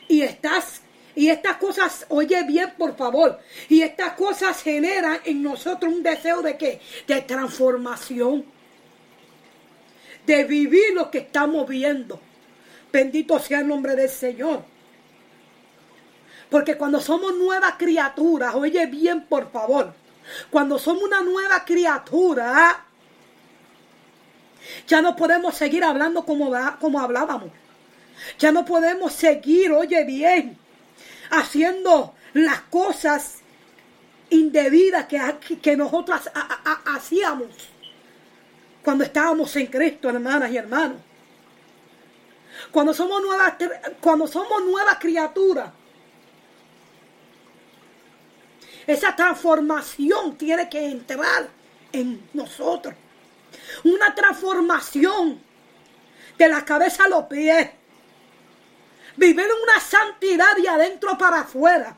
Y 0.08 0.24
estas 0.24 0.82
y 1.14 1.30
estas 1.30 1.58
cosas, 1.58 2.06
oye 2.08 2.41
bien, 2.43 2.74
por 2.78 2.95
favor, 2.95 3.38
y 3.68 3.82
estas 3.82 4.14
cosas 4.14 4.64
generan 4.64 5.20
en 5.26 5.43
nosotros 5.43 5.93
un 5.93 6.02
deseo 6.02 6.41
de 6.41 6.56
qué? 6.58 6.80
De 7.06 7.20
transformación 7.22 8.45
de 10.26 10.43
vivir 10.43 10.93
lo 10.93 11.10
que 11.10 11.20
estamos 11.20 11.68
viendo. 11.68 12.20
Bendito 12.91 13.39
sea 13.39 13.60
el 13.60 13.68
nombre 13.68 13.95
del 13.95 14.10
Señor. 14.10 14.64
Porque 16.49 16.78
cuando 16.78 16.99
somos 16.99 17.36
nuevas 17.36 17.76
criaturas, 17.78 18.54
oye 18.56 18.86
bien 18.86 19.26
por 19.26 19.52
favor, 19.52 19.93
cuando 20.49 20.77
somos 20.79 21.03
una 21.03 21.21
nueva 21.21 21.63
criatura, 21.65 22.86
ya 24.88 25.01
no 25.01 25.15
podemos 25.15 25.55
seguir 25.55 25.84
hablando 25.84 26.25
como, 26.25 26.51
como 26.79 26.99
hablábamos. 26.99 27.51
Ya 28.38 28.51
no 28.51 28.63
podemos 28.65 29.13
seguir, 29.13 29.71
oye 29.71 30.03
bien, 30.05 30.57
haciendo 31.32 32.13
las 32.34 32.61
cosas 32.61 33.39
indebidas 34.29 35.07
que, 35.07 35.19
que 35.61 35.75
nosotros 35.75 36.21
hacíamos 36.86 37.47
cuando 38.84 39.03
estábamos 39.03 39.55
en 39.55 39.67
Cristo, 39.67 40.09
hermanas 40.09 40.51
y 40.51 40.57
hermanos. 40.57 40.97
Cuando 42.71 42.93
somos 42.93 43.21
nuevas, 43.21 43.55
cuando 43.99 44.27
somos 44.27 44.63
nuevas 44.63 44.97
criaturas. 44.99 45.71
Esa 48.88 49.15
transformación 49.15 50.38
tiene 50.38 50.69
que 50.69 50.86
entrar 50.86 51.49
en 51.91 52.29
nosotros. 52.34 52.95
Una 53.84 54.13
transformación 54.15 55.41
de 56.38 56.47
la 56.47 56.65
cabeza 56.65 57.05
a 57.05 57.09
los 57.09 57.25
pies. 57.25 57.69
Vivir 59.17 59.47
una 59.63 59.79
santidad 59.79 60.55
de 60.55 60.69
adentro 60.69 61.17
para 61.17 61.41
afuera. 61.41 61.97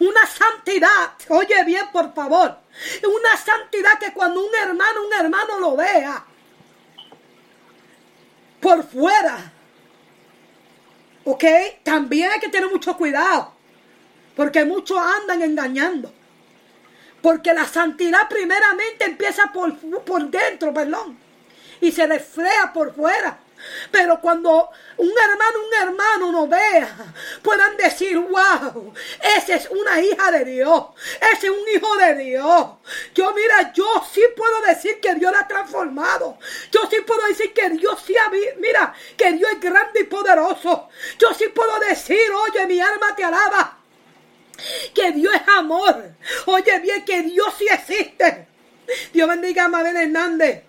Una 0.00 0.26
santidad, 0.26 1.12
oye 1.28 1.64
bien 1.64 1.86
por 1.92 2.12
favor, 2.12 2.58
una 3.04 3.36
santidad 3.36 3.98
que 3.98 4.12
cuando 4.12 4.44
un 4.44 4.54
hermano, 4.54 5.06
un 5.06 5.12
hermano 5.12 5.60
lo 5.60 5.76
vea 5.76 6.24
por 8.60 8.82
fuera, 8.82 9.52
¿ok? 11.24 11.44
También 11.84 12.32
hay 12.32 12.40
que 12.40 12.48
tener 12.48 12.68
mucho 12.68 12.96
cuidado, 12.96 13.52
porque 14.34 14.64
muchos 14.64 14.98
andan 14.98 15.42
engañando. 15.42 16.12
Porque 17.28 17.52
la 17.52 17.66
santidad 17.66 18.26
primeramente 18.26 19.04
empieza 19.04 19.52
por, 19.52 19.76
por 20.02 20.30
dentro, 20.30 20.72
perdón, 20.72 21.18
y 21.78 21.92
se 21.92 22.06
refleja 22.06 22.72
por 22.72 22.94
fuera. 22.94 23.38
Pero 23.90 24.18
cuando 24.18 24.70
un 24.96 25.10
hermano, 25.10 25.58
un 25.66 25.74
hermano 25.74 26.32
nos 26.32 26.48
vea, 26.48 26.96
puedan 27.42 27.76
decir, 27.76 28.16
wow, 28.16 28.94
esa 29.36 29.56
es 29.56 29.68
una 29.68 30.00
hija 30.00 30.30
de 30.30 30.44
Dios, 30.46 30.86
ese 31.34 31.48
es 31.48 31.52
un 31.52 31.68
hijo 31.74 31.96
de 31.98 32.14
Dios. 32.14 32.66
Yo, 33.14 33.34
mira, 33.34 33.74
yo 33.74 34.02
sí 34.10 34.22
puedo 34.34 34.62
decir 34.62 34.98
que 34.98 35.14
Dios 35.16 35.30
la 35.30 35.40
ha 35.40 35.48
transformado. 35.48 36.38
Yo 36.72 36.80
sí 36.88 36.96
puedo 37.06 37.26
decir 37.26 37.52
que 37.52 37.68
Dios 37.68 38.02
sí 38.06 38.16
ha, 38.16 38.30
mira, 38.56 38.94
que 39.18 39.32
Dios 39.34 39.52
es 39.52 39.60
grande 39.60 40.00
y 40.00 40.04
poderoso. 40.04 40.88
Yo 41.18 41.34
sí 41.34 41.48
puedo 41.48 41.78
decir, 41.80 42.32
oye, 42.48 42.66
mi 42.66 42.80
alma 42.80 43.14
te 43.14 43.22
alaba. 43.22 43.77
Que 44.94 45.12
Dios 45.12 45.34
es 45.34 45.48
amor. 45.56 46.12
Oye 46.46 46.80
bien, 46.80 47.04
que 47.04 47.22
Dios 47.22 47.54
sí 47.58 47.66
existe. 47.70 48.46
Dios 49.12 49.28
bendiga 49.28 49.64
a 49.64 49.68
Mabel 49.68 49.96
Hernández. 49.96 50.62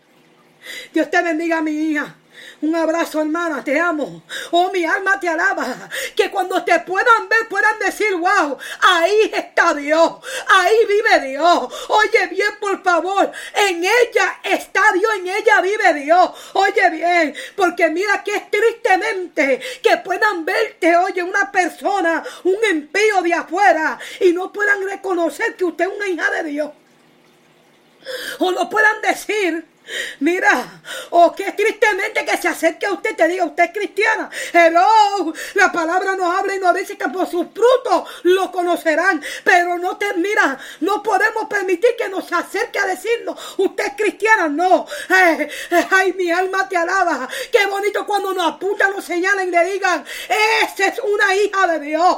Dios 0.94 1.10
te 1.10 1.22
bendiga, 1.22 1.62
mi 1.62 1.72
hija. 1.72 2.18
Un 2.62 2.76
abrazo, 2.76 3.22
hermana, 3.22 3.64
te 3.64 3.80
amo. 3.80 4.22
Oh, 4.51 4.70
mi 4.72 4.84
alma 4.84 5.18
te 5.18 5.30
alaba. 5.30 5.89
Que 6.14 6.30
cuando 6.30 6.62
te 6.64 6.78
puedan 6.82 7.30
ver, 7.30 7.47
puedan 7.47 7.80
decir, 7.80 8.14
wow, 8.16 8.57
ahí 8.82 9.32
está 9.34 9.74
Dios. 9.74 10.16
Ahí 10.47 10.76
vive 10.86 11.30
Dios. 11.30 11.74
Oye 11.88 12.28
bien, 12.28 12.51
por 12.60 12.84
favor. 12.84 13.32
En 13.55 13.78
ella 13.82 14.39
está 14.43 14.82
Dios, 14.93 15.12
en 15.20 15.28
ella 15.28 15.62
vive 15.62 15.93
Dios. 16.01 16.32
Oye 16.53 16.89
bien, 16.89 17.36
porque 17.55 17.89
mira 17.89 18.22
que 18.24 18.36
es 18.36 18.51
tristemente 18.51 19.62
que 19.82 19.97
puedan 19.97 20.43
verte, 20.43 20.97
oye, 20.97 21.24
una 21.24 21.49
persona, 21.51 22.22
un 22.43 22.57
impío 22.70 23.22
de 23.22 23.34
afuera, 23.34 23.97
y 24.20 24.34
no 24.34 24.51
puedan 24.51 24.84
reconocer 24.84 25.55
que 25.55 25.64
usted 25.64 25.86
es 25.86 25.91
una 25.95 26.07
hija 26.07 26.30
de 26.32 26.43
Dios. 26.43 26.72
O 28.39 28.51
no 28.51 28.70
puedan 28.70 29.01
decir 29.01 29.66
Mira, 30.20 30.82
o 31.12 31.26
oh, 31.26 31.36
que 31.36 31.52
tristemente 31.54 32.26
que 32.26 32.38
se 32.38 32.48
acerque 32.48 32.86
a 32.86 32.94
usted 32.94 33.16
te 33.16 33.28
diga, 33.28 33.46
usted 33.46 33.66
es 33.66 33.72
cristiana. 33.72 34.30
Hello, 34.54 35.34
la 35.56 35.72
palabra 35.72 36.16
nos 36.16 36.36
habla 36.36 36.56
y 36.56 36.60
nos 36.60 36.76
dice 36.76 36.98
que 36.98 37.08
por 37.10 37.28
sus 37.28 37.48
frutos 37.54 38.10
lo 38.24 38.52
conocerán. 38.52 39.22
Pero 39.44 39.78
no 39.78 39.98
te, 39.98 40.14
mira, 40.16 40.58
no 40.82 41.02
podemos 41.02 41.46
permitir 41.46 41.92
que 41.98 42.10
nos 42.10 42.32
acerque 42.32 42.80
a 42.80 42.86
decirnos, 42.86 43.38
usted 43.58 43.86
es 43.88 43.94
cristiana. 43.96 44.48
No, 44.48 44.86
eh, 45.10 45.50
eh, 45.72 45.88
ay, 45.92 46.14
mi 46.14 46.32
alma 46.32 46.68
te 46.68 46.78
alaba. 46.78 47.28
Qué 47.52 47.66
bonito 47.66 48.06
cuando 48.06 48.34
nos 48.34 48.54
apuntan, 48.54 48.92
nos 48.92 49.06
señalan 49.06 49.48
y 49.48 49.52
le 49.52 49.64
digan, 49.66 50.06
esa 50.64 50.88
es 50.88 51.00
una 51.00 51.36
hija 51.36 51.68
de 51.68 51.80
Dios. 51.80 52.18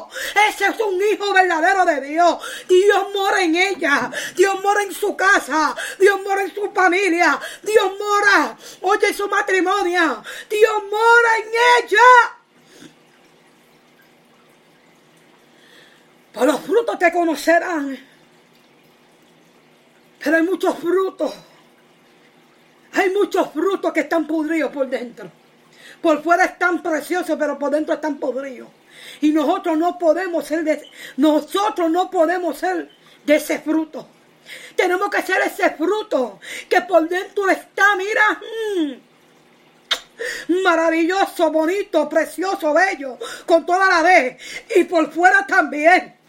Ese 0.50 0.66
es 0.66 0.80
un 0.80 1.02
hijo 1.02 1.34
verdadero 1.34 1.86
de 1.86 2.02
Dios. 2.02 2.38
Dios 2.68 3.08
mora 3.14 3.42
en 3.42 3.56
ella. 3.56 4.12
Dios 4.36 4.62
mora 4.62 4.84
en 4.84 4.94
su 4.94 5.16
casa. 5.16 5.76
Dios 6.00 6.20
mora 6.24 6.42
en 6.42 6.54
su 6.54 6.72
familia. 6.72 7.40
Dios 7.64 7.92
mora, 8.00 8.58
oye 8.82 9.14
su 9.14 9.28
matrimonio, 9.28 10.24
Dios 10.50 10.84
mora 10.90 11.38
en 11.38 11.86
ella. 11.86 12.38
Por 16.34 16.46
los 16.46 16.62
frutos 16.62 16.98
te 16.98 17.12
conocerán. 17.12 18.00
Pero 20.24 20.38
hay 20.38 20.44
muchos 20.44 20.78
frutos. 20.78 21.34
Hay 22.94 23.10
muchos 23.10 23.52
frutos 23.52 23.94
que 23.94 24.02
están 24.02 24.28
pudridos 24.28 24.72
por 24.72 24.88
dentro. 24.88 25.32
Por 26.02 26.24
fuera 26.24 26.46
están 26.46 26.82
preciosos, 26.82 27.38
pero 27.38 27.58
por 27.58 27.72
dentro 27.72 27.96
están 27.96 28.18
podridos. 28.18 28.70
Y 29.22 29.32
nosotros 29.32 29.78
no 29.78 29.98
podemos 29.98 30.46
ser 30.46 30.64
de, 30.64 30.90
nosotros 31.18 31.90
no 31.90 32.10
podemos 32.10 32.58
ser 32.58 32.90
de 33.26 33.36
ese 33.36 33.60
fruto. 33.60 34.08
Tenemos 34.76 35.10
que 35.10 35.22
ser 35.22 35.42
ese 35.42 35.72
fruto 35.72 36.40
que 36.70 36.82
por 36.82 37.08
dentro 37.08 37.50
está, 37.50 37.96
mira, 37.96 38.42
mm, 38.42 38.94
maravilloso, 40.64 41.52
bonito, 41.52 42.08
precioso, 42.08 42.74
bello, 42.74 43.18
con 43.46 43.66
toda 43.66 43.90
la 43.90 44.02
vez. 44.02 44.38
Y 44.76 44.84
por 44.86 45.12
fuera 45.12 45.46
también. 45.46 46.21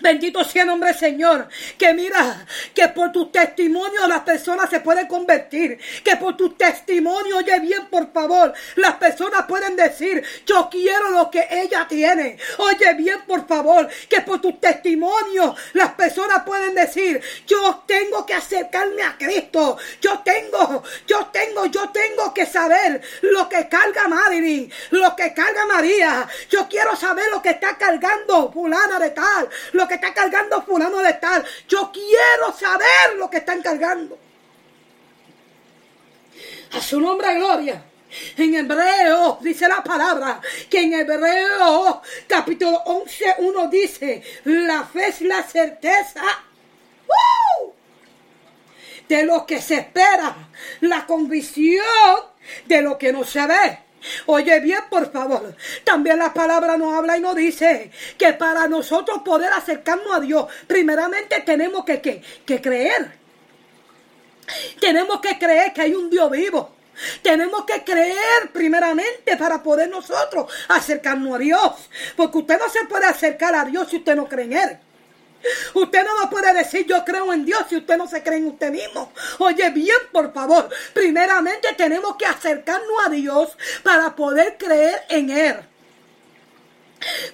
Bendito 0.00 0.44
sea 0.44 0.62
el 0.62 0.68
nombre 0.68 0.94
Señor. 0.94 1.48
Que 1.78 1.94
mira, 1.94 2.46
que 2.74 2.88
por 2.88 3.12
tu 3.12 3.30
testimonio 3.30 4.06
las 4.06 4.20
personas 4.20 4.70
se 4.70 4.80
pueden 4.80 5.06
convertir. 5.06 5.78
Que 6.04 6.16
por 6.16 6.36
tu 6.36 6.54
testimonio, 6.54 7.38
oye 7.38 7.58
bien, 7.60 7.86
por 7.88 8.12
favor, 8.12 8.52
las 8.76 8.94
personas 8.96 9.46
pueden 9.46 9.76
decir, 9.76 10.22
yo 10.46 10.68
quiero 10.70 11.10
lo 11.10 11.30
que 11.30 11.46
ella 11.50 11.86
tiene. 11.88 12.38
Oye 12.58 12.94
bien, 12.94 13.22
por 13.26 13.46
favor, 13.46 13.88
que 14.08 14.20
por 14.22 14.40
tu 14.40 14.58
testimonio 14.58 15.54
las 15.74 15.94
personas 15.94 16.42
pueden 16.44 16.74
decir, 16.74 17.20
yo 17.46 17.84
tengo 17.86 18.24
que 18.26 18.34
acercarme 18.34 19.02
a 19.02 19.16
Cristo. 19.16 19.78
Yo 20.00 20.20
tengo, 20.20 20.82
yo 21.06 21.26
tengo, 21.32 21.66
yo 21.66 21.88
tengo 21.90 22.32
que 22.34 22.46
saber 22.46 23.00
lo 23.22 23.48
que 23.48 23.68
carga 23.68 24.08
Marilyn, 24.08 24.72
lo 24.90 25.14
que 25.16 25.32
carga 25.34 25.66
María. 25.66 26.28
Yo 26.48 26.68
quiero 26.68 26.96
saber 26.96 27.26
lo 27.30 27.42
que 27.42 27.50
está 27.50 27.76
cargando 27.76 28.50
fulana 28.52 28.98
de 28.98 29.10
tal 29.10 29.48
lo 29.72 29.86
que 29.86 29.94
está 29.94 30.12
cargando 30.12 30.62
fulano 30.62 30.98
de 30.98 31.14
tal. 31.14 31.44
Yo 31.68 31.90
quiero 31.92 32.52
saber 32.58 33.16
lo 33.16 33.30
que 33.30 33.38
están 33.38 33.62
cargando. 33.62 34.18
A 36.72 36.80
su 36.80 37.00
nombre, 37.00 37.34
gloria. 37.34 37.84
En 38.36 38.54
Hebreo 38.54 39.38
dice 39.40 39.68
la 39.68 39.84
palabra 39.84 40.40
que 40.68 40.82
en 40.82 40.94
Hebreo 40.94 42.02
capítulo 42.26 42.76
11, 42.86 43.36
1 43.38 43.68
dice, 43.68 44.22
la 44.44 44.84
fe 44.84 45.08
es 45.08 45.20
la 45.20 45.42
certeza 45.44 46.22
de 49.08 49.24
lo 49.24 49.44
que 49.44 49.60
se 49.60 49.74
espera, 49.74 50.36
la 50.82 51.04
convicción 51.04 51.84
de 52.66 52.82
lo 52.82 52.96
que 52.96 53.12
no 53.12 53.24
se 53.24 53.44
ve. 53.44 53.78
Oye 54.26 54.60
bien, 54.60 54.80
por 54.88 55.10
favor. 55.12 55.54
También 55.84 56.18
la 56.18 56.32
palabra 56.32 56.76
nos 56.76 56.94
habla 56.94 57.16
y 57.16 57.20
nos 57.20 57.34
dice 57.34 57.90
que 58.16 58.32
para 58.32 58.68
nosotros 58.68 59.22
poder 59.24 59.52
acercarnos 59.52 60.14
a 60.14 60.20
Dios, 60.20 60.46
primeramente 60.66 61.40
tenemos 61.40 61.84
que, 61.84 62.00
que, 62.00 62.60
creer. 62.60 63.12
Tenemos 64.80 65.20
que 65.20 65.38
creer 65.38 65.72
que 65.72 65.82
hay 65.82 65.94
un 65.94 66.10
Dios 66.10 66.30
vivo. 66.30 66.76
Tenemos 67.22 67.64
que 67.64 67.82
creer 67.82 68.50
primeramente 68.52 69.36
para 69.36 69.62
poder 69.62 69.88
nosotros 69.88 70.52
acercarnos 70.68 71.34
a 71.34 71.38
Dios. 71.38 71.72
Porque 72.16 72.38
usted 72.38 72.58
no 72.58 72.68
se 72.68 72.84
puede 72.86 73.06
acercar 73.06 73.54
a 73.54 73.64
Dios 73.64 73.88
si 73.88 73.96
usted 73.98 74.16
no 74.16 74.28
cree 74.28 74.46
en 74.46 74.52
Él. 74.52 74.78
Usted 75.74 76.04
no 76.04 76.22
me 76.22 76.30
puede 76.30 76.52
decir 76.54 76.86
yo 76.86 77.04
creo 77.04 77.32
en 77.32 77.44
Dios 77.44 77.64
si 77.68 77.76
usted 77.76 77.96
no 77.96 78.08
se 78.08 78.22
cree 78.22 78.38
en 78.38 78.46
usted 78.46 78.70
mismo. 78.70 79.12
Oye 79.38 79.70
bien, 79.70 79.96
por 80.12 80.32
favor. 80.32 80.68
Primeramente 80.92 81.68
tenemos 81.76 82.16
que 82.16 82.26
acercarnos 82.26 83.06
a 83.06 83.10
Dios 83.10 83.56
para 83.82 84.14
poder 84.14 84.56
creer 84.58 85.02
en 85.08 85.30
Él 85.30 85.69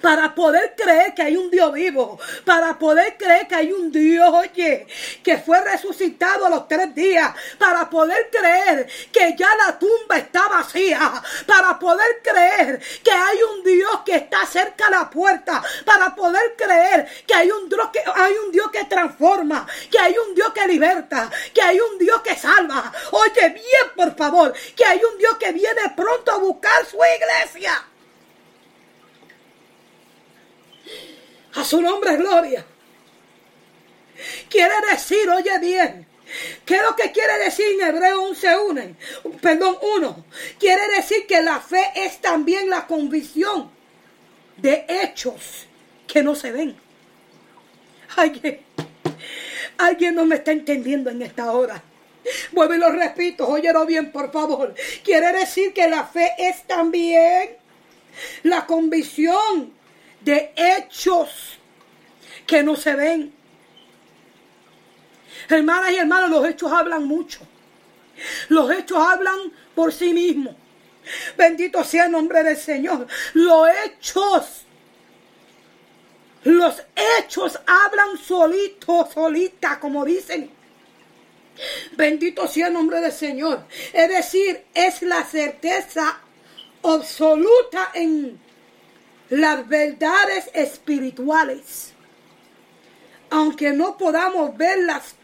para 0.01 0.35
poder 0.35 0.75
creer 0.77 1.15
que 1.15 1.23
hay 1.23 1.37
un 1.37 1.51
Dios 1.51 1.73
vivo, 1.73 2.19
para 2.45 2.79
poder 2.79 3.17
creer 3.17 3.47
que 3.47 3.55
hay 3.55 3.73
un 3.73 3.91
Dios, 3.91 4.33
oye, 4.33 4.87
que 5.23 5.39
fue 5.39 5.61
resucitado 5.61 6.47
a 6.47 6.51
los 6.51 6.69
tres 6.69 6.95
días, 6.95 7.35
para 7.59 7.89
poder 7.89 8.31
creer 8.31 8.89
que 9.13 9.35
ya 9.37 9.49
la 9.57 9.79
tumba 9.79 10.19
está 10.19 10.49
vacía, 10.49 11.23
para 11.47 11.79
poder 11.79 12.21
creer 12.23 12.81
que 13.03 13.11
hay 13.11 13.39
un 13.43 13.65
Dios 13.65 14.01
que 14.05 14.17
está 14.17 14.47
cerca 14.47 14.87
a 14.87 14.91
la 14.91 15.11
puerta, 15.11 15.63
para 15.85 16.15
poder 16.15 16.55
creer 16.57 17.09
que 17.27 17.35
hay 17.35 17.51
un 17.51 17.69
Dios 17.69 17.91
que 17.93 18.03
hay 18.15 18.35
un 18.45 18.53
Dios 18.53 18.71
que 18.71 18.85
transforma, 18.85 19.67
que 19.91 19.99
hay 19.99 20.17
un 20.17 20.35
Dios 20.35 20.53
que 20.53 20.67
liberta, 20.67 21.31
que 21.53 21.63
hay 21.63 21.79
un 21.81 21.99
Dios 21.99 22.21
que 22.23 22.37
salva. 22.37 22.93
Oye, 23.13 23.49
bien, 23.51 23.91
por 23.95 24.17
favor, 24.17 24.53
que 24.75 24.85
hay 24.85 25.01
un 25.03 25.19
Dios 25.19 25.37
que 25.39 25.53
viene 25.53 25.93
pronto 25.97 26.33
a 26.33 26.39
buscar 26.39 26.85
su 26.87 26.97
iglesia. 26.97 27.96
A 31.57 31.65
su 31.65 31.81
nombre 31.81 32.17
gloria. 32.17 32.65
Quiere 34.49 34.75
decir, 34.91 35.29
oye 35.29 35.59
bien, 35.59 36.07
¿Qué 36.65 36.77
es 36.77 36.83
lo 36.83 36.97
que 36.97 37.13
quiere 37.13 37.39
decir 37.39 37.67
en 37.81 37.87
Hebreo 37.87 38.29
11.1? 38.33 38.97
Perdón, 39.41 39.79
1. 39.97 40.25
Quiere 40.59 40.89
decir 40.97 41.27
que 41.27 41.41
la 41.41 41.61
fe 41.61 41.93
es 41.95 42.21
también 42.21 42.69
la 42.69 42.87
convicción 42.87 43.71
de 44.57 44.85
hechos 44.89 45.67
que 46.07 46.23
no 46.23 46.35
se 46.35 46.51
ven. 46.51 46.77
Alguien, 48.17 48.61
alguien 49.79 50.15
no 50.15 50.25
me 50.27 50.37
está 50.37 50.53
entendiendo 50.53 51.11
en 51.11 51.23
esta 51.23 51.53
hora. 51.53 51.83
Vuelvo 52.51 52.75
y 52.75 52.79
lo 52.79 52.91
repito, 52.91 53.47
óyelo 53.47 53.87
bien, 53.87 54.11
por 54.11 54.33
favor. 54.33 54.75
Quiere 55.05 55.33
decir 55.33 55.73
que 55.73 55.89
la 55.89 56.05
fe 56.05 56.33
es 56.39 56.65
también 56.65 57.51
la 58.43 58.67
convicción 58.67 59.73
de 60.27 60.53
hechos 60.57 61.57
que 62.47 62.63
no 62.65 62.75
se 62.75 62.95
ven. 62.97 63.33
Hermanas 65.49 65.93
y 65.93 65.97
hermanos, 65.97 66.31
los 66.31 66.49
hechos 66.49 66.73
hablan 66.73 67.05
mucho. 67.05 67.47
Los 68.49 68.71
hechos 68.73 68.99
hablan 68.99 69.53
por 69.75 69.93
sí 69.93 70.13
mismos. 70.13 70.57
Bendito 71.37 71.85
sea 71.85 72.07
el 72.07 72.11
nombre 72.11 72.43
del 72.43 72.57
Señor. 72.57 73.07
Los 73.35 73.69
hechos, 73.85 74.63
los 76.43 76.83
hechos 77.21 77.61
hablan 77.65 78.19
solitos, 78.19 79.13
solita, 79.15 79.79
como 79.79 80.05
dicen. 80.05 80.51
Bendito 81.93 82.49
sea 82.49 82.67
el 82.67 82.73
nombre 82.73 83.01
del 83.01 83.13
Señor. 83.13 83.65
Es 83.93 84.09
decir, 84.09 84.65
es 84.75 85.03
la 85.03 85.25
certeza 85.25 86.19
absoluta 86.83 87.93
en 87.95 88.45
las 89.31 89.67
verdades 89.69 90.51
espirituales. 90.55 91.93
Aunque 93.31 93.73
no 93.73 93.97
podamos 93.97 94.57
verlas, 94.57 95.15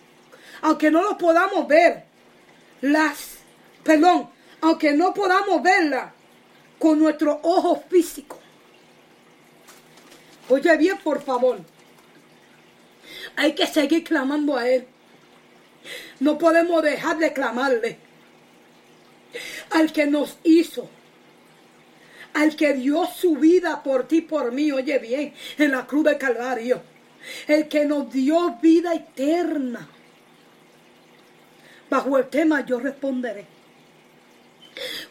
aunque 0.61 0.91
no 0.91 1.03
lo 1.03 1.17
podamos 1.17 1.69
ver, 1.69 2.05
las, 2.81 3.39
perdón, 3.85 4.29
aunque 4.61 4.93
no 4.93 5.15
podamos 5.15 5.63
verlas 5.63 6.13
con 6.79 6.99
nuestro 6.99 7.39
ojo 7.43 7.83
físico. 7.89 8.39
Oye 10.49 10.77
bien, 10.77 10.99
por 10.99 11.23
favor. 11.23 11.61
Hay 13.37 13.55
que 13.55 13.67
seguir 13.67 14.05
clamando 14.05 14.57
a 14.57 14.69
Él. 14.69 14.87
No 16.21 16.39
podemos 16.39 16.83
dejar 16.83 17.19
de 17.19 17.33
clamarle 17.33 17.99
al 19.71 19.93
que 19.93 20.07
nos 20.07 20.39
hizo 20.43 20.89
al 22.35 22.57
que 22.57 22.75
dio 22.75 23.07
su 23.07 23.37
vida 23.37 23.83
por 23.83 24.09
ti, 24.09 24.23
por 24.23 24.53
mí, 24.53 24.73
oye 24.73 24.99
bien, 24.99 25.35
en 25.59 25.73
la 25.73 25.87
cruz 25.87 26.05
del 26.05 26.19
Calvario, 26.19 26.83
el 27.47 27.69
que 27.69 27.85
nos 27.85 28.11
dio 28.13 28.57
vida 28.61 28.95
eterna. 28.95 29.89
Bajo 31.91 32.19
el 32.19 32.29
tema 32.29 32.65
yo 32.65 32.81
responderé. 32.81 33.47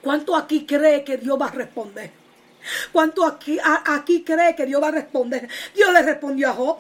¿Cuánto 0.02 0.36
aquí 0.36 0.66
cree 0.66 1.04
que 1.04 1.18
Dios 1.18 1.40
va 1.40 1.48
a 1.48 1.52
responder? 1.52 2.10
¿Cuánto 2.92 3.26
aquí, 3.26 3.60
aquí 3.64 4.24
cree 4.24 4.56
que 4.56 4.66
Dios 4.66 4.82
va 4.82 4.88
a 4.88 4.92
responder? 4.92 5.48
Dios 5.76 5.94
le 5.94 6.02
respondió 6.02 6.50
a 6.50 6.54
Job. 6.54 6.78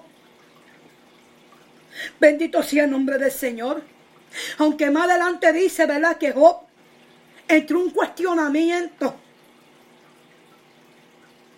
Bendito 2.19 2.63
sea 2.63 2.85
el 2.85 2.91
nombre 2.91 3.19
del 3.19 3.31
Señor. 3.31 3.83
Aunque 4.57 4.89
más 4.89 5.09
adelante 5.09 5.53
dice, 5.53 5.85
¿verdad? 5.85 6.17
Que 6.17 6.31
Job 6.31 6.61
entró 7.47 7.79
un 7.79 7.91
cuestionamiento 7.91 9.20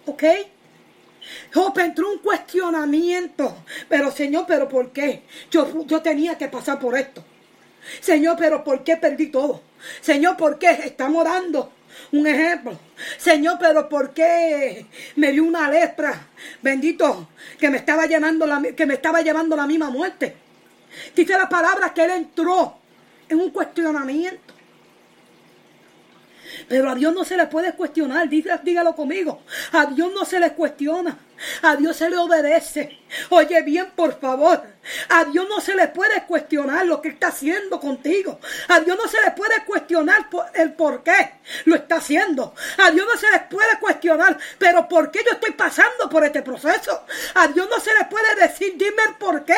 ¿Ok? 0.05 0.23
Job 1.53 1.79
entró 1.79 2.11
un 2.11 2.19
cuestionamiento. 2.19 3.63
Pero 3.87 4.11
Señor, 4.11 4.45
¿pero 4.47 4.67
por 4.67 4.91
qué? 4.91 5.23
Yo, 5.49 5.85
yo 5.85 6.01
tenía 6.01 6.37
que 6.37 6.47
pasar 6.47 6.79
por 6.79 6.97
esto. 6.97 7.23
Señor, 7.99 8.35
¿pero 8.37 8.63
por 8.63 8.83
qué 8.83 8.97
perdí 8.97 9.27
todo? 9.27 9.61
Señor, 10.01 10.37
¿por 10.37 10.57
qué? 10.57 10.69
Estamos 10.69 11.23
dando 11.25 11.71
un 12.11 12.27
ejemplo. 12.27 12.77
Señor, 13.17 13.57
pero 13.59 13.87
¿por 13.89 14.13
qué 14.13 14.85
me 15.15 15.31
dio 15.31 15.43
una 15.43 15.69
lepra? 15.69 16.27
Bendito, 16.61 17.29
que 17.59 17.69
me 17.69 17.77
estaba 17.77 18.05
llevando 18.05 18.45
la, 18.45 18.61
que 18.75 18.85
me 18.85 18.95
estaba 18.95 19.21
llevando 19.21 19.55
la 19.55 19.67
misma 19.67 19.89
muerte. 19.89 20.35
Dice 21.15 21.33
la 21.33 21.49
palabra 21.49 21.93
que 21.93 22.03
él 22.03 22.11
entró 22.11 22.77
en 23.27 23.39
un 23.39 23.49
cuestionamiento. 23.49 24.52
Pero 26.67 26.89
a 26.89 26.95
Dios 26.95 27.13
no 27.13 27.23
se 27.23 27.37
le 27.37 27.47
puede 27.47 27.73
cuestionar, 27.73 28.27
dígalo 28.29 28.95
conmigo. 28.95 29.43
A 29.71 29.85
Dios 29.85 30.11
no 30.13 30.25
se 30.25 30.39
le 30.39 30.53
cuestiona. 30.53 31.17
A 31.61 31.75
Dios 31.75 31.97
se 31.97 32.09
le 32.09 32.17
obedece. 32.17 32.99
Oye 33.29 33.61
bien, 33.63 33.91
por 33.95 34.19
favor. 34.19 34.63
A 35.09 35.25
Dios 35.25 35.45
no 35.49 35.59
se 35.59 35.75
le 35.75 35.87
puede 35.87 36.23
cuestionar 36.25 36.85
lo 36.85 37.01
que 37.01 37.09
está 37.09 37.27
haciendo 37.27 37.79
contigo. 37.79 38.39
A 38.69 38.79
Dios 38.79 38.97
no 38.97 39.07
se 39.07 39.21
le 39.21 39.31
puede 39.31 39.63
cuestionar 39.65 40.29
el 40.53 40.73
por 40.73 41.03
qué 41.03 41.35
lo 41.65 41.75
está 41.75 41.95
haciendo. 41.95 42.53
A 42.77 42.91
Dios 42.91 43.05
no 43.05 43.17
se 43.17 43.29
le 43.31 43.39
puede 43.41 43.79
cuestionar, 43.79 44.37
pero 44.57 44.87
¿por 44.87 45.11
qué 45.11 45.19
yo 45.25 45.33
estoy 45.33 45.51
pasando 45.51 46.09
por 46.09 46.23
este 46.23 46.41
proceso? 46.41 47.05
A 47.35 47.47
Dios 47.47 47.67
no 47.69 47.79
se 47.79 47.93
le 47.93 48.05
puede 48.05 48.35
decir, 48.35 48.73
dime 48.77 49.03
el 49.09 49.15
por 49.15 49.43
qué. 49.43 49.53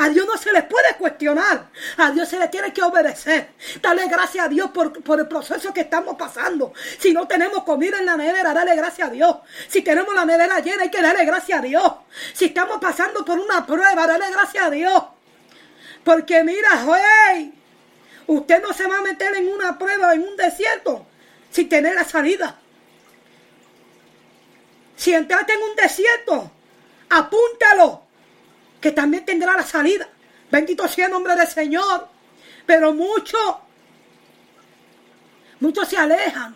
A 0.00 0.08
Dios 0.10 0.26
no 0.26 0.36
se 0.36 0.52
le 0.52 0.62
puede 0.62 0.94
cuestionar. 0.96 1.70
A 1.96 2.12
Dios 2.12 2.28
se 2.28 2.38
le 2.38 2.46
tiene 2.46 2.72
que 2.72 2.80
obedecer. 2.82 3.48
Dale 3.82 4.06
gracias 4.06 4.46
a 4.46 4.48
Dios 4.48 4.70
por, 4.70 5.02
por, 5.02 5.18
el 5.18 5.26
proceso 5.26 5.74
que 5.74 5.80
estamos 5.80 6.16
pasando. 6.16 6.72
Si 7.00 7.12
no 7.12 7.26
tenemos 7.26 7.64
comida 7.64 7.98
en 7.98 8.06
la 8.06 8.16
nevera, 8.16 8.54
dale 8.54 8.76
gracias 8.76 9.08
a 9.08 9.10
Dios. 9.10 9.38
Si 9.66 9.82
tenemos 9.82 10.14
la 10.14 10.24
nevera 10.24 10.60
llena, 10.60 10.84
hay 10.84 10.90
que 10.90 11.02
darle 11.02 11.24
gracias 11.24 11.58
a 11.58 11.62
Dios. 11.62 11.92
Si 12.32 12.44
estamos 12.44 12.78
pasando 12.80 13.24
por 13.24 13.40
una 13.40 13.66
prueba, 13.66 14.06
dale 14.06 14.30
gracias 14.30 14.66
a 14.66 14.70
Dios. 14.70 15.02
Porque 16.04 16.44
mira, 16.44 16.68
hey, 17.34 17.52
usted 18.28 18.62
no 18.62 18.72
se 18.72 18.86
va 18.86 18.98
a 18.98 19.02
meter 19.02 19.34
en 19.34 19.48
una 19.48 19.76
prueba, 19.76 20.14
en 20.14 20.22
un 20.22 20.36
desierto, 20.36 21.06
sin 21.50 21.68
tener 21.68 21.96
la 21.96 22.04
salida. 22.04 22.56
Si 24.94 25.12
entraste 25.12 25.54
en 25.54 25.62
un 25.62 25.74
desierto, 25.74 26.52
apúntalo 27.10 28.07
que 28.80 28.92
también 28.92 29.24
tendrá 29.24 29.56
la 29.56 29.62
salida. 29.62 30.08
Bendito 30.50 30.86
sea 30.88 31.06
el 31.06 31.12
nombre 31.12 31.34
del 31.34 31.46
Señor. 31.46 32.08
Pero 32.66 32.92
muchos, 32.92 33.56
muchos 35.60 35.88
se 35.88 35.96
alejan 35.96 36.54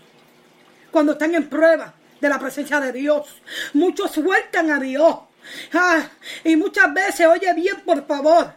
cuando 0.91 1.13
están 1.13 1.35
en 1.35 1.49
prueba 1.49 1.95
de 2.21 2.29
la 2.29 2.39
presencia 2.39 2.81
de 2.81 2.93
Dios. 2.93 3.41
Muchos 3.75 4.13
sueltan 4.13 4.71
a 4.71 4.79
Dios. 4.79 5.17
Ah, 5.73 6.09
y 6.45 6.55
muchas 6.55 6.93
veces, 6.95 7.27
oye 7.27 7.53
bien, 7.55 7.81
por 7.85 8.07
favor, 8.07 8.53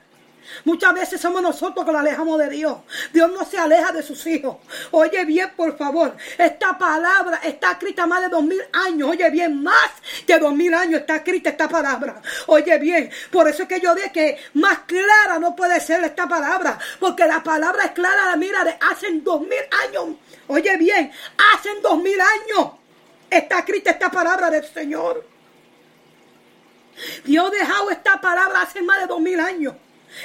Muchas 0.63 0.93
veces 0.93 1.21
somos 1.21 1.41
nosotros 1.41 1.85
que 1.85 1.91
lo 1.91 1.99
alejamos 1.99 2.39
de 2.39 2.49
Dios. 2.49 2.77
Dios 3.11 3.31
no 3.31 3.45
se 3.45 3.57
aleja 3.57 3.91
de 3.91 4.03
sus 4.03 4.25
hijos. 4.27 4.57
Oye 4.91 5.25
bien, 5.25 5.51
por 5.55 5.77
favor. 5.77 6.15
Esta 6.37 6.77
palabra 6.77 7.39
está 7.43 7.71
escrita 7.71 8.05
más 8.05 8.21
de 8.21 8.29
dos 8.29 8.43
mil 8.43 8.61
años. 8.73 9.09
Oye 9.09 9.29
bien, 9.29 9.61
más 9.63 9.91
de 10.25 10.39
dos 10.39 10.53
mil 10.53 10.73
años 10.73 11.01
está 11.01 11.17
escrita 11.17 11.49
esta 11.49 11.67
palabra. 11.67 12.21
Oye 12.47 12.77
bien, 12.79 13.09
por 13.31 13.47
eso 13.47 13.63
es 13.63 13.69
que 13.69 13.79
yo 13.79 13.93
dije 13.95 14.11
que 14.11 14.37
más 14.53 14.79
clara 14.79 15.39
no 15.39 15.55
puede 15.55 15.79
ser 15.79 16.03
esta 16.03 16.27
palabra. 16.27 16.77
Porque 16.99 17.25
la 17.25 17.43
palabra 17.43 17.85
es 17.85 17.91
clara, 17.91 18.35
mira, 18.35 18.63
de 18.63 18.77
hace 18.81 19.07
dos 19.21 19.41
mil 19.41 19.51
años. 19.87 20.17
Oye 20.47 20.77
bien, 20.77 21.11
hace 21.53 21.69
dos 21.81 22.01
mil 22.01 22.19
años 22.19 22.71
está 23.29 23.59
escrita 23.59 23.91
esta 23.91 24.09
palabra 24.09 24.49
del 24.49 24.65
Señor. 24.65 25.25
Dios 27.25 27.51
dejado 27.51 27.91
esta 27.91 28.21
palabra 28.21 28.61
hace 28.61 28.81
más 28.81 29.01
de 29.01 29.07
dos 29.07 29.19
mil 29.19 29.39
años 29.39 29.75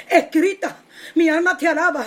escrita. 0.09 0.77
Mi 1.15 1.29
alma 1.29 1.57
te 1.57 1.67
alaba. 1.67 2.05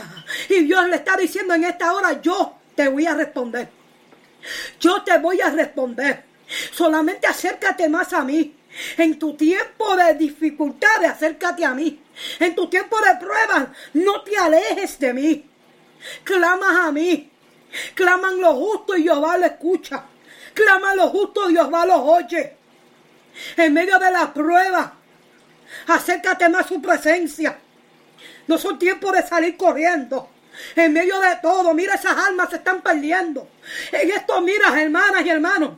Y 0.49 0.65
Dios 0.65 0.89
le 0.89 0.97
está 0.97 1.17
diciendo 1.17 1.55
en 1.55 1.65
esta 1.65 1.93
hora, 1.93 2.21
yo 2.21 2.59
te 2.75 2.89
voy 2.89 3.07
a 3.07 3.15
responder. 3.15 3.69
Yo 4.81 5.03
te 5.03 5.19
voy 5.19 5.41
a 5.41 5.51
responder. 5.51 6.25
Solamente 6.73 7.27
acércate 7.27 7.89
más 7.89 8.13
a 8.13 8.25
mí. 8.25 8.57
En 8.97 9.19
tu 9.19 9.37
tiempo 9.37 9.97
de 9.97 10.15
dificultades, 10.15 11.11
acércate 11.11 11.65
a 11.65 11.75
mí. 11.75 12.01
En 12.41 12.55
tu 12.55 12.69
tiempo 12.69 12.97
de 13.01 13.17
pruebas, 13.17 13.69
no 13.95 14.23
te 14.23 14.37
alejes 14.37 14.99
de 14.99 15.15
mí. 15.15 15.51
Clamas 16.23 16.77
a 16.77 16.93
mí. 16.93 17.31
Claman 17.95 18.41
los 18.41 18.55
justos 18.55 18.99
y 18.99 19.05
Jehová 19.05 19.39
lo 19.39 19.47
escucha. 19.47 20.05
Claman 20.53 20.97
los 20.97 21.11
justos 21.11 21.51
y 21.51 21.55
Jehová 21.55 21.87
los 21.87 22.01
oye. 22.01 22.57
En 23.57 23.73
medio 23.73 23.99
de 23.99 24.11
la 24.11 24.33
prueba, 24.33 24.95
acércate 25.89 26.49
más 26.49 26.67
a 26.67 26.69
su 26.69 26.81
presencia. 26.81 27.59
No 28.47 28.59
son 28.59 28.79
tiempos 28.79 29.13
de 29.13 29.27
salir 29.27 29.57
corriendo. 29.57 30.29
En 30.77 30.93
medio 30.93 31.19
de 31.21 31.37
todo, 31.43 31.75
mira, 31.75 31.95
esas 31.95 32.17
almas 32.17 32.51
se 32.51 32.57
están 32.57 32.81
perdiendo. 32.81 33.49
En 33.91 34.11
esto, 34.11 34.41
mira, 34.41 34.81
hermanas 34.81 35.25
y 35.25 35.31
hermanos. 35.31 35.71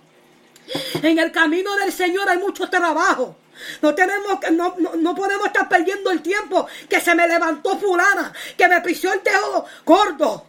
En 1.02 1.18
el 1.18 1.32
camino 1.32 1.74
del 1.76 1.92
Señor 1.92 2.28
hay 2.28 2.38
mucho 2.38 2.68
trabajo. 2.68 3.36
No 3.80 3.94
tenemos 3.94 4.38
no, 4.52 4.76
no, 4.96 5.14
podemos 5.14 5.46
estar 5.46 5.68
perdiendo 5.68 6.10
el 6.10 6.20
tiempo 6.20 6.66
que 6.88 7.00
se 7.00 7.14
me 7.14 7.26
levantó 7.26 7.78
fulana, 7.78 8.32
que 8.56 8.68
me 8.68 8.80
pisó 8.82 9.12
el 9.12 9.22
dedo 9.22 9.64
gordo, 9.84 10.46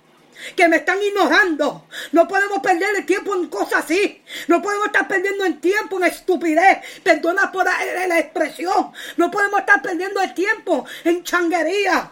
que 0.56 0.68
me 0.68 0.78
están 0.78 1.02
ignorando. 1.02 1.88
No 2.12 2.28
podemos 2.28 2.60
perder 2.60 2.90
el 2.98 3.06
tiempo 3.06 3.36
en 3.36 3.48
cosas 3.48 3.86
así. 3.86 4.22
No 4.48 4.62
podemos 4.62 4.88
estar 4.88 5.08
perdiendo 5.08 5.46
el 5.46 5.60
tiempo 5.60 5.98
en 5.98 6.06
estupidez. 6.06 6.80
Perdona 7.04 7.52
por 7.52 7.66
la 7.66 8.20
expresión. 8.20 8.92
No 9.18 9.32
podemos 9.32 9.60
estar 9.60 9.82
perdiendo 9.82 10.22
el 10.22 10.34
tiempo 10.34 10.86
en 11.04 11.24
changuería. 11.24 12.12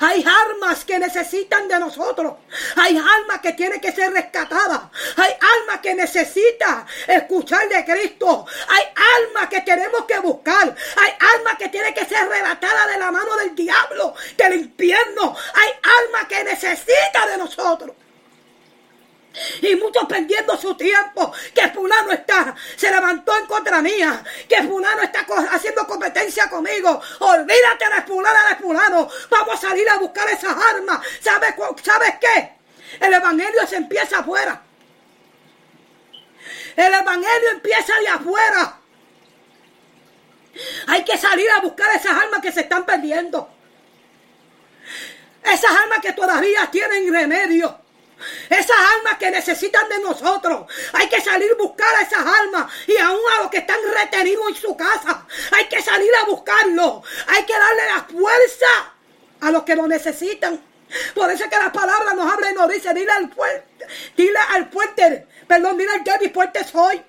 Hay 0.00 0.24
almas 0.24 0.84
que 0.84 0.98
necesitan 0.98 1.68
de 1.68 1.78
nosotros. 1.78 2.34
Hay 2.76 2.96
almas 2.96 3.40
que 3.40 3.52
tienen 3.52 3.80
que 3.80 3.92
ser 3.92 4.12
rescatadas. 4.12 4.82
Hay 5.16 5.32
almas 5.58 5.80
que 5.80 5.94
necesitan 5.94 6.86
escuchar 7.06 7.68
de 7.68 7.84
Cristo. 7.84 8.46
Hay 8.68 8.84
almas 9.18 9.48
que 9.48 9.60
tenemos 9.62 10.04
que 10.04 10.18
buscar. 10.20 10.74
Hay 10.96 11.12
almas 11.36 11.56
que 11.58 11.68
tienen 11.68 11.94
que 11.94 12.04
ser 12.04 12.18
arrebatadas 12.18 12.88
de 12.92 12.98
la 12.98 13.10
mano 13.10 13.36
del 13.36 13.54
diablo, 13.54 14.14
del 14.36 14.54
infierno. 14.54 15.36
Hay 15.54 15.70
almas 15.82 16.26
que 16.28 16.44
necesitan 16.44 17.28
de 17.30 17.38
nosotros. 17.38 17.96
Y 19.62 19.76
muchos 19.76 20.04
perdiendo 20.06 20.56
su 20.56 20.76
tiempo. 20.76 21.32
Que 21.54 21.68
fulano 21.68 22.12
está, 22.12 22.54
se 22.76 22.90
levantó 22.90 23.36
en 23.36 23.46
contra 23.46 23.82
mía. 23.82 24.22
Que 24.48 24.62
fulano 24.62 25.02
está 25.02 25.26
haciendo 25.50 25.86
competencia 25.86 26.48
conmigo. 26.48 27.00
Olvídate 27.20 27.84
de 27.94 28.02
fulano, 28.02 28.48
de 28.48 28.56
fulano. 28.56 29.08
Vamos 29.30 29.54
a 29.54 29.68
salir 29.68 29.88
a 29.88 29.98
buscar 29.98 30.28
esas 30.28 30.56
armas. 30.56 31.00
¿Sabes, 31.20 31.54
¿Sabes 31.82 32.14
qué? 32.20 32.56
El 33.00 33.12
evangelio 33.12 33.66
se 33.66 33.76
empieza 33.76 34.18
afuera. 34.18 34.62
El 36.76 36.92
evangelio 36.92 37.50
empieza 37.52 37.98
de 38.00 38.08
afuera. 38.08 38.80
Hay 40.86 41.04
que 41.04 41.16
salir 41.18 41.50
a 41.50 41.60
buscar 41.60 41.94
esas 41.94 42.12
armas 42.12 42.40
que 42.40 42.52
se 42.52 42.60
están 42.60 42.84
perdiendo. 42.84 43.50
Esas 45.42 45.70
armas 45.70 45.98
que 46.00 46.12
todavía 46.12 46.70
tienen 46.70 47.12
remedio. 47.12 47.85
Esas 48.48 48.76
almas 48.96 49.18
que 49.18 49.30
necesitan 49.30 49.88
de 49.88 49.98
nosotros. 50.00 50.66
Hay 50.92 51.08
que 51.08 51.20
salir 51.20 51.50
a 51.52 51.62
buscar 51.62 51.94
a 51.96 52.02
esas 52.02 52.26
almas. 52.26 52.72
Y 52.86 52.96
aún 52.96 53.20
a 53.36 53.42
los 53.42 53.50
que 53.50 53.58
están 53.58 53.78
retenidos 53.94 54.48
en 54.48 54.54
su 54.56 54.76
casa. 54.76 55.26
Hay 55.52 55.66
que 55.66 55.82
salir 55.82 56.10
a 56.22 56.26
buscarlo. 56.26 57.02
Hay 57.28 57.44
que 57.44 57.52
darle 57.52 57.86
la 57.86 58.04
fuerza 58.04 58.92
a 59.40 59.50
los 59.50 59.62
que 59.64 59.76
lo 59.76 59.86
necesitan. 59.86 60.60
Por 61.14 61.30
eso 61.30 61.44
es 61.44 61.50
que 61.50 61.56
la 61.56 61.72
palabra 61.72 62.14
nos 62.14 62.32
habla 62.32 62.50
y 62.50 62.54
nos 62.54 62.68
dice, 62.68 62.94
dile 62.94 63.10
al 63.10 63.32
fuerte, 63.32 63.86
dile 64.16 64.38
al 64.50 64.70
fuerte, 64.70 65.26
perdón, 65.46 65.76
dile 65.76 65.90
al 65.92 66.04
débil 66.04 66.32
fuerte 66.32 66.62
soy. 66.64 67.02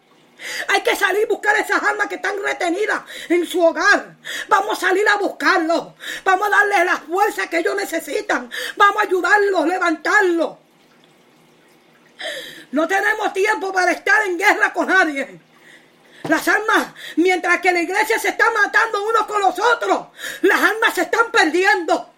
Hay 0.68 0.82
que 0.82 0.96
salir 0.96 1.26
a 1.26 1.28
buscar 1.28 1.56
esas 1.58 1.82
almas 1.82 2.08
que 2.08 2.16
están 2.16 2.42
retenidas 2.42 3.02
en 3.30 3.46
su 3.46 3.64
hogar. 3.64 4.16
Vamos 4.48 4.78
a 4.78 4.88
salir 4.88 5.08
a 5.08 5.18
buscarlos. 5.18 5.94
Vamos 6.24 6.48
a 6.48 6.52
darle 6.52 6.86
la 6.86 6.98
fuerza 6.98 7.48
que 7.48 7.60
ellos 7.60 7.76
necesitan. 7.76 8.52
Vamos 8.76 9.04
a 9.04 9.08
ayudarlos, 9.08 9.68
levantarlos. 9.68 10.58
No 12.72 12.88
tenemos 12.88 13.34
tiempo 13.34 13.72
para 13.72 13.92
estar 13.92 14.26
en 14.26 14.38
guerra 14.38 14.74
con 14.74 14.88
nadie. 14.88 15.40
Las 16.24 16.48
almas, 16.48 16.88
mientras 17.16 17.60
que 17.62 17.72
la 17.72 17.82
iglesia 17.82 18.20
se 18.20 18.30
está 18.30 18.50
matando 18.52 19.08
unos 19.08 19.26
con 19.28 19.40
los 19.42 19.58
otros, 19.58 20.08
las 20.42 20.62
almas 20.62 20.94
se 20.94 21.02
están 21.02 21.32
perdiendo. 21.32 22.14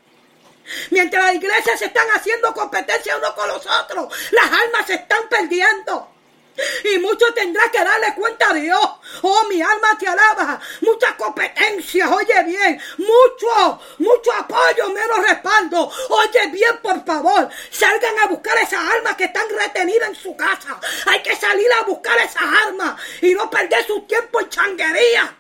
Mientras 0.92 1.24
la 1.24 1.34
iglesia 1.34 1.78
se 1.78 1.86
están 1.86 2.08
haciendo 2.16 2.54
competencia 2.54 3.18
unos 3.18 3.34
con 3.34 3.48
los 3.48 3.66
otros, 3.66 4.14
las 4.32 4.46
almas 4.46 4.86
se 4.88 4.96
están 4.96 5.28
perdiendo. 5.30 6.10
Y 6.94 7.00
mucho 7.00 7.26
tendrá 7.34 7.70
que 7.72 7.84
darle 7.84 8.14
cuenta 8.16 8.50
a 8.50 8.54
Dios. 8.54 8.90
Oh, 9.22 9.44
mi 9.50 9.62
alma 9.62 9.98
te 9.98 10.08
alaba. 10.08 10.60
Muchas 10.82 11.14
competencias, 11.14 12.10
oye 12.12 12.44
bien. 12.44 12.82
Mucho, 12.98 13.80
mucho 13.98 14.34
apoyo, 14.34 14.90
menos 14.90 15.28
respaldo. 15.28 15.92
Oye 16.10 16.48
bien, 16.52 16.78
por 16.82 17.04
favor. 17.06 17.50
Salgan 17.72 18.20
a 18.20 18.28
buscar 18.28 18.58
esas 18.58 18.82
almas 18.92 19.16
que 19.16 19.26
están 19.26 19.48
retenidas 19.50 20.10
en 20.10 20.16
su 20.16 20.36
casa. 20.36 20.80
Hay 21.08 21.22
que 21.22 21.36
salir 21.36 21.72
a 21.74 21.84
buscar 21.84 22.18
esas 22.20 22.44
armas 22.68 23.00
y 23.22 23.34
no 23.34 23.50
perder 23.50 23.86
su 23.86 24.02
tiempo 24.02 24.40
en 24.40 24.50
changuería. 24.50 25.39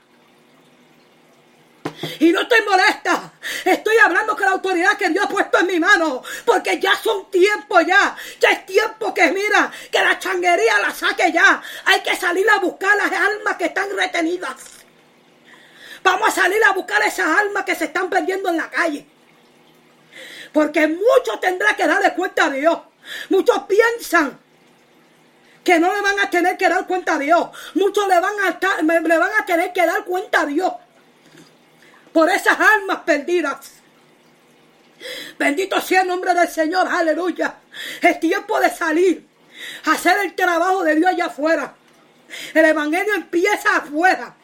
Y 2.19 2.32
no 2.32 2.41
estoy 2.41 2.61
molesta. 2.61 3.34
Estoy 3.65 3.97
hablando 3.97 4.36
con 4.36 4.45
la 4.45 4.51
autoridad 4.51 4.97
que 4.97 5.09
Dios 5.09 5.25
ha 5.25 5.30
puesto 5.30 5.59
en 5.59 5.67
mi 5.67 5.80
mano. 5.80 6.21
Porque 6.45 6.80
ya 6.80 6.95
son 6.95 7.30
tiempos 7.30 7.86
ya. 7.86 8.15
Ya 8.39 8.51
es 8.51 8.65
tiempo 8.65 9.13
que 9.13 9.32
mira, 9.32 9.71
que 9.91 9.99
la 9.99 10.17
changuería 10.17 10.80
la 10.80 10.93
saque 10.93 11.32
ya. 11.32 11.61
Hay 11.86 12.01
que 12.01 12.15
salir 12.15 12.49
a 12.49 12.59
buscar 12.59 12.95
las 12.97 13.11
almas 13.11 13.57
que 13.57 13.65
están 13.65 13.89
retenidas. 13.95 14.55
Vamos 16.03 16.30
a 16.30 16.32
salir 16.32 16.63
a 16.63 16.71
buscar 16.71 17.01
esas 17.03 17.39
almas 17.39 17.65
que 17.65 17.75
se 17.75 17.86
están 17.86 18.09
perdiendo 18.09 18.49
en 18.49 18.57
la 18.57 18.69
calle. 18.69 19.05
Porque 20.53 20.88
muchos 20.88 21.39
tendrá 21.41 21.75
que 21.75 21.86
darle 21.86 22.13
cuenta 22.13 22.45
a 22.45 22.49
Dios. 22.49 22.80
Muchos 23.30 23.63
piensan 23.63 24.39
que 25.63 25.80
no 25.80 25.93
le 25.93 26.01
van 26.01 26.19
a 26.19 26.30
tener 26.30 26.57
que 26.57 26.69
dar 26.69 26.88
cuenta 26.88 27.15
a 27.15 27.19
Dios. 27.19 27.49
Muchos 27.75 28.07
le 28.07 28.19
van 28.19 28.34
a, 28.39 28.82
le 28.82 29.17
van 29.17 29.32
a 29.39 29.45
tener 29.45 29.73
que 29.73 29.86
dar 29.86 30.03
cuenta 30.05 30.41
a 30.41 30.45
Dios 30.45 30.73
por 32.12 32.30
esas 32.30 32.60
almas 32.60 32.99
perdidas. 33.05 33.72
Bendito 35.38 35.80
sea 35.82 36.01
el 36.01 36.07
nombre 36.07 36.34
del 36.34 36.49
Señor, 36.49 36.88
aleluya. 36.88 37.55
Es 38.01 38.20
tiempo 38.20 38.60
de 38.60 38.70
salir, 38.70 39.26
hacer 39.86 40.18
el 40.24 40.36
trabajo 40.36 40.84
de 40.84 40.95
Dios 40.95 41.10
allá 41.10 41.26
afuera. 41.28 41.74
El 42.53 42.66
Evangelio 42.66 43.16
empieza 43.16 43.78
afuera. 43.78 44.36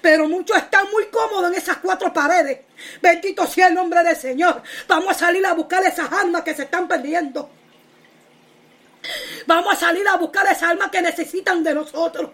Pero 0.00 0.28
muchos 0.28 0.56
están 0.56 0.90
muy 0.92 1.06
cómodos 1.06 1.50
en 1.50 1.58
esas 1.58 1.78
cuatro 1.78 2.12
paredes. 2.12 2.60
Bendito 3.00 3.46
sea 3.46 3.68
el 3.68 3.74
nombre 3.74 4.02
del 4.04 4.16
Señor. 4.16 4.62
Vamos 4.86 5.10
a 5.10 5.14
salir 5.14 5.44
a 5.44 5.54
buscar 5.54 5.84
esas 5.84 6.10
almas 6.12 6.42
que 6.42 6.54
se 6.54 6.62
están 6.62 6.86
perdiendo. 6.86 7.50
Vamos 9.46 9.74
a 9.74 9.76
salir 9.76 10.06
a 10.06 10.16
buscar 10.16 10.46
esas 10.46 10.70
almas 10.70 10.90
que 10.90 11.02
necesitan 11.02 11.64
de 11.64 11.74
nosotros. 11.74 12.30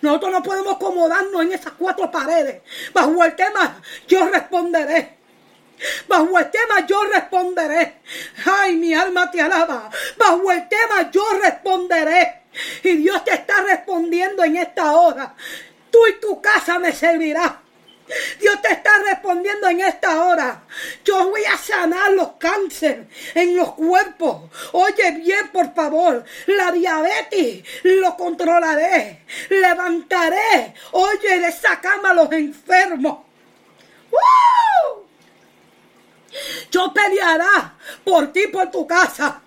Nosotros 0.00 0.32
no 0.32 0.42
podemos 0.42 0.76
acomodarnos 0.76 1.42
en 1.42 1.52
esas 1.52 1.72
cuatro 1.72 2.10
paredes. 2.10 2.62
Bajo 2.92 3.24
el 3.24 3.34
tema, 3.34 3.80
yo 4.06 4.26
responderé. 4.26 5.18
Bajo 6.08 6.38
el 6.38 6.50
tema 6.50 6.86
yo 6.86 7.04
responderé. 7.04 8.00
Ay, 8.44 8.76
mi 8.76 8.94
alma 8.94 9.30
te 9.30 9.40
alaba. 9.40 9.90
Bajo 10.16 10.52
el 10.52 10.68
tema 10.68 11.10
yo 11.10 11.24
responderé. 11.42 12.42
Y 12.82 12.96
Dios 12.96 13.24
te 13.24 13.34
está 13.34 13.62
respondiendo 13.62 14.44
en 14.44 14.56
esta 14.56 14.92
hora. 14.92 15.34
Tú 15.90 15.98
y 16.06 16.20
tu 16.20 16.40
casa 16.40 16.78
me 16.78 16.92
servirá. 16.92 17.62
Dios 18.40 18.60
te 18.60 18.72
está 18.72 18.90
respondiendo 18.98 19.68
en 19.68 19.80
esta 19.80 20.24
hora. 20.24 20.62
Yo 21.04 21.30
voy 21.30 21.44
a 21.44 21.56
sanar 21.56 22.12
los 22.12 22.32
cánceres 22.32 23.06
en 23.34 23.56
los 23.56 23.72
cuerpos. 23.72 24.50
Oye 24.72 25.12
bien, 25.12 25.48
por 25.52 25.74
favor. 25.74 26.24
La 26.46 26.72
diabetes 26.72 27.64
lo 27.84 28.16
controlaré. 28.16 29.24
Levantaré. 29.48 30.74
Oye, 30.92 31.40
de 31.40 31.48
esa 31.48 31.80
cama 31.80 32.10
a 32.10 32.14
los 32.14 32.32
enfermos. 32.32 33.18
Yo 36.70 36.92
peleará 36.92 37.76
por 38.04 38.32
ti, 38.32 38.46
por 38.48 38.70
tu 38.70 38.86
casa. 38.86 39.40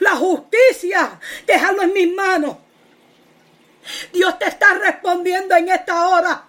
La 0.00 0.12
justicia, 0.12 1.18
déjalo 1.46 1.82
en 1.82 1.92
mis 1.92 2.14
manos. 2.14 2.56
Dios 4.12 4.38
te 4.38 4.46
está 4.46 4.74
respondiendo 4.74 5.54
en 5.56 5.68
esta 5.68 6.08
hora. 6.08 6.45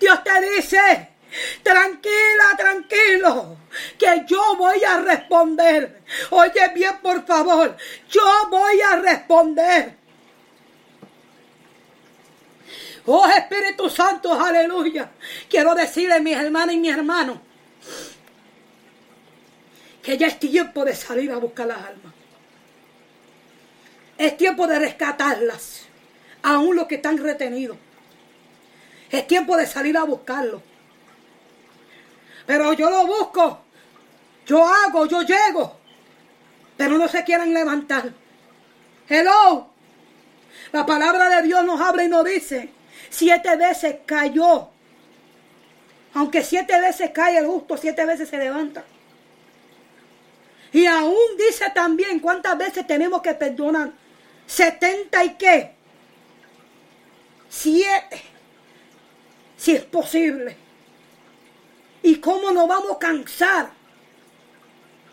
Dios 0.00 0.24
te 0.24 0.40
dice, 0.50 1.08
tranquila, 1.62 2.56
tranquilo, 2.56 3.56
que 3.98 4.24
yo 4.26 4.56
voy 4.56 4.82
a 4.84 5.00
responder. 5.00 6.02
Oye 6.30 6.70
bien, 6.74 6.98
por 7.02 7.24
favor, 7.26 7.76
yo 8.10 8.48
voy 8.50 8.80
a 8.80 8.96
responder. 8.96 9.96
Oh 13.06 13.26
Espíritu 13.26 13.90
Santo, 13.90 14.32
aleluya. 14.32 15.10
Quiero 15.48 15.74
decirle, 15.74 16.20
mis 16.20 16.36
hermanas 16.36 16.74
y 16.74 16.78
mis 16.78 16.92
hermanos, 16.94 17.38
que 20.02 20.16
ya 20.16 20.28
es 20.28 20.38
tiempo 20.38 20.84
de 20.84 20.94
salir 20.94 21.30
a 21.32 21.36
buscar 21.36 21.66
las 21.66 21.78
almas. 21.78 22.12
Es 24.18 24.36
tiempo 24.36 24.66
de 24.66 24.78
rescatarlas, 24.78 25.82
aún 26.42 26.76
los 26.76 26.86
que 26.86 26.96
están 26.96 27.18
retenidos. 27.18 27.76
Es 29.12 29.26
tiempo 29.26 29.56
de 29.58 29.66
salir 29.66 29.96
a 29.98 30.04
buscarlo. 30.04 30.62
Pero 32.46 32.72
yo 32.72 32.88
lo 32.88 33.06
busco, 33.06 33.60
yo 34.46 34.66
hago, 34.66 35.06
yo 35.06 35.20
llego, 35.22 35.76
pero 36.78 36.96
no 36.96 37.06
se 37.06 37.22
quieren 37.22 37.52
levantar. 37.52 38.10
Hello. 39.08 39.68
La 40.72 40.86
palabra 40.86 41.28
de 41.28 41.42
Dios 41.42 41.62
nos 41.64 41.78
habla 41.80 42.04
y 42.04 42.08
nos 42.08 42.24
dice, 42.24 42.70
siete 43.10 43.54
veces 43.56 43.96
cayó. 44.06 44.70
Aunque 46.14 46.42
siete 46.42 46.80
veces 46.80 47.10
cae 47.10 47.38
el 47.38 47.46
justo, 47.46 47.76
siete 47.76 48.06
veces 48.06 48.30
se 48.30 48.38
levanta. 48.38 48.82
Y 50.72 50.86
aún 50.86 51.36
dice 51.36 51.70
también 51.74 52.18
cuántas 52.18 52.56
veces 52.56 52.86
tenemos 52.86 53.20
que 53.20 53.34
perdonar. 53.34 53.92
¿Setenta 54.46 55.22
y 55.22 55.34
qué? 55.34 55.74
Siete. 57.50 58.31
Si 59.62 59.70
es 59.70 59.84
posible. 59.84 60.56
¿Y 62.02 62.16
cómo 62.16 62.50
nos 62.50 62.66
vamos 62.66 62.96
a 62.96 62.98
cansar? 62.98 63.70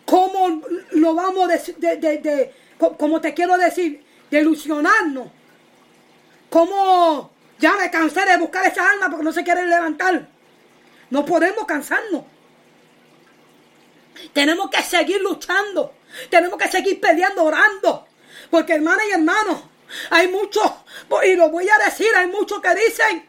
¿Cómo 0.08 0.64
nos 0.94 1.16
vamos 1.16 1.48
de, 1.78 1.98
de, 1.98 2.54
como 2.98 3.22
te 3.22 3.36
quiero 3.36 3.56
decir, 3.60 4.04
de 4.32 4.40
ilusionarnos? 4.40 5.28
¿Cómo 6.50 7.30
ya 7.60 7.76
me 7.76 7.92
cansé 7.92 8.26
de 8.26 8.38
buscar 8.38 8.66
esa 8.66 8.90
alma 8.90 9.08
porque 9.12 9.24
no 9.24 9.32
se 9.32 9.44
quieren 9.44 9.70
levantar? 9.70 10.28
No 11.12 11.24
podemos 11.24 11.66
cansarnos. 11.68 12.24
Tenemos 14.34 14.72
que 14.72 14.82
seguir 14.82 15.22
luchando. 15.22 15.94
Tenemos 16.32 16.58
que 16.58 16.70
seguir 16.70 17.00
peleando, 17.00 17.44
orando. 17.44 18.08
Porque 18.50 18.74
hermanas 18.74 19.06
y 19.08 19.12
hermanos, 19.12 19.62
hay 20.10 20.28
muchos, 20.28 20.72
y 21.24 21.36
lo 21.36 21.52
voy 21.52 21.70
a 21.70 21.86
decir, 21.86 22.08
hay 22.16 22.26
muchos 22.26 22.60
que 22.62 22.74
dicen, 22.74 23.29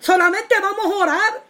solamente 0.00 0.58
vamos 0.60 0.86
a 0.86 0.96
orar. 0.96 1.42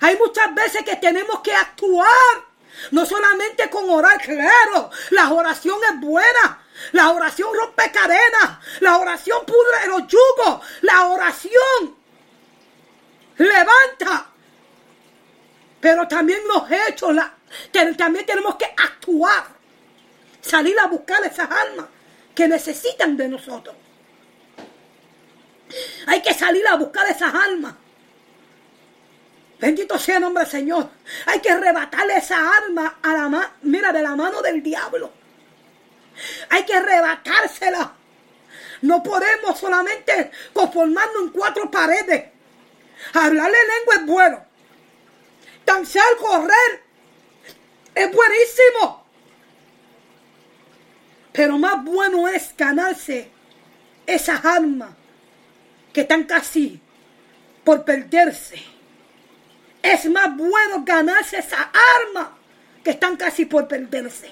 Hay 0.00 0.16
muchas 0.16 0.54
veces 0.54 0.84
que 0.84 0.96
tenemos 0.96 1.40
que 1.40 1.52
actuar. 1.52 2.54
No 2.90 3.06
solamente 3.06 3.70
con 3.70 3.88
orar, 3.88 4.20
claro, 4.20 4.90
la 5.10 5.32
oración 5.32 5.78
es 5.92 6.00
buena. 6.00 6.62
La 6.92 7.10
oración 7.10 7.50
rompe 7.54 7.90
cadenas. 7.92 8.58
La 8.80 8.98
oración 8.98 9.44
pudre 9.46 9.86
los 9.86 10.02
yugos. 10.08 10.60
La 10.82 11.06
oración 11.06 11.96
levanta. 13.38 14.26
Pero 15.80 16.08
también 16.08 16.40
los 16.48 16.64
hechos, 16.70 17.14
también 17.96 18.26
tenemos 18.26 18.56
que 18.56 18.64
actuar, 18.64 19.44
salir 20.40 20.78
a 20.80 20.86
buscar 20.86 21.22
esas 21.24 21.50
almas 21.50 21.86
que 22.34 22.48
necesitan 22.48 23.16
de 23.16 23.28
nosotros. 23.28 23.76
Hay 26.06 26.22
que 26.22 26.34
salir 26.34 26.66
a 26.66 26.76
buscar 26.76 27.06
esas 27.08 27.34
almas. 27.34 27.74
Bendito 29.58 29.98
sea 29.98 30.16
el 30.16 30.22
nombre 30.22 30.42
del 30.42 30.50
Señor. 30.50 30.90
Hay 31.26 31.40
que 31.40 31.50
arrebatarle 31.50 32.16
esa 32.16 32.56
alma 32.56 32.98
a 33.02 33.14
la 33.14 33.52
mira, 33.62 33.92
de 33.92 34.02
la 34.02 34.14
mano 34.14 34.42
del 34.42 34.62
diablo. 34.62 35.12
Hay 36.50 36.64
que 36.64 36.74
arrebatársela. 36.74 37.92
No 38.82 39.02
podemos 39.02 39.58
solamente 39.58 40.30
conformarnos 40.52 41.22
en 41.22 41.28
cuatro 41.30 41.70
paredes. 41.70 42.26
Hablarle 43.14 43.56
lengua 43.78 43.94
es 43.94 44.06
bueno. 44.06 44.44
Danzar, 45.64 46.16
correr, 46.18 46.82
es 47.94 48.12
buenísimo. 48.12 49.06
Pero 51.32 51.58
más 51.58 51.82
bueno 51.82 52.28
es 52.28 52.54
ganarse 52.56 53.30
esas 54.06 54.44
almas 54.44 54.90
que 55.94 56.02
están 56.02 56.24
casi 56.24 56.80
por 57.62 57.84
perderse. 57.84 58.62
Es 59.80 60.04
más 60.10 60.36
bueno 60.36 60.82
ganarse 60.84 61.38
esa 61.38 61.70
arma 62.02 62.36
que 62.82 62.90
están 62.90 63.16
casi 63.16 63.46
por 63.46 63.68
perderse. 63.68 64.30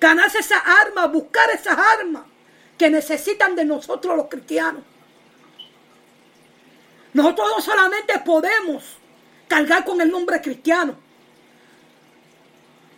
Ganarse 0.00 0.38
esa 0.38 0.58
arma, 0.58 1.06
buscar 1.06 1.50
esas 1.50 1.76
armas 1.78 2.22
que 2.78 2.88
necesitan 2.88 3.54
de 3.54 3.64
nosotros 3.64 4.16
los 4.16 4.28
cristianos. 4.28 4.82
Nosotros 7.12 7.48
no 7.56 7.60
solamente 7.60 8.18
podemos 8.20 8.84
cargar 9.48 9.84
con 9.84 10.00
el 10.00 10.10
nombre 10.10 10.40
cristiano, 10.40 10.96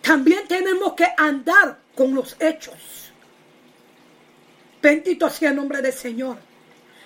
también 0.03 0.47
tenemos 0.47 0.95
que 0.95 1.07
andar 1.17 1.79
con 1.95 2.15
los 2.15 2.37
hechos. 2.41 3.13
Bendito 4.83 5.29
sea 5.31 5.51
el 5.51 5.57
nombre 5.57 5.83
del 5.83 5.93
Señor. 5.93 6.50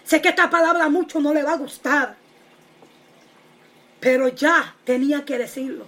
Sé 0.04 0.20
que 0.20 0.28
esta 0.28 0.50
palabra 0.50 0.84
a 0.84 0.88
muchos 0.88 1.22
no 1.22 1.32
le 1.32 1.42
va 1.42 1.52
a 1.52 1.56
gustar. 1.56 2.16
Pero 4.00 4.28
ya 4.28 4.76
tenía 4.84 5.24
que 5.24 5.38
decirlo. 5.38 5.86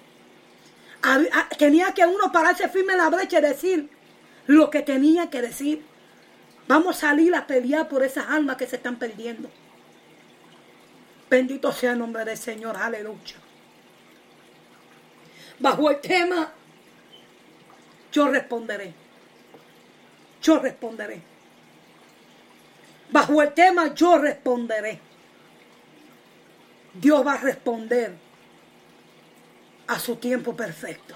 Tenía 1.59 1.93
que 1.93 2.05
uno 2.07 2.33
pararse 2.33 2.69
firme 2.69 2.95
en 2.95 2.99
la 2.99 3.11
brecha 3.11 3.39
y 3.39 3.43
decir 3.43 3.91
lo 4.47 4.71
que 4.71 4.83
tenía 4.83 5.29
que 5.29 5.43
decir. 5.43 5.85
Vamos 6.67 6.97
a 6.97 7.09
salir 7.09 7.35
a 7.35 7.47
pelear 7.47 7.89
por 7.89 8.03
esas 8.03 8.27
almas 8.29 8.57
que 8.57 8.67
se 8.67 8.77
están 8.77 8.97
perdiendo. 8.97 9.51
Bendito 11.29 11.73
sea 11.73 11.93
el 11.93 11.99
nombre 11.99 12.25
del 12.25 12.39
Señor. 12.39 12.77
Aleluya. 12.77 13.37
Bajo 15.59 15.91
el 15.91 16.01
tema 16.01 16.53
yo 18.13 18.29
responderé. 18.29 18.95
Yo 20.43 20.59
responderé. 20.59 21.36
Bajo 23.11 23.43
el 23.43 23.53
tema 23.53 23.95
yo 23.95 24.19
responderé. 24.19 25.01
Dios 26.95 27.27
va 27.27 27.35
a 27.35 27.39
responder 27.39 28.15
a 29.87 29.99
su 29.99 30.17
tiempo 30.17 30.57
perfecto. 30.57 31.15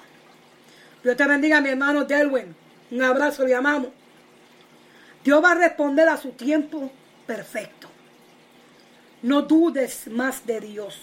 Dios 1.02 1.16
te 1.16 1.26
bendiga, 1.26 1.60
mi 1.60 1.70
hermano 1.70 2.04
Delwin. 2.04 2.54
Un 2.90 3.02
abrazo, 3.02 3.44
le 3.46 3.54
amamos. 3.54 3.90
Dios 5.24 5.42
va 5.42 5.52
a 5.52 5.54
responder 5.54 6.08
a 6.08 6.16
su 6.16 6.32
tiempo 6.32 6.90
perfecto. 7.26 7.88
No 9.22 9.42
dudes 9.42 10.06
más 10.08 10.46
de 10.46 10.60
Dios. 10.60 10.98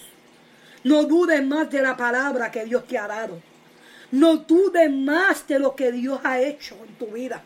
No 0.84 1.04
dudes 1.04 1.46
más 1.46 1.70
de 1.70 1.82
la 1.82 1.98
palabra 1.98 2.52
que 2.52 2.66
Dios 2.66 2.88
te 2.88 2.98
ha 2.98 3.08
dado. 3.08 3.42
No 4.12 4.38
dudes 4.38 4.92
más 4.92 5.48
de 5.48 5.60
lo 5.60 5.76
que 5.76 5.92
Dios 5.92 6.20
ha 6.24 6.40
hecho 6.40 6.78
en 6.88 6.96
tu 6.96 7.08
vida. 7.08 7.44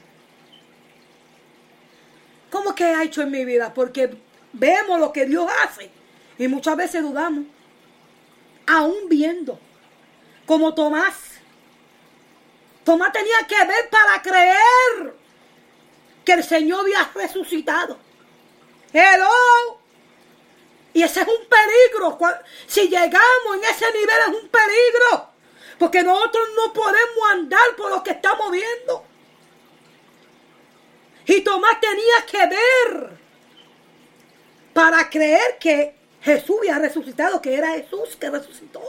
¿Cómo 2.52 2.76
que 2.76 2.84
ha 2.84 3.04
hecho 3.04 3.22
en 3.22 3.32
mi 3.32 3.46
vida? 3.46 3.74
Porque 3.74 4.14
vemos 4.54 5.00
lo 5.00 5.12
que 5.14 5.26
Dios 5.26 5.50
hace 5.64 5.90
y 6.38 6.48
muchas 6.48 6.76
veces 6.76 7.02
dudamos. 7.02 7.46
Aún 8.68 9.08
viendo, 9.08 9.58
como 10.46 10.76
Tomás. 10.76 11.16
Tomás 12.84 13.12
tenía 13.14 13.48
que 13.48 13.66
ver 13.66 13.90
para 13.90 14.22
creer 14.22 15.16
que 16.26 16.34
el 16.34 16.44
Señor 16.44 16.82
había 16.82 17.10
resucitado. 17.16 17.98
Hello. 18.92 19.80
Y 20.94 21.04
ese 21.04 21.22
es 21.22 21.28
un 21.28 21.48
peligro. 21.48 22.20
Si 22.68 22.82
llegamos 22.82 23.56
en 23.56 23.64
ese 23.64 23.86
nivel 23.94 24.18
es 24.28 24.44
un 24.44 24.50
peligro. 24.50 25.30
Porque 25.80 26.04
nosotros 26.04 26.50
no 26.56 26.74
podemos 26.74 27.32
andar 27.32 27.76
por 27.78 27.92
lo 27.92 28.04
que 28.04 28.12
estamos 28.12 28.52
viendo. 28.52 29.06
Y 31.32 31.40
Tomás 31.46 31.80
tenía 31.80 32.26
que 32.30 32.56
ver 32.56 33.10
para 34.74 35.10
creer 35.10 35.58
que 35.62 35.96
Jesús 36.22 36.58
había 36.60 36.78
resucitado, 36.78 37.42
que 37.42 37.56
era 37.56 37.72
Jesús 37.72 38.18
que 38.20 38.30
resucitó. 38.30 38.82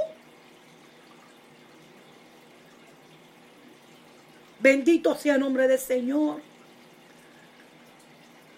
Bendito 4.59 5.15
sea 5.15 5.37
el 5.37 5.41
nombre 5.41 5.69
del 5.69 5.79
Señor. 5.79 6.43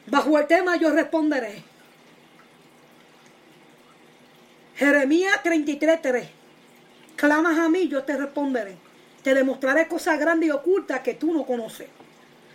Bajo 0.06 0.38
el 0.38 0.46
tema 0.46 0.76
yo 0.76 0.88
responderé. 0.88 1.62
Jeremías 4.76 5.42
33:3. 5.42 6.26
Clamas 7.16 7.58
a 7.58 7.68
mí, 7.68 7.86
yo 7.88 8.02
te 8.02 8.16
responderé. 8.16 8.76
Te 9.22 9.34
demostraré 9.34 9.86
cosas 9.88 10.18
grandes 10.18 10.48
y 10.48 10.52
ocultas 10.52 11.00
que 11.00 11.12
tú 11.12 11.34
no 11.34 11.44
conoces. 11.44 11.88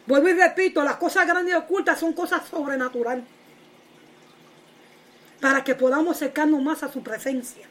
Vuelvo 0.10 0.28
y 0.28 0.34
repito, 0.34 0.84
las 0.84 0.96
cosas 0.96 1.28
grandes 1.28 1.54
y 1.54 1.56
ocultas 1.56 2.00
son 2.00 2.14
cosas 2.14 2.42
sobrenaturales. 2.50 3.24
Para 5.40 5.64
que 5.64 5.76
podamos 5.76 6.16
acercarnos 6.16 6.64
más 6.64 6.82
a 6.82 6.92
su 6.92 7.04
presencia. 7.04 7.68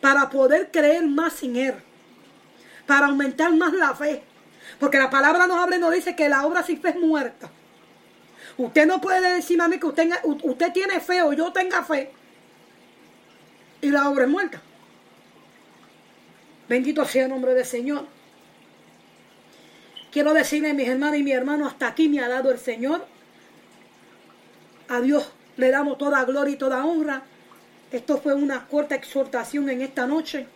Para 0.00 0.28
poder 0.28 0.72
creer 0.72 1.06
más 1.06 1.40
en 1.44 1.54
Él. 1.54 1.74
Para 2.84 3.06
aumentar 3.06 3.54
más 3.54 3.72
la 3.74 3.94
fe. 3.94 4.24
Porque 4.80 4.98
la 4.98 5.08
palabra 5.08 5.46
nos 5.46 5.56
habla 5.56 5.76
y 5.76 5.78
nos 5.78 5.94
dice 5.94 6.16
que 6.16 6.28
la 6.28 6.44
obra 6.44 6.64
sin 6.64 6.82
fe 6.82 6.88
es 6.88 6.98
muerta. 6.98 7.48
Usted 8.56 8.84
no 8.84 9.00
puede 9.00 9.32
decirme 9.32 9.62
a 9.62 9.68
mí 9.68 9.78
que 9.78 9.86
usted, 9.86 10.10
usted 10.24 10.72
tiene 10.72 10.98
fe 10.98 11.22
o 11.22 11.32
yo 11.32 11.52
tenga 11.52 11.84
fe 11.84 12.10
y 13.80 13.88
la 13.88 14.08
obra 14.08 14.24
es 14.24 14.30
muerta. 14.30 14.60
Bendito 16.68 17.04
sea 17.04 17.26
el 17.26 17.30
nombre 17.30 17.54
del 17.54 17.64
Señor. 17.64 18.04
Quiero 20.12 20.34
decirle, 20.34 20.74
mis 20.74 20.88
hermanos 20.88 21.16
y 21.16 21.22
mi 21.22 21.32
hermano, 21.32 21.66
hasta 21.66 21.86
aquí 21.86 22.06
me 22.06 22.20
ha 22.20 22.28
dado 22.28 22.50
el 22.50 22.58
Señor. 22.58 23.06
A 24.88 25.00
Dios 25.00 25.32
le 25.56 25.70
damos 25.70 25.96
toda 25.96 26.22
gloria 26.26 26.52
y 26.52 26.58
toda 26.58 26.84
honra. 26.84 27.22
Esto 27.90 28.18
fue 28.18 28.34
una 28.34 28.68
corta 28.68 28.94
exhortación 28.94 29.70
en 29.70 29.80
esta 29.80 30.06
noche. 30.06 30.46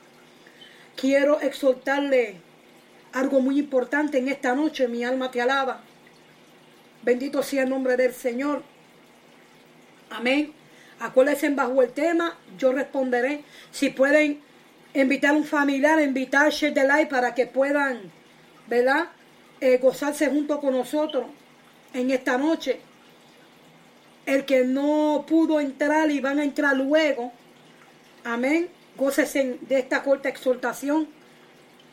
Quiero 0.95 1.41
exhortarle 1.41 2.37
algo 3.15 3.41
muy 3.41 3.59
importante 3.59 4.19
en 4.19 4.29
esta 4.29 4.55
noche. 4.55 4.89
Mi 4.89 5.05
alma 5.05 5.31
te 5.31 5.41
alaba. 5.41 5.81
Bendito 7.03 7.43
sea 7.43 7.63
el 7.63 7.71
nombre 7.71 7.97
del 7.97 8.13
Señor. 8.13 8.63
Amén. 10.11 10.53
Acuérdense 11.01 11.49
bajo 11.51 11.83
el 11.83 11.93
tema, 11.93 12.37
yo 12.59 12.73
responderé. 12.73 13.43
Si 13.71 13.89
pueden 13.89 14.41
invitar 14.93 15.31
a 15.31 15.35
un 15.35 15.45
familiar, 15.45 15.99
invitar 16.01 16.49
a 16.49 16.71
de 16.71 16.85
Light 16.85 17.09
para 17.09 17.35
que 17.35 17.47
puedan, 17.47 18.11
¿verdad? 18.67 19.09
Eh, 19.61 19.79
gozarse 19.79 20.27
junto 20.29 20.61
con 20.61 20.75
nosotros 20.75 21.27
en 21.95 22.11
esta 22.11 22.37
noche. 22.37 22.81
El 24.27 24.45
que 24.45 24.65
no 24.65 25.25
pudo 25.27 25.61
entrar 25.61 26.11
y 26.11 26.21
van 26.21 26.39
a 26.41 26.45
entrar 26.45 26.77
luego, 26.77 27.33
amén. 28.25 28.69
Gócese 28.97 29.59
de 29.61 29.79
esta 29.79 30.03
corta 30.03 30.29
exhortación. 30.29 31.09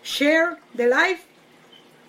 Share 0.04 0.58
the 0.76 0.88
life 0.88 1.22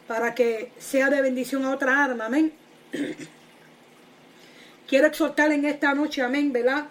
para 0.09 0.35
que 0.35 0.73
sea 0.79 1.09
de 1.09 1.23
bendición 1.23 1.65
a 1.65 1.71
otra 1.71 2.05
arma, 2.05 2.27
amén. 2.27 2.53
Quiero 4.89 5.07
exhortar 5.07 5.53
en 5.53 5.65
esta 5.65 5.95
noche, 5.95 6.23
amén, 6.23 6.53
¿verdad? 6.53 6.87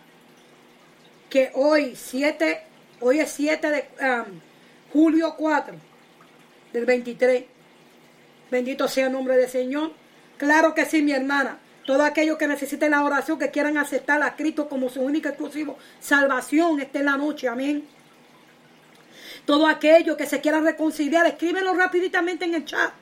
Que 1.30 1.52
hoy, 1.54 1.96
7, 1.96 2.62
hoy 3.02 3.20
es 3.20 3.32
7 3.32 3.70
de 3.70 3.86
um, 4.02 4.40
julio 4.92 5.36
4 5.36 5.76
del 6.72 6.86
23. 6.86 7.53
Bendito 8.54 8.88
sea 8.88 9.08
el 9.08 9.14
nombre 9.14 9.36
del 9.36 9.50
Señor. 9.50 9.94
Claro 10.38 10.76
que 10.76 10.86
sí, 10.86 11.02
mi 11.02 11.12
hermana. 11.12 11.58
Todos 11.88 12.04
aquellos 12.04 12.38
que 12.38 12.46
necesiten 12.46 12.92
la 12.92 13.04
oración, 13.04 13.40
que 13.40 13.50
quieran 13.50 13.80
aceptar 13.80 14.22
a 14.22 14.36
Cristo 14.36 14.70
como 14.70 14.90
su 14.90 15.02
único 15.02 15.28
exclusivo 15.28 15.76
salvación, 16.00 16.80
esté 16.80 17.00
en 17.00 17.06
la 17.06 17.18
noche. 17.18 17.48
Amén. 17.48 17.84
Todo 19.48 19.66
aquello 19.66 20.16
que 20.16 20.28
se 20.28 20.40
quieran 20.40 20.66
reconciliar, 20.66 21.26
escríbelo 21.26 21.74
rapiditamente 21.74 22.46
en 22.46 22.54
el 22.54 22.64
chat. 22.64 22.94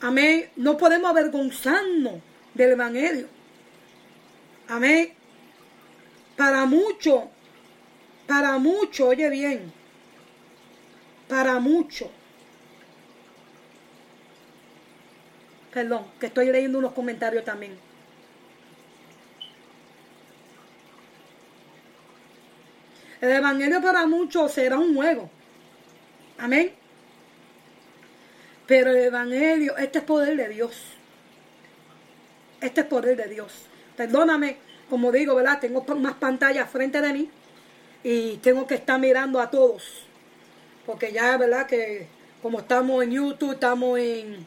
Amén. 0.00 0.48
No 0.56 0.78
podemos 0.78 1.10
avergonzarnos 1.10 2.14
del 2.54 2.70
Evangelio. 2.70 3.28
Amén. 4.68 5.12
Para 6.38 6.64
mucho, 6.64 7.28
para 8.26 8.56
mucho, 8.56 9.08
oye 9.08 9.28
bien, 9.28 9.70
para 11.28 11.60
mucho. 11.60 12.10
Perdón, 15.72 16.04
que 16.18 16.26
estoy 16.26 16.50
leyendo 16.50 16.78
unos 16.78 16.92
comentarios 16.92 17.44
también. 17.44 17.78
El 23.20 23.32
Evangelio 23.32 23.80
para 23.82 24.06
muchos 24.06 24.52
será 24.52 24.78
un 24.78 24.94
juego. 24.94 25.30
Amén. 26.38 26.72
Pero 28.66 28.90
el 28.90 28.96
Evangelio, 28.96 29.76
este 29.76 29.98
es 29.98 30.04
poder 30.04 30.36
de 30.36 30.48
Dios. 30.48 30.96
Este 32.60 32.80
es 32.80 32.86
poder 32.86 33.16
de 33.16 33.28
Dios. 33.28 33.66
Perdóname, 33.96 34.56
como 34.88 35.12
digo, 35.12 35.34
¿verdad? 35.34 35.60
Tengo 35.60 35.84
más 35.96 36.14
pantallas 36.14 36.70
frente 36.70 37.00
de 37.00 37.12
mí 37.12 37.30
y 38.02 38.38
tengo 38.38 38.66
que 38.66 38.76
estar 38.76 38.98
mirando 38.98 39.40
a 39.40 39.50
todos. 39.50 40.04
Porque 40.86 41.12
ya, 41.12 41.36
¿verdad? 41.36 41.66
Que 41.66 42.06
como 42.42 42.60
estamos 42.60 43.04
en 43.04 43.10
YouTube, 43.12 43.52
estamos 43.52 43.98
en, 43.98 44.46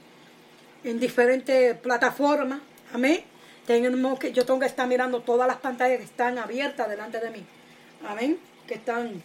en 0.84 1.00
diferentes 1.00 1.78
plataformas. 1.78 2.60
Amén. 2.94 3.24
Tenemos 3.66 4.20
que, 4.20 4.32
yo 4.32 4.46
tengo 4.46 4.60
que 4.60 4.66
estar 4.66 4.88
mirando 4.88 5.22
todas 5.22 5.48
las 5.48 5.58
pantallas 5.58 5.98
que 5.98 6.04
están 6.04 6.38
abiertas 6.38 6.90
delante 6.90 7.20
de 7.20 7.30
mí. 7.32 7.46
Amén. 8.08 8.38
Que 8.68 8.76
están 8.76 9.24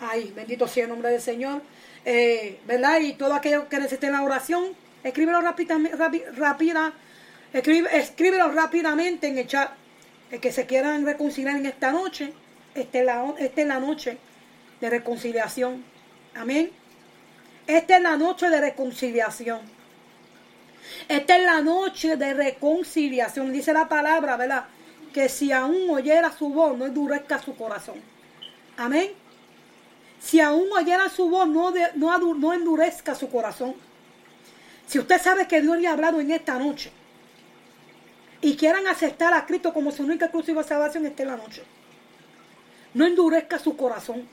ahí. 0.00 0.32
Bendito 0.34 0.68
sea 0.68 0.84
el 0.84 0.90
nombre 0.90 1.10
del 1.10 1.20
Señor. 1.20 1.62
Eh, 2.04 2.60
¿verdad? 2.66 3.00
Y 3.00 3.14
todo 3.14 3.34
aquello 3.34 3.68
que 3.68 3.78
necesiten 3.78 4.12
la 4.12 4.22
oración, 4.22 4.66
escríbelo 5.02 5.40
rápidamente, 5.40 5.96
rápida, 6.36 6.92
escribe, 7.52 7.88
escríbelo 7.96 8.48
rápidamente 8.52 9.26
en 9.26 9.38
el 9.38 9.46
chat. 9.46 9.70
El 10.30 10.40
que 10.40 10.52
se 10.52 10.66
quieran 10.66 11.04
reconciliar 11.04 11.56
en 11.56 11.66
esta 11.66 11.92
noche, 11.92 12.32
esta 12.74 12.98
es 12.98 13.04
la, 13.04 13.34
esta 13.38 13.60
es 13.60 13.66
la 13.66 13.80
noche 13.80 14.18
de 14.80 14.90
reconciliación. 14.90 15.84
Amén. 16.34 16.70
Esta 17.66 17.96
es 17.96 18.02
la 18.02 18.16
noche 18.16 18.50
de 18.50 18.60
reconciliación. 18.60 19.73
Esta 21.08 21.36
es 21.36 21.44
la 21.44 21.60
noche 21.60 22.16
de 22.16 22.32
reconciliación. 22.34 23.52
Dice 23.52 23.72
la 23.72 23.88
palabra, 23.88 24.36
¿verdad? 24.36 24.64
Que 25.12 25.28
si 25.28 25.52
aún 25.52 25.90
oyera 25.90 26.32
su 26.32 26.48
voz, 26.48 26.76
no 26.76 26.86
endurezca 26.86 27.38
su 27.38 27.54
corazón. 27.54 27.96
Amén. 28.76 29.12
Si 30.18 30.40
aún 30.40 30.72
oyera 30.72 31.10
su 31.10 31.28
voz, 31.28 31.46
no, 31.46 31.72
no, 31.94 32.52
endurezca 32.52 33.14
su 33.14 33.30
corazón. 33.30 33.74
Si 34.86 34.98
usted 34.98 35.20
sabe 35.20 35.46
que 35.46 35.60
Dios 35.60 35.78
le 35.78 35.86
ha 35.86 35.92
hablado 35.92 36.20
en 36.20 36.30
esta 36.30 36.58
noche 36.58 36.90
y 38.40 38.56
quieran 38.56 38.86
aceptar 38.86 39.34
a 39.34 39.44
Cristo 39.46 39.72
como 39.72 39.90
su 39.90 40.02
única 40.02 40.26
exclusiva 40.26 40.62
salvación, 40.62 41.04
esta 41.06 41.22
en 41.22 41.28
la 41.28 41.36
noche. 41.36 41.62
No 42.94 43.04
endurezca 43.04 43.58
su 43.58 43.76
corazón, 43.76 44.26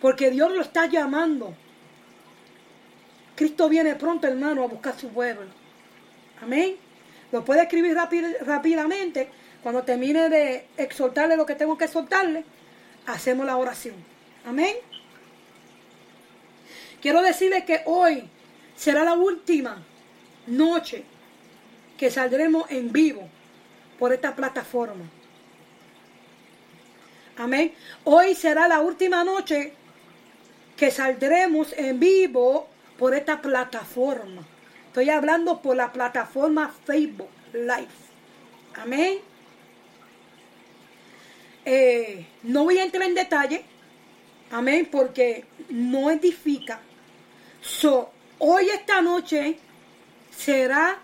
porque 0.00 0.30
Dios 0.30 0.50
lo 0.52 0.62
está 0.62 0.86
llamando. 0.86 1.54
Cristo 3.36 3.68
viene 3.68 3.94
pronto, 3.94 4.26
hermano, 4.26 4.64
a 4.64 4.66
buscar 4.66 4.98
su 4.98 5.08
pueblo. 5.08 5.65
Amén. 6.42 6.76
Lo 7.32 7.44
puede 7.44 7.62
escribir 7.62 7.96
rápidamente. 8.42 9.28
Cuando 9.62 9.82
termine 9.82 10.28
de 10.28 10.66
exhortarle 10.76 11.36
lo 11.36 11.44
que 11.44 11.54
tengo 11.54 11.76
que 11.76 11.86
exhortarle, 11.86 12.44
hacemos 13.06 13.46
la 13.46 13.56
oración. 13.56 13.94
Amén. 14.44 14.76
quiero 17.00 17.20
decirle 17.20 17.64
que 17.64 17.82
hoy 17.86 18.28
será 18.76 19.02
la 19.02 19.14
última 19.14 19.82
noche 20.46 21.04
que 21.98 22.10
saldremos 22.10 22.70
en 22.70 22.92
vivo 22.92 23.28
por 23.98 24.12
esta 24.12 24.36
plataforma. 24.36 25.04
Amén. 27.38 27.72
Hoy 28.04 28.34
será 28.34 28.68
la 28.68 28.80
última 28.80 29.24
noche 29.24 29.72
que 30.76 30.90
saldremos 30.90 31.72
en 31.76 31.98
vivo 31.98 32.68
por 32.98 33.14
esta 33.14 33.40
plataforma. 33.42 34.42
Estoy 34.96 35.10
hablando 35.10 35.60
por 35.60 35.76
la 35.76 35.92
plataforma 35.92 36.74
Facebook 36.86 37.28
Live. 37.52 37.86
Amén. 38.76 39.18
Eh, 41.66 42.26
no 42.44 42.64
voy 42.64 42.78
a 42.78 42.84
entrar 42.84 43.06
en 43.06 43.14
detalle. 43.14 43.62
Amén. 44.50 44.88
Porque 44.90 45.44
no 45.68 46.10
edifica. 46.10 46.80
So, 47.60 48.10
hoy 48.38 48.70
esta 48.70 49.02
noche 49.02 49.58
será 50.34 50.96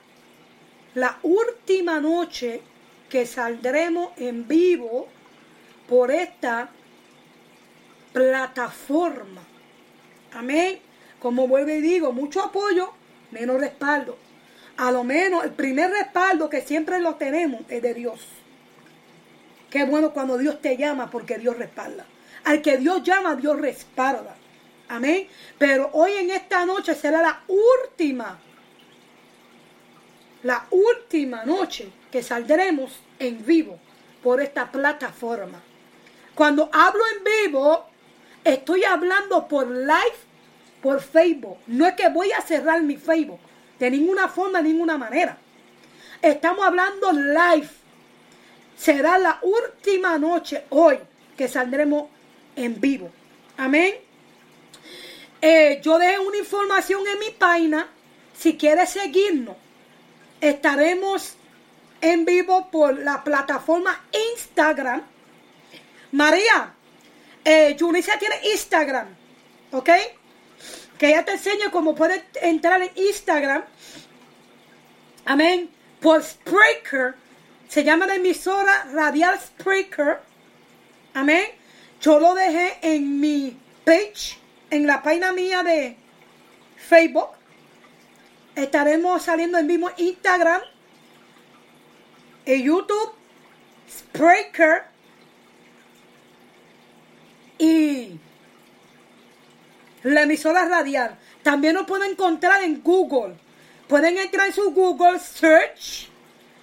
la 0.95 1.19
última 1.23 2.01
noche 2.01 2.63
que 3.11 3.27
saldremos 3.27 4.13
en 4.17 4.49
vivo 4.49 5.07
por 5.87 6.11
esta 6.11 6.71
plataforma. 8.15 9.43
Amén. 10.33 10.81
Como 11.21 11.47
vuelvo 11.47 11.73
y 11.73 11.83
digo, 11.83 12.11
mucho 12.11 12.41
apoyo, 12.43 12.95
menos 13.33 13.61
respaldo. 13.61 14.17
A 14.77 14.91
lo 14.91 15.05
menos 15.05 15.45
el 15.45 15.51
primer 15.51 15.91
respaldo 15.91 16.49
que 16.49 16.63
siempre 16.63 17.01
lo 17.01 17.17
tenemos 17.17 17.63
es 17.69 17.83
de 17.83 17.95
Dios. 17.95 18.21
Qué 19.71 19.85
bueno 19.85 20.13
cuando 20.13 20.39
Dios 20.39 20.61
te 20.61 20.77
llama 20.77 21.11
porque 21.11 21.39
Dios 21.39 21.57
respalda. 21.57 22.05
Al 22.45 22.63
que 22.63 22.77
Dios 22.77 23.03
llama, 23.03 23.35
Dios 23.35 23.59
respalda. 23.59 24.37
Amén. 24.89 25.27
Pero 25.59 25.91
hoy 25.95 26.13
en 26.13 26.31
esta 26.31 26.67
noche 26.67 26.95
será 26.95 27.23
la 27.23 27.43
última, 27.49 28.39
la 30.43 30.67
última 30.71 31.45
noche 31.45 31.91
que 32.11 32.23
saldremos 32.23 33.01
en 33.19 33.45
vivo 33.47 33.79
por 34.23 34.41
esta 34.41 34.71
plataforma. 34.71 35.63
Cuando 36.35 36.69
hablo 36.73 37.03
en 37.17 37.25
vivo, 37.47 37.87
estoy 38.45 38.85
hablando 38.85 39.49
por 39.49 39.71
live, 39.71 40.17
por 40.83 41.01
Facebook. 41.01 41.59
No 41.67 41.87
es 41.87 41.95
que 41.95 42.09
voy 42.09 42.33
a 42.33 42.41
cerrar 42.43 42.83
mi 42.83 42.97
Facebook. 42.97 43.41
De 43.79 43.91
ninguna 43.91 44.29
forma, 44.29 44.61
de 44.61 44.69
ninguna 44.69 44.99
manera. 44.99 45.37
Estamos 46.21 46.65
hablando 46.65 47.13
live. 47.13 47.69
Será 48.77 49.19
la 49.19 49.39
última 49.43 50.19
noche 50.19 50.65
hoy 50.71 50.99
que 51.37 51.49
saldremos 51.49 52.09
en 52.57 52.81
vivo. 52.81 53.11
Amén. 53.57 53.95
Eh, 55.41 55.81
yo 55.83 55.99
dejé 55.99 56.19
una 56.19 56.37
información 56.39 57.03
en 57.13 57.19
mi 57.19 57.31
página. 57.31 57.89
Si 58.37 58.57
quieres 58.57 58.91
seguirnos, 58.91 59.57
estaremos 60.41 61.35
en 62.01 62.25
vivo 62.25 62.69
por 62.71 62.99
la 62.99 63.23
plataforma 63.23 64.01
Instagram 64.35 65.03
María, 66.13 66.75
eh, 67.43 67.75
tiene 67.75 68.49
Instagram, 68.53 69.09
¿ok? 69.73 69.89
Que 71.03 71.09
ella 71.09 71.25
te 71.25 71.33
enseñe 71.33 71.69
cómo 71.73 71.97
puedes 71.97 72.23
entrar 72.41 72.81
en 72.81 72.93
Instagram. 72.95 73.65
Amén. 75.25 75.69
Por 76.01 76.23
Spreaker. 76.23 77.17
Se 77.67 77.83
llama 77.83 78.07
la 78.07 78.15
emisora 78.15 78.85
Radial 78.93 79.37
Spreaker. 79.41 80.21
Amén. 81.13 81.47
Yo 82.01 82.21
lo 82.21 82.37
dejé 82.37 82.79
en 82.83 83.19
mi 83.19 83.59
page, 83.85 84.39
en 84.71 84.87
la 84.87 85.03
página 85.03 85.33
mía 85.33 85.65
de 85.65 85.97
Facebook. 86.77 87.31
Estaremos 88.55 89.25
saliendo 89.25 89.59
en 89.59 89.67
vivo 89.67 89.91
Instagram, 89.97 90.63
en 92.47 92.63
YouTube, 92.63 93.13
Spreaker 93.91 94.85
y 97.59 98.21
la 100.03 100.23
emisora 100.23 100.65
radial. 100.67 101.19
También 101.43 101.75
nos 101.75 101.87
pueden 101.87 102.13
encontrar 102.13 102.63
en 102.63 102.83
Google. 102.83 103.35
Pueden 103.89 104.19
entrar 104.19 104.47
en 104.47 104.53
su 104.53 104.71
Google 104.73 105.19
Search, 105.19 106.09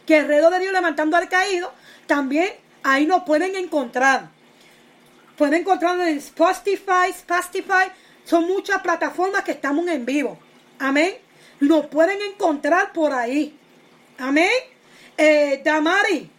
Guerrero 0.08 0.50
de 0.50 0.60
Dios 0.60 0.74
levantando 0.74 1.18
al 1.18 1.30
caído. 1.30 1.72
También 2.08 2.52
ahí 2.84 3.06
nos 3.06 3.24
pueden 3.24 3.56
encontrar. 3.56 4.30
Pueden 5.38 5.62
encontrarnos 5.62 6.08
en 6.08 6.18
Spotify, 6.18 7.10
Spotify. 7.10 7.92
Son 8.26 8.48
muchas 8.48 8.82
plataformas 8.82 9.44
que 9.44 9.52
estamos 9.52 9.88
en 9.88 10.06
vivo. 10.06 10.38
Amén. 10.80 11.14
Nos 11.60 11.86
pueden 11.88 12.20
encontrar 12.22 12.94
por 12.94 13.14
ahí. 13.14 13.58
Amén. 14.18 14.50
Eh, 15.18 15.62
Damari, 15.64 16.30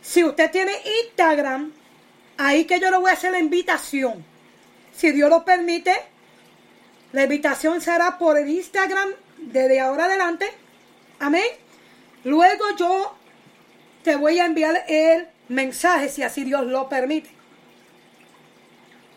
si 0.00 0.22
usted 0.22 0.50
tiene 0.50 0.72
Instagram, 1.04 1.72
Ahí 2.42 2.64
que 2.64 2.80
yo 2.80 2.90
le 2.90 2.96
voy 2.96 3.10
a 3.10 3.12
hacer 3.12 3.32
la 3.32 3.38
invitación. 3.38 4.24
Si 5.00 5.12
Dios 5.12 5.30
lo 5.30 5.46
permite, 5.46 5.94
la 7.12 7.22
invitación 7.22 7.80
será 7.80 8.18
por 8.18 8.36
el 8.36 8.50
Instagram 8.50 9.08
desde 9.38 9.80
ahora 9.80 10.04
adelante. 10.04 10.46
Amén. 11.18 11.46
Luego 12.24 12.76
yo 12.76 13.14
te 14.04 14.16
voy 14.16 14.38
a 14.40 14.44
enviar 14.44 14.84
el 14.88 15.26
mensaje 15.48 16.10
si 16.10 16.22
así 16.22 16.44
Dios 16.44 16.66
lo 16.66 16.90
permite. 16.90 17.30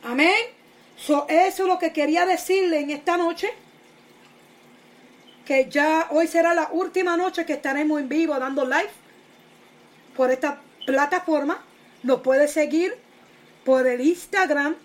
Amén. 0.03 0.33
eso 0.95 1.27
es 1.27 1.59
lo 1.59 1.77
que 1.77 1.91
quería 1.91 2.25
decirle 2.25 2.79
en 2.79 2.91
esta 2.91 3.17
noche. 3.17 3.49
Que 5.43 5.67
ya 5.69 6.07
hoy 6.11 6.27
será 6.27 6.53
la 6.53 6.69
última 6.71 7.17
noche 7.17 7.45
que 7.45 7.51
estaremos 7.51 7.99
en 7.99 8.07
vivo 8.07 8.39
dando 8.39 8.63
live 8.63 8.89
por 10.15 10.31
esta 10.31 10.61
plataforma. 10.85 11.61
Nos 12.03 12.21
puede 12.21 12.47
seguir 12.47 12.95
por 13.65 13.85
el 13.85 13.99
Instagram. 13.99 14.77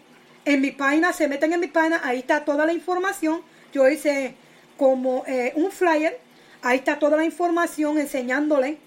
En 0.48 0.62
mi 0.62 0.70
página, 0.70 1.12
se 1.12 1.28
meten 1.28 1.52
en 1.52 1.60
mi 1.60 1.66
página, 1.66 2.00
ahí 2.02 2.20
está 2.20 2.42
toda 2.42 2.64
la 2.64 2.72
información. 2.72 3.42
Yo 3.70 3.86
hice 3.86 4.34
como 4.78 5.22
eh, 5.26 5.52
un 5.56 5.70
flyer, 5.70 6.18
ahí 6.62 6.78
está 6.78 6.98
toda 6.98 7.18
la 7.18 7.24
información 7.24 7.98
enseñándole 7.98 8.78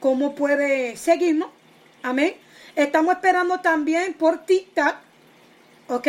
cómo 0.00 0.34
puede 0.34 0.96
seguirnos. 0.96 1.50
Amén. 2.02 2.36
Estamos 2.74 3.16
esperando 3.16 3.60
también 3.60 4.14
por 4.14 4.46
TikTok, 4.46 4.94
¿ok? 5.88 6.08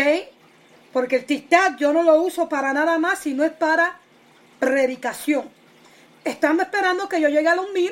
Porque 0.93 1.17
el 1.17 1.25
TikTok 1.25 1.75
yo 1.77 1.91
no 1.91 2.03
lo 2.03 2.21
uso 2.21 2.47
para 2.47 2.71
nada 2.71 2.97
más, 2.97 3.19
sino 3.19 3.43
es 3.43 3.51
para 3.51 3.99
predicación. 4.61 5.49
Estamos 6.23 6.63
esperando 6.63 7.09
que 7.09 7.19
yo 7.19 7.27
llegue 7.27 7.49
a 7.49 7.55
los 7.55 7.69
mil 7.73 7.91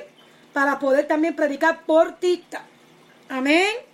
para 0.54 0.80
poder 0.80 1.06
también 1.06 1.36
predicar 1.36 1.82
por 1.86 2.18
TikTok. 2.18 2.62
Amén. 3.28 3.89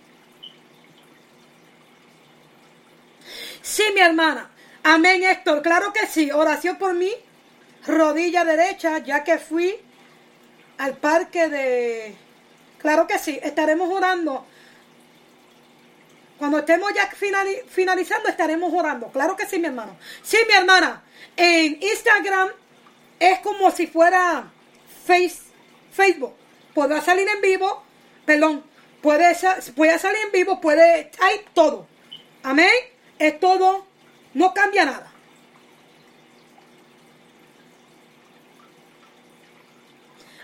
Sí, 3.66 3.82
mi 3.94 4.00
hermana. 4.00 4.48
Amén, 4.84 5.24
Héctor. 5.24 5.60
Claro 5.60 5.92
que 5.92 6.06
sí. 6.06 6.30
Oración 6.30 6.76
por 6.76 6.94
mí. 6.94 7.10
Rodilla 7.84 8.44
derecha, 8.44 8.98
ya 8.98 9.24
que 9.24 9.38
fui 9.38 9.76
al 10.78 10.96
parque 10.98 11.48
de... 11.48 12.14
Claro 12.78 13.08
que 13.08 13.18
sí. 13.18 13.40
Estaremos 13.42 13.92
orando. 13.92 14.46
Cuando 16.38 16.60
estemos 16.60 16.92
ya 16.94 17.10
finalizando, 17.66 18.28
estaremos 18.28 18.72
orando. 18.72 19.08
Claro 19.08 19.34
que 19.34 19.46
sí, 19.46 19.58
mi 19.58 19.66
hermano. 19.66 19.96
Sí, 20.22 20.36
mi 20.46 20.54
hermana. 20.54 21.02
En 21.36 21.82
Instagram 21.82 22.50
es 23.18 23.40
como 23.40 23.72
si 23.72 23.88
fuera 23.88 24.48
face, 25.04 25.40
Facebook. 25.90 26.34
Podrá 26.72 27.00
salir 27.00 27.26
en 27.28 27.40
vivo. 27.40 27.82
Perdón. 28.24 28.62
Puede, 29.02 29.36
puede 29.74 29.98
salir 29.98 30.20
en 30.24 30.30
vivo. 30.30 30.60
Puede... 30.60 31.10
Hay 31.18 31.44
todo. 31.52 31.88
Amén 32.44 32.95
es 33.18 33.40
todo, 33.40 33.86
no 34.34 34.52
cambia 34.54 34.84
nada. 34.84 35.12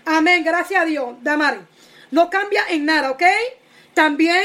Amén, 0.05 0.43
gracias 0.43 0.81
a 0.81 0.85
Dios, 0.85 1.15
Damari. 1.21 1.59
No 2.11 2.29
cambia 2.29 2.63
en 2.69 2.85
nada, 2.85 3.11
¿ok? 3.11 3.23
También 3.93 4.43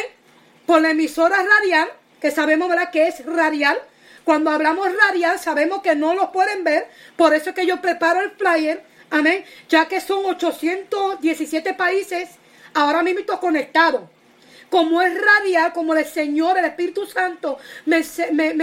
por 0.67 0.81
la 0.81 0.91
emisora 0.91 1.37
radial, 1.43 1.89
que 2.21 2.31
sabemos, 2.31 2.69
¿verdad?, 2.69 2.91
que 2.91 3.09
es 3.09 3.25
radial. 3.27 3.79
Cuando 4.25 4.51
hablamos 4.51 4.89
radial, 5.07 5.39
sabemos 5.39 5.83
que 5.83 5.97
no 5.97 6.15
lo 6.15 6.31
pueden 6.31 6.63
ver. 6.63 6.89
Por 7.17 7.35
eso 7.35 7.51
es 7.51 7.57
que 7.57 7.67
yo 7.67 7.81
preparo 7.81 8.21
el 8.21 8.33
flyer, 8.33 8.85
amén, 9.11 9.45
ya 9.69 9.89
que 9.89 10.01
son 10.01 10.25
817 10.27 11.75
países 11.75 12.31
ahora 12.75 13.03
mismo 13.03 13.41
conectados 13.41 14.03
como 14.71 15.01
es 15.03 15.15
radial, 15.15 15.73
como 15.73 15.95
el 15.95 16.05
Señor, 16.05 16.59
el 16.59 16.67
Espíritu 16.67 17.07
Santo, 17.07 17.59
me, 17.87 18.03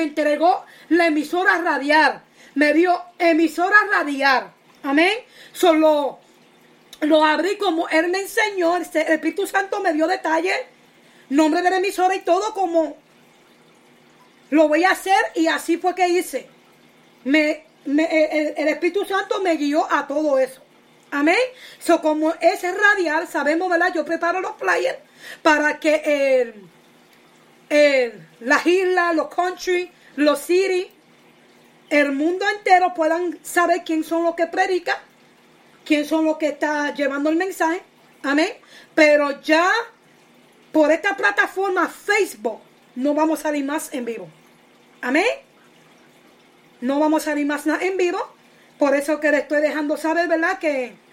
entregó 0.01 0.65
la 0.89 1.07
emisora 1.07 1.57
radial. 1.59 2.21
Me 2.55 2.73
dio 2.73 3.01
emisora 3.19 3.75
radial. 3.91 4.51
Amén. 4.83 5.13
Solo 5.51 6.19
lo 7.01 7.25
abrí 7.25 7.57
como 7.57 7.89
Él 7.89 8.09
me 8.09 8.19
enseñó. 8.19 8.77
El 8.77 8.83
Espíritu 8.83 9.47
Santo 9.47 9.81
me 9.81 9.93
dio 9.93 10.07
detalles, 10.07 10.57
nombre 11.29 11.61
de 11.61 11.69
la 11.69 11.77
emisora 11.77 12.15
y 12.15 12.21
todo 12.21 12.53
como 12.53 12.97
lo 14.51 14.67
voy 14.67 14.83
a 14.83 14.91
hacer 14.91 15.19
y 15.33 15.47
así 15.47 15.77
fue 15.77 15.95
que 15.95 16.07
hice. 16.07 16.47
me, 17.23 17.65
el, 17.85 18.67
Espíritu 18.67 19.05
Santo 19.05 19.41
me 19.41 19.55
guió 19.55 19.91
a 19.91 20.07
todo 20.07 20.37
eso. 20.39 20.61
Amén. 21.15 21.37
So, 21.79 22.01
como 22.01 22.33
es 22.41 22.61
radial, 22.61 23.25
sabemos, 23.25 23.69
¿verdad? 23.69 23.93
Yo 23.95 24.03
preparo 24.03 24.41
los 24.41 24.57
flyers 24.57 24.97
para 25.41 25.79
que 25.79 26.51
el, 27.69 28.27
las 28.41 28.65
islas, 28.65 29.15
los 29.15 29.33
country, 29.33 29.89
los 30.17 30.39
city, 30.39 30.91
el 31.89 32.11
mundo 32.11 32.45
entero 32.57 32.93
puedan 32.93 33.39
saber 33.43 33.83
quién 33.85 34.03
son 34.03 34.25
los 34.25 34.35
que 34.35 34.47
predican, 34.47 34.97
quién 35.85 36.03
son 36.05 36.25
los 36.25 36.35
que 36.35 36.47
está 36.47 36.93
llevando 36.93 37.29
el 37.29 37.37
mensaje. 37.37 37.81
Amén. 38.21 38.49
Pero 38.93 39.41
ya 39.41 39.71
por 40.73 40.91
esta 40.91 41.15
plataforma 41.15 41.87
Facebook 41.87 42.59
no 42.95 43.13
vamos 43.13 43.39
a 43.39 43.43
salir 43.43 43.63
más 43.63 43.93
en 43.93 44.03
vivo. 44.03 44.27
Amén. 45.01 45.23
No 46.81 46.99
vamos 46.99 47.21
a 47.21 47.31
salir 47.31 47.45
más 47.45 47.65
en 47.67 47.95
vivo. 47.95 48.19
Por 48.77 48.93
eso 48.97 49.21
que 49.21 49.31
le 49.31 49.37
estoy 49.37 49.61
dejando 49.61 49.95
saber, 49.95 50.27
¿verdad? 50.27 50.59
Que 50.59 51.04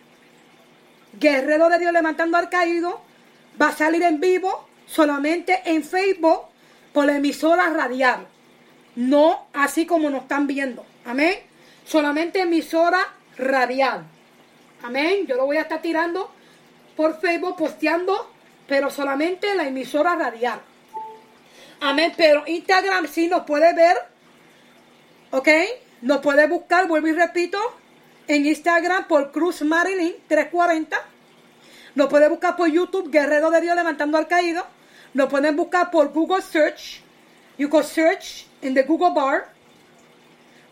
Guerrero 1.12 1.68
de 1.68 1.78
Dios 1.78 1.92
levantando 1.92 2.36
al 2.36 2.48
caído 2.48 3.00
va 3.60 3.68
a 3.68 3.76
salir 3.76 4.02
en 4.02 4.20
vivo 4.20 4.66
solamente 4.86 5.62
en 5.66 5.84
Facebook 5.84 6.42
por 6.92 7.06
la 7.06 7.16
emisora 7.16 7.70
radial. 7.70 8.26
No 8.96 9.46
así 9.52 9.86
como 9.86 10.10
nos 10.10 10.22
están 10.22 10.46
viendo. 10.46 10.84
Amén. 11.04 11.34
Solamente 11.84 12.40
emisora 12.40 13.06
radial. 13.36 14.04
Amén. 14.82 15.26
Yo 15.26 15.36
lo 15.36 15.46
voy 15.46 15.56
a 15.56 15.62
estar 15.62 15.80
tirando 15.80 16.30
por 16.96 17.20
Facebook, 17.20 17.56
posteando, 17.56 18.30
pero 18.66 18.90
solamente 18.90 19.54
la 19.54 19.66
emisora 19.66 20.14
radial. 20.14 20.60
Amén. 21.80 22.12
Pero 22.16 22.44
Instagram 22.46 23.06
sí 23.06 23.28
nos 23.28 23.44
puede 23.44 23.74
ver. 23.74 23.96
¿Ok? 25.30 25.48
Nos 26.02 26.20
puede 26.20 26.46
buscar, 26.46 26.86
vuelvo 26.88 27.08
y 27.08 27.12
repito, 27.12 27.58
en 28.28 28.46
Instagram 28.46 29.08
por 29.08 29.32
Cruz 29.32 29.62
Marilyn 29.62 30.14
340. 30.28 30.96
Nos 31.94 32.08
puede 32.08 32.28
buscar 32.28 32.56
por 32.56 32.68
YouTube 32.68 33.10
Guerrero 33.10 33.50
de 33.50 33.60
Dios 33.60 33.76
Levantando 33.76 34.18
al 34.18 34.26
Caído. 34.26 34.64
Nos 35.14 35.28
pueden 35.28 35.56
buscar 35.56 35.90
por 35.90 36.12
Google 36.12 36.42
Search. 36.42 37.02
You 37.58 37.68
can 37.68 37.84
search 37.84 38.46
in 38.62 38.74
the 38.74 38.82
Google 38.82 39.10
bar. 39.14 39.48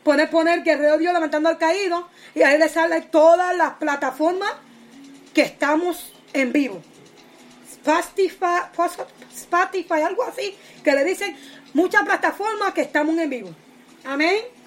Pueden 0.02 0.30
poner 0.30 0.62
Guerrero 0.62 0.92
de 0.92 0.98
Dios 1.00 1.12
Levantando 1.12 1.48
al 1.48 1.58
Caído. 1.58 2.08
Y 2.34 2.42
ahí 2.42 2.58
les 2.58 2.72
sale 2.72 3.02
todas 3.02 3.54
las 3.56 3.74
plataformas 3.74 4.52
que 5.34 5.42
estamos 5.42 6.12
en 6.32 6.52
vivo. 6.52 6.82
Spotify, 7.70 8.60
Spotify, 9.34 10.02
algo 10.02 10.24
así, 10.24 10.56
que 10.84 10.92
le 10.92 11.04
dicen 11.04 11.36
muchas 11.72 12.02
plataformas 12.04 12.72
que 12.72 12.82
estamos 12.82 13.16
en 13.18 13.30
vivo. 13.30 13.50
Amén. 14.04 14.59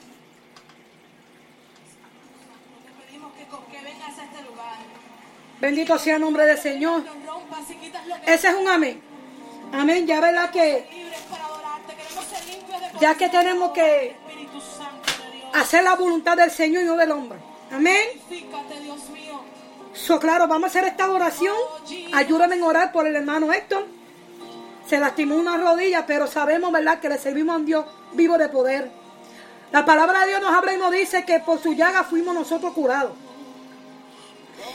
Bendito 5.63 5.97
sea 5.97 6.15
el 6.15 6.21
nombre 6.21 6.45
del 6.45 6.57
Señor. 6.57 7.05
Ese 8.25 8.49
es 8.49 8.53
un 8.53 8.67
amén. 8.67 9.01
Amén. 9.71 10.05
Ya 10.05 10.19
verá 10.19 10.51
que 10.51 11.07
ya 12.99 13.15
que 13.15 13.29
tenemos 13.29 13.71
que 13.71 14.13
hacer 15.53 15.85
la 15.85 15.95
voluntad 15.95 16.35
del 16.35 16.51
Señor 16.51 16.83
y 16.83 16.85
no 16.85 16.97
del 16.97 17.11
hombre. 17.11 17.39
Amén. 17.71 17.95
So, 19.93 20.19
claro, 20.19 20.49
vamos 20.49 20.65
a 20.65 20.67
hacer 20.67 20.83
esta 20.83 21.09
oración. 21.09 21.55
Ayúdame 22.11 22.55
en 22.55 22.63
orar 22.63 22.91
por 22.91 23.07
el 23.07 23.15
hermano 23.15 23.53
Héctor. 23.53 23.87
Se 24.85 24.99
lastimó 24.99 25.37
una 25.37 25.55
rodilla, 25.55 26.05
pero 26.05 26.27
sabemos, 26.27 26.73
¿verdad?, 26.73 26.99
que 26.99 27.07
le 27.07 27.17
servimos 27.17 27.55
a 27.55 27.59
un 27.59 27.65
Dios 27.65 27.85
vivo 28.11 28.37
de 28.37 28.49
poder. 28.49 28.91
La 29.71 29.85
palabra 29.85 30.23
de 30.23 30.27
Dios 30.27 30.41
nos 30.41 30.51
habla 30.51 30.73
y 30.73 30.77
nos 30.77 30.91
dice 30.91 31.23
que 31.23 31.39
por 31.39 31.57
su 31.63 31.71
llaga 31.71 32.03
fuimos 32.03 32.35
nosotros 32.35 32.73
curados. 32.73 33.13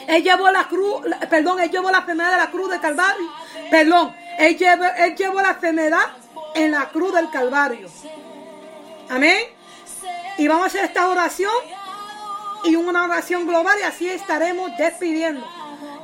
Él 0.09 0.23
llevó 0.23 0.51
la 0.51 0.67
cruz, 0.67 1.03
perdón, 1.29 1.61
él 1.61 1.71
llevó 1.71 1.91
la 1.91 1.99
enfermedad 1.99 2.31
de 2.33 2.37
la 2.39 2.51
cruz 2.51 2.71
del 2.71 2.81
Calvario. 2.81 3.31
Perdón, 3.71 4.17
él 4.39 4.57
llevó, 4.57 4.85
él 4.97 5.15
llevó 5.15 5.41
la 5.43 5.51
enfermedad 5.51 6.07
en 6.55 6.71
la 6.71 6.89
cruz 6.89 7.13
del 7.13 7.29
Calvario. 7.29 7.89
Amén. 9.11 9.39
Y 10.39 10.49
vamos 10.49 10.65
a 10.65 10.67
hacer 10.69 10.85
esta 10.85 11.09
oración 11.09 11.53
y 12.65 12.75
una 12.75 13.05
oración 13.05 13.47
global 13.47 13.77
y 13.81 13.83
así 13.83 14.09
estaremos 14.09 14.71
despidiendo. 14.79 15.47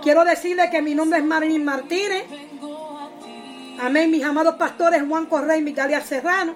Quiero 0.02 0.22
decirle 0.24 0.68
que 0.68 0.82
mi 0.82 0.94
nombre 0.94 1.20
es 1.20 1.24
Marilyn 1.24 1.64
Martínez. 1.64 2.24
Amén, 3.80 4.10
mis 4.10 4.22
amados 4.22 4.56
pastores 4.56 5.02
Juan 5.08 5.24
Correa 5.26 5.56
y 5.56 5.62
Miguel 5.62 6.02
Serrano, 6.02 6.54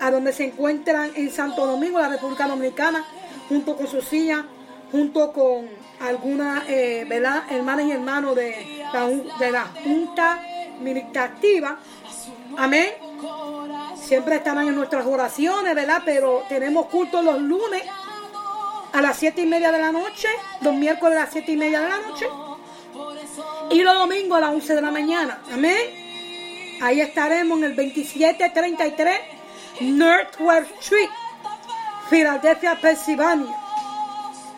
a 0.00 0.10
donde 0.10 0.32
se 0.32 0.46
encuentran 0.46 1.12
en 1.14 1.30
Santo 1.30 1.66
Domingo, 1.66 2.00
la 2.00 2.08
República 2.08 2.48
Dominicana, 2.48 3.04
junto 3.48 3.76
con 3.76 3.86
su 3.86 4.02
silla, 4.02 4.44
junto 4.90 5.32
con 5.32 5.68
algunas 6.00 6.68
eh, 6.68 7.06
hermanas 7.50 7.86
y 7.86 7.90
hermanos 7.92 8.36
de 8.36 8.84
la, 8.92 9.06
de 9.38 9.50
la 9.50 9.66
Junta 9.82 10.40
Administrativa. 10.76 11.78
Amén. 12.56 12.90
Siempre 13.96 14.36
estarán 14.36 14.68
en 14.68 14.74
nuestras 14.74 15.06
oraciones, 15.06 15.74
¿verdad? 15.74 16.02
Pero 16.04 16.44
tenemos 16.48 16.86
culto 16.86 17.22
los 17.22 17.40
lunes 17.40 17.82
a 18.92 19.00
las 19.00 19.16
siete 19.16 19.42
y 19.42 19.46
media 19.46 19.72
de 19.72 19.80
la 19.80 19.90
noche, 19.90 20.28
los 20.60 20.74
miércoles 20.74 21.18
a 21.18 21.22
las 21.22 21.32
siete 21.32 21.52
y 21.52 21.56
media 21.56 21.80
de 21.80 21.88
la 21.88 21.98
noche 22.00 22.26
y 23.70 23.82
los 23.82 23.94
domingos 23.94 24.38
a 24.38 24.40
las 24.40 24.50
11 24.50 24.74
de 24.74 24.82
la 24.82 24.90
mañana. 24.90 25.38
Amén. 25.52 26.78
Ahí 26.80 27.00
estaremos 27.00 27.58
en 27.58 27.64
el 27.64 27.76
2733 27.76 29.20
Northwest 29.80 30.70
Street, 30.80 31.10
Filadelfia, 32.08 32.78
Pensilvania. 32.80 33.63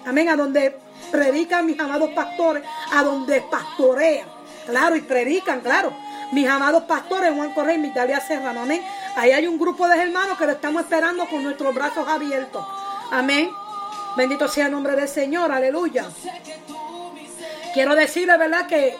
Amén. 0.06 0.28
A 0.28 0.36
donde 0.36 0.78
predican 1.10 1.66
mis 1.66 1.78
amados 1.78 2.10
pastores, 2.10 2.62
a 2.92 3.02
donde 3.02 3.42
pastorean. 3.42 4.28
Claro, 4.66 4.96
y 4.96 5.02
predican, 5.02 5.60
claro. 5.60 5.92
Mis 6.32 6.48
amados 6.48 6.84
pastores, 6.84 7.32
Juan 7.34 7.52
Correa 7.52 7.76
y 7.76 7.86
Italia 7.86 8.20
Serrano. 8.20 8.62
Amén. 8.62 8.82
Ahí 9.16 9.32
hay 9.32 9.46
un 9.46 9.58
grupo 9.58 9.86
de 9.88 10.00
hermanos 10.00 10.36
que 10.38 10.46
lo 10.46 10.52
estamos 10.52 10.82
esperando 10.82 11.26
con 11.26 11.42
nuestros 11.42 11.74
brazos 11.74 12.06
abiertos. 12.08 12.66
Amén. 13.10 13.50
Bendito 14.16 14.48
sea 14.48 14.66
el 14.66 14.72
nombre 14.72 14.96
del 14.96 15.08
Señor, 15.08 15.52
aleluya. 15.52 16.06
Quiero 17.74 17.94
decirle, 17.94 18.36
¿verdad? 18.38 18.66
Que 18.66 18.96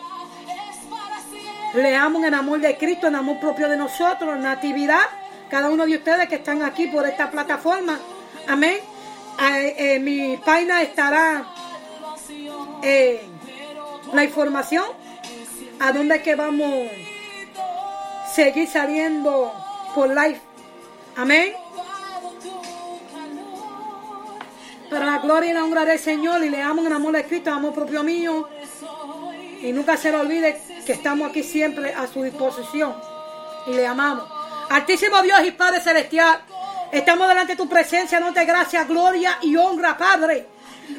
leamos 1.73 2.23
en 2.23 2.33
amor 2.33 2.59
de 2.59 2.77
Cristo, 2.77 3.07
en 3.07 3.15
amor 3.15 3.39
propio 3.39 3.67
de 3.67 3.77
nosotros, 3.77 4.37
natividad. 4.37 5.05
Cada 5.49 5.69
uno 5.69 5.85
de 5.85 5.97
ustedes 5.97 6.29
que 6.29 6.35
están 6.35 6.61
aquí 6.61 6.87
por 6.87 7.05
esta 7.07 7.29
plataforma. 7.31 7.99
Amén. 8.47 8.79
En 9.39 9.73
eh, 9.77 9.99
mi 9.99 10.37
página 10.37 10.81
estará 10.81 11.45
eh, 12.81 13.21
la 14.13 14.23
información 14.23 14.85
a 15.79 15.91
dónde 15.91 16.15
es 16.15 16.23
que 16.23 16.35
vamos 16.35 16.89
a 17.53 18.27
seguir 18.33 18.67
saliendo 18.67 19.53
por 19.93 20.09
live. 20.09 20.39
Amén. 21.15 21.53
Para 24.89 25.05
la 25.05 25.19
gloria 25.19 25.51
y 25.51 25.53
la 25.53 25.63
honra 25.63 25.85
del 25.85 25.99
Señor 25.99 26.43
y 26.43 26.49
le 26.49 26.61
amo 26.61 26.85
en 26.85 26.93
amor 26.93 27.13
de 27.13 27.25
Cristo, 27.25 27.51
amor 27.51 27.73
propio 27.73 28.03
mío. 28.03 28.47
Y 29.61 29.71
nunca 29.71 29.97
se 29.97 30.11
le 30.11 30.17
olvide 30.17 30.59
que 30.85 30.93
estamos 30.93 31.29
aquí 31.29 31.43
siempre 31.43 31.93
a 31.93 32.07
su 32.07 32.23
disposición 32.23 32.95
y 33.67 33.73
le 33.73 33.85
amamos. 33.85 34.27
Altísimo 34.69 35.21
Dios 35.21 35.45
y 35.45 35.51
Padre 35.51 35.81
Celestial, 35.81 36.39
estamos 36.91 37.27
delante 37.27 37.53
de 37.53 37.57
tu 37.57 37.67
presencia, 37.67 38.19
no 38.19 38.33
te 38.33 38.45
gracias, 38.45 38.87
gloria 38.87 39.37
y 39.41 39.55
honra, 39.55 39.97
Padre, 39.97 40.47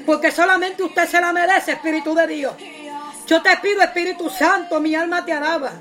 porque 0.04 0.30
solamente 0.30 0.82
usted 0.82 1.08
se 1.08 1.20
la 1.20 1.32
merece, 1.32 1.72
Espíritu 1.72 2.14
de 2.14 2.26
Dios. 2.26 2.54
Yo 3.26 3.42
te 3.42 3.56
pido, 3.58 3.82
Espíritu 3.82 4.30
Santo, 4.30 4.80
mi 4.80 4.94
alma 4.94 5.24
te 5.24 5.32
alaba. 5.32 5.72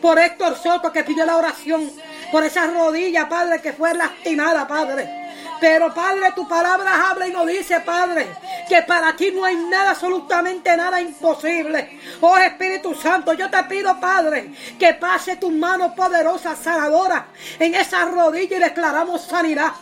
Por 0.00 0.18
Héctor 0.18 0.56
Soto 0.56 0.92
que 0.92 1.04
pidió 1.04 1.24
la 1.24 1.36
oración, 1.36 1.90
por 2.30 2.44
esa 2.44 2.66
rodilla, 2.66 3.28
Padre, 3.28 3.60
que 3.62 3.72
fue 3.72 3.94
lastimada, 3.94 4.66
Padre. 4.66 5.25
Pero 5.60 5.92
Padre, 5.94 6.32
tu 6.34 6.46
palabra 6.46 7.10
habla 7.10 7.26
y 7.26 7.32
nos 7.32 7.46
dice, 7.46 7.80
Padre, 7.80 8.26
que 8.68 8.82
para 8.82 9.16
ti 9.16 9.32
no 9.32 9.44
hay 9.44 9.56
nada, 9.56 9.90
absolutamente 9.90 10.76
nada 10.76 11.00
imposible. 11.00 11.98
Oh 12.20 12.36
Espíritu 12.36 12.94
Santo, 12.94 13.32
yo 13.32 13.50
te 13.50 13.62
pido, 13.64 13.98
Padre, 14.00 14.52
que 14.78 14.94
pase 14.94 15.36
tu 15.36 15.50
mano 15.50 15.94
poderosa, 15.94 16.54
sanadora, 16.56 17.26
en 17.58 17.74
esa 17.74 18.04
rodilla 18.04 18.56
y 18.56 18.60
declaramos 18.60 19.22
sanidad 19.22 19.72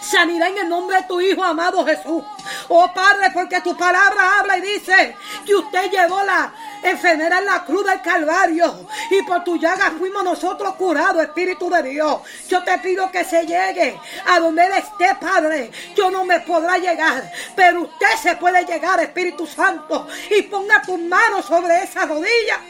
sanidad 0.00 0.48
en 0.48 0.58
el 0.58 0.68
nombre 0.68 0.96
de 0.96 1.02
tu 1.04 1.20
Hijo 1.20 1.42
amado 1.42 1.84
Jesús. 1.84 2.22
Oh 2.68 2.90
Padre, 2.92 3.30
porque 3.32 3.60
tu 3.60 3.76
palabra 3.76 4.38
habla 4.38 4.58
y 4.58 4.62
dice 4.62 5.16
que 5.44 5.54
usted 5.54 5.90
llevó 5.90 6.22
la, 6.22 6.52
enfermera 6.82 7.38
en 7.38 7.46
la 7.46 7.64
cruz 7.64 7.84
del 7.84 8.00
Calvario. 8.00 8.86
Y 9.10 9.22
por 9.22 9.44
tu 9.44 9.56
llaga 9.56 9.92
fuimos 9.98 10.24
nosotros 10.24 10.74
curados, 10.74 11.22
Espíritu 11.22 11.68
de 11.70 11.82
Dios. 11.82 12.20
Yo 12.48 12.62
te 12.62 12.78
pido 12.78 13.10
que 13.10 13.24
se 13.24 13.46
llegue 13.46 13.98
a 14.26 14.40
donde 14.40 14.64
Él 14.64 14.72
esté, 14.72 15.14
Padre. 15.20 15.70
Yo 15.94 16.10
no 16.10 16.24
me 16.24 16.40
podrá 16.40 16.78
llegar, 16.78 17.30
pero 17.54 17.82
usted 17.82 18.16
se 18.22 18.36
puede 18.36 18.64
llegar, 18.64 19.00
Espíritu 19.00 19.46
Santo. 19.46 20.06
Y 20.30 20.42
ponga 20.42 20.82
tus 20.82 20.98
manos 20.98 21.44
sobre 21.44 21.82
esa 21.82 22.06
rodilla. 22.06 22.60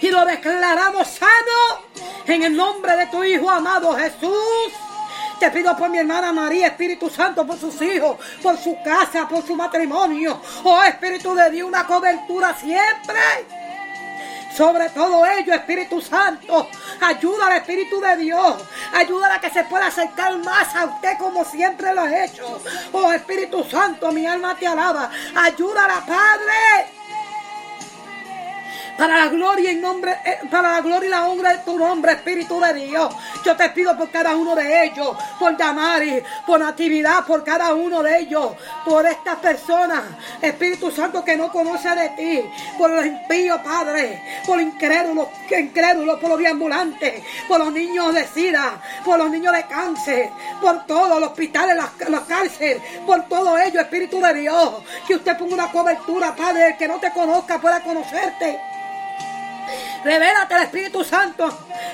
Y 0.00 0.10
lo 0.10 0.24
declaramos 0.24 1.08
sano 1.08 1.82
en 2.26 2.44
el 2.44 2.56
nombre 2.56 2.96
de 2.96 3.06
tu 3.06 3.24
Hijo 3.24 3.50
amado 3.50 3.94
Jesús. 3.94 4.87
Te 5.38 5.50
pido 5.50 5.76
por 5.76 5.88
mi 5.88 5.98
hermana 5.98 6.32
María, 6.32 6.68
Espíritu 6.68 7.08
Santo, 7.08 7.46
por 7.46 7.58
sus 7.58 7.80
hijos, 7.80 8.16
por 8.42 8.56
su 8.58 8.76
casa, 8.82 9.28
por 9.28 9.46
su 9.46 9.54
matrimonio. 9.54 10.40
Oh 10.64 10.82
Espíritu 10.82 11.34
de 11.34 11.50
Dios, 11.50 11.68
una 11.68 11.86
cobertura 11.86 12.54
siempre. 12.54 13.20
Sobre 14.56 14.88
todo 14.90 15.24
ello, 15.24 15.54
Espíritu 15.54 16.00
Santo, 16.00 16.68
ayuda 17.00 17.46
al 17.46 17.58
Espíritu 17.58 18.00
de 18.00 18.16
Dios. 18.16 18.56
Ayuda 18.92 19.36
a 19.36 19.40
que 19.40 19.50
se 19.50 19.62
pueda 19.64 19.86
acercar 19.86 20.36
más 20.38 20.74
a 20.74 20.86
usted 20.86 21.16
como 21.18 21.44
siempre 21.44 21.94
lo 21.94 22.00
ha 22.00 22.24
hecho. 22.24 22.60
Oh 22.92 23.12
Espíritu 23.12 23.62
Santo, 23.62 24.10
mi 24.10 24.26
alma 24.26 24.56
te 24.56 24.66
alaba. 24.66 25.10
Ayúdala, 25.36 26.02
Padre 26.04 26.97
para 28.98 29.16
la 29.16 29.28
gloria 29.28 29.70
y 29.70 29.76
nombre, 29.76 30.18
eh, 30.24 30.40
para 30.50 30.72
la 30.72 30.80
gloria 30.80 31.06
y 31.06 31.10
la 31.10 31.28
honra 31.28 31.52
de 31.52 31.58
tu 31.58 31.78
nombre, 31.78 32.12
Espíritu 32.12 32.60
de 32.60 32.74
Dios. 32.74 33.14
Yo 33.44 33.56
te 33.56 33.70
pido 33.70 33.96
por 33.96 34.10
cada 34.10 34.34
uno 34.34 34.56
de 34.56 34.86
ellos, 34.86 35.16
por 35.38 35.56
Damari, 35.56 36.20
por 36.44 36.58
Natividad, 36.58 37.24
por 37.24 37.44
cada 37.44 37.74
uno 37.74 38.02
de 38.02 38.18
ellos, 38.18 38.54
por 38.84 39.06
estas 39.06 39.36
personas, 39.36 40.02
Espíritu 40.42 40.90
Santo, 40.90 41.24
que 41.24 41.36
no 41.36 41.52
conoce 41.52 41.88
de 41.90 42.08
ti, 42.10 42.50
por 42.76 42.90
los 42.90 43.06
impíos, 43.06 43.60
Padre, 43.60 44.20
por 44.44 44.60
los 44.60 44.66
incrédulos, 44.66 46.18
por 46.18 46.30
los 46.30 46.38
deambulantes, 46.40 47.22
por 47.46 47.60
los 47.60 47.72
niños 47.72 48.12
de 48.12 48.26
SIDA, 48.26 48.82
por 49.04 49.16
los 49.16 49.30
niños 49.30 49.54
de 49.54 49.64
cáncer, 49.66 50.30
por 50.60 50.84
todos 50.86 51.20
los 51.20 51.30
hospitales, 51.30 51.76
los 52.08 52.20
cárceles, 52.22 52.82
por 53.06 53.28
todo 53.28 53.56
ello, 53.58 53.80
Espíritu 53.80 54.20
de 54.20 54.34
Dios. 54.34 54.74
Que 55.06 55.14
usted 55.14 55.38
ponga 55.38 55.54
una 55.54 55.70
cobertura, 55.70 56.34
Padre, 56.34 56.74
que 56.76 56.88
no 56.88 56.98
te 56.98 57.12
conozca 57.12 57.60
pueda 57.60 57.80
conocerte. 57.80 58.58
Revélate 60.04 60.54
el 60.54 60.62
Espíritu 60.62 61.04
Santo. 61.04 61.48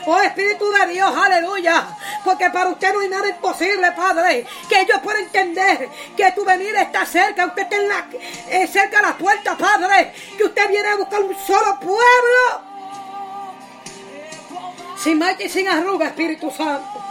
Oh 0.06 0.20
Espíritu 0.20 0.70
de 0.70 0.92
Dios, 0.92 1.16
aleluya. 1.16 1.86
Porque 2.24 2.50
para 2.50 2.70
usted 2.70 2.92
no 2.92 3.00
hay 3.00 3.08
nada 3.08 3.28
imposible, 3.28 3.92
Padre. 3.92 4.46
Que 4.68 4.82
ellos 4.82 4.98
puedan 5.02 5.22
entender 5.22 5.88
que 6.16 6.32
tu 6.32 6.44
venida 6.44 6.82
está 6.82 7.06
cerca. 7.06 7.46
Usted 7.46 7.62
está 7.62 8.06
eh, 8.48 8.66
cerca 8.66 8.98
de 8.98 9.02
la 9.02 9.16
puerta, 9.16 9.56
Padre. 9.56 10.12
Que 10.36 10.44
usted 10.44 10.68
viene 10.68 10.88
a 10.88 10.96
buscar 10.96 11.22
un 11.22 11.36
solo 11.46 11.78
pueblo. 11.80 12.74
Sin 14.98 15.18
mancha 15.18 15.44
y 15.44 15.48
sin 15.48 15.68
arruga, 15.68 16.06
Espíritu 16.06 16.50
Santo. 16.50 17.02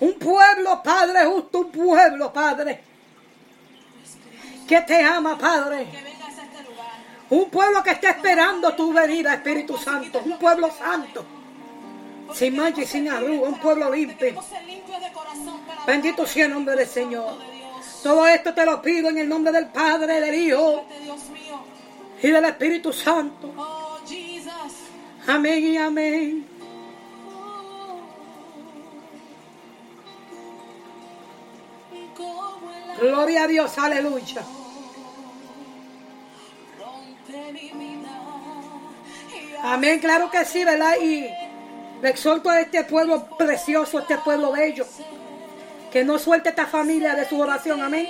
Un 0.00 0.18
pueblo, 0.18 0.82
Padre, 0.82 1.24
justo 1.26 1.58
un 1.60 1.70
pueblo, 1.70 2.32
Padre. 2.32 2.82
Que 4.66 4.80
te 4.80 5.02
ama, 5.02 5.36
Padre 5.36 6.13
un 7.34 7.50
pueblo 7.50 7.82
que 7.82 7.90
está 7.90 8.10
esperando 8.10 8.74
tu 8.74 8.92
venida, 8.92 9.34
Espíritu 9.34 9.76
Santo. 9.76 10.20
Un 10.24 10.38
pueblo 10.38 10.70
santo. 10.70 11.24
Sin 12.32 12.56
mancha 12.56 12.82
y 12.82 12.86
sin 12.86 13.08
arruga. 13.08 13.48
Un 13.48 13.58
pueblo 13.58 13.90
limpio. 13.90 14.42
Bendito 15.86 16.26
sea 16.26 16.46
el 16.46 16.52
nombre 16.52 16.76
del 16.76 16.86
Señor. 16.86 17.38
Todo 18.02 18.26
esto 18.26 18.54
te 18.54 18.64
lo 18.64 18.80
pido 18.80 19.08
en 19.08 19.18
el 19.18 19.28
nombre 19.28 19.52
del 19.52 19.66
Padre, 19.66 20.20
del 20.20 20.34
Hijo 20.34 20.84
y 22.22 22.28
del 22.28 22.44
Espíritu 22.44 22.92
Santo. 22.92 23.52
Amén 25.26 25.64
y 25.64 25.76
amén. 25.76 26.48
Gloria 33.00 33.44
a 33.44 33.46
Dios, 33.48 33.76
aleluya. 33.78 34.44
Amén, 39.62 39.98
claro 39.98 40.30
que 40.30 40.44
sí, 40.44 40.62
¿verdad? 40.62 40.94
Y 41.00 41.26
le 42.02 42.10
exhorto 42.10 42.50
a 42.50 42.60
este 42.60 42.84
pueblo 42.84 43.26
precioso, 43.38 43.98
este 43.98 44.18
pueblo 44.18 44.52
bello, 44.52 44.86
que 45.90 46.04
no 46.04 46.18
suelte 46.18 46.50
esta 46.50 46.66
familia 46.66 47.14
de 47.14 47.26
su 47.26 47.40
oración, 47.40 47.80
amén. 47.80 48.08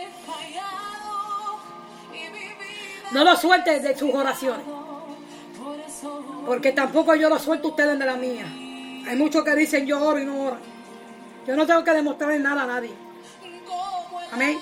No 3.13 3.23
lo 3.23 3.37
suelte 3.37 3.79
de 3.79 3.97
sus 3.97 4.13
oraciones, 4.13 4.67
porque 6.45 6.73
tampoco 6.73 7.15
yo 7.15 7.29
lo 7.29 7.39
suelto 7.39 7.69
ustedes 7.69 7.97
de 7.99 8.05
la 8.05 8.17
mía. 8.17 8.47
Hay 9.07 9.17
muchos 9.17 9.45
que 9.45 9.55
dicen 9.55 9.87
yo 9.87 10.03
oro 10.03 10.19
y 10.19 10.25
no 10.25 10.41
oro. 10.41 10.57
Yo 11.47 11.55
no 11.55 11.67
tengo 11.67 11.85
que 11.85 11.93
demostrarle 11.93 12.41
nada 12.41 12.65
a 12.65 12.67
nadie. 12.67 12.91
Amén. 14.33 14.59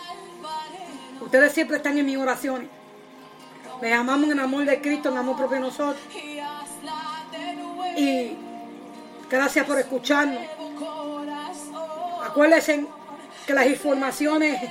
Ustedes 1.21 1.53
siempre 1.53 1.79
están 1.79 1.97
en 1.97 2.05
mis 2.05 2.19
oraciones. 2.19 2.69
Les 3.83 3.93
amamos 3.93 4.31
en 4.31 4.39
amor 4.39 4.65
de 4.65 4.81
Cristo, 4.81 5.09
en 5.09 5.17
amor 5.17 5.37
propio 5.37 5.57
de 5.57 5.63
nosotros. 5.63 6.01
Y 7.97 8.37
gracias 9.29 9.67
por 9.67 9.77
escucharnos. 9.77 10.41
Acuérdense 12.25 12.87
que 13.45 13.53
las 13.53 13.67
informaciones 13.67 14.63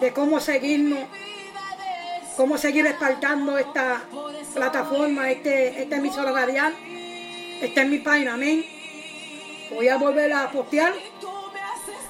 de 0.00 0.12
cómo 0.12 0.38
seguirnos, 0.38 1.00
cómo 2.36 2.56
seguir 2.58 2.84
respaldando 2.84 3.58
esta 3.58 4.02
plataforma, 4.54 5.28
este, 5.28 5.82
esta 5.82 5.96
emisora 5.96 6.30
radial, 6.30 6.72
está 7.60 7.82
en 7.82 7.90
mi 7.90 7.98
página, 7.98 8.34
amén. 8.34 8.64
Voy 9.74 9.88
a 9.88 9.96
volver 9.96 10.32
a 10.32 10.48
postear 10.48 10.92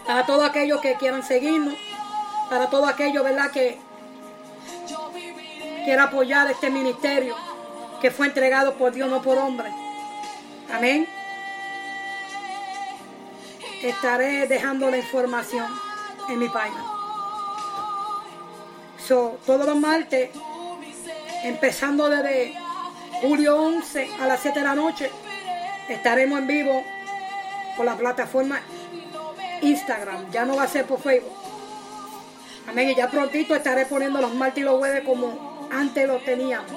para 0.06 0.26
todos 0.26 0.50
aquellos 0.50 0.82
que 0.82 0.96
quieran 0.96 1.22
seguirnos, 1.22 1.74
para 2.50 2.68
todos 2.68 2.86
aquellos, 2.86 3.24
¿verdad?, 3.24 3.50
que 3.50 3.78
quiera 5.84 6.04
apoyar 6.04 6.50
este 6.50 6.70
ministerio 6.70 7.36
que 8.00 8.10
fue 8.10 8.26
entregado 8.26 8.74
por 8.74 8.92
Dios, 8.92 9.08
no 9.08 9.22
por 9.22 9.38
hombre. 9.38 9.70
Amén. 10.72 11.06
Estaré 13.82 14.46
dejando 14.46 14.90
la 14.90 14.96
información 14.96 15.66
en 16.28 16.38
mi 16.38 16.48
página. 16.48 16.84
So, 19.06 19.38
todos 19.44 19.66
los 19.66 19.76
martes, 19.76 20.30
empezando 21.44 22.08
desde 22.08 22.54
julio 23.20 23.56
11 23.56 24.14
a 24.20 24.26
las 24.26 24.40
7 24.40 24.58
de 24.58 24.64
la 24.64 24.74
noche, 24.74 25.10
estaremos 25.88 26.38
en 26.38 26.46
vivo 26.46 26.84
por 27.76 27.86
la 27.86 27.96
plataforma 27.96 28.60
Instagram. 29.60 30.30
Ya 30.30 30.44
no 30.44 30.56
va 30.56 30.64
a 30.64 30.68
ser 30.68 30.86
por 30.86 31.00
Facebook. 31.00 31.36
Amén. 32.68 32.90
Y 32.90 32.94
ya 32.94 33.10
prontito 33.10 33.54
estaré 33.54 33.86
poniendo 33.86 34.20
los 34.20 34.34
martes 34.34 34.62
y 34.62 34.64
los 34.64 34.78
jueves 34.78 35.02
como 35.04 35.51
antes 35.72 36.06
lo 36.06 36.18
teníamos. 36.18 36.70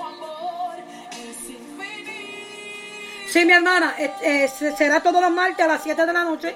Sí, 3.27 3.43
mi 3.43 3.51
hermana, 3.51 3.95
eh, 3.97 4.11
eh, 4.21 4.49
será 4.77 5.01
todos 5.01 5.21
los 5.21 5.31
martes 5.31 5.65
a 5.65 5.67
las 5.67 5.83
7 5.83 6.05
de 6.05 6.13
la 6.13 6.23
noche. 6.23 6.55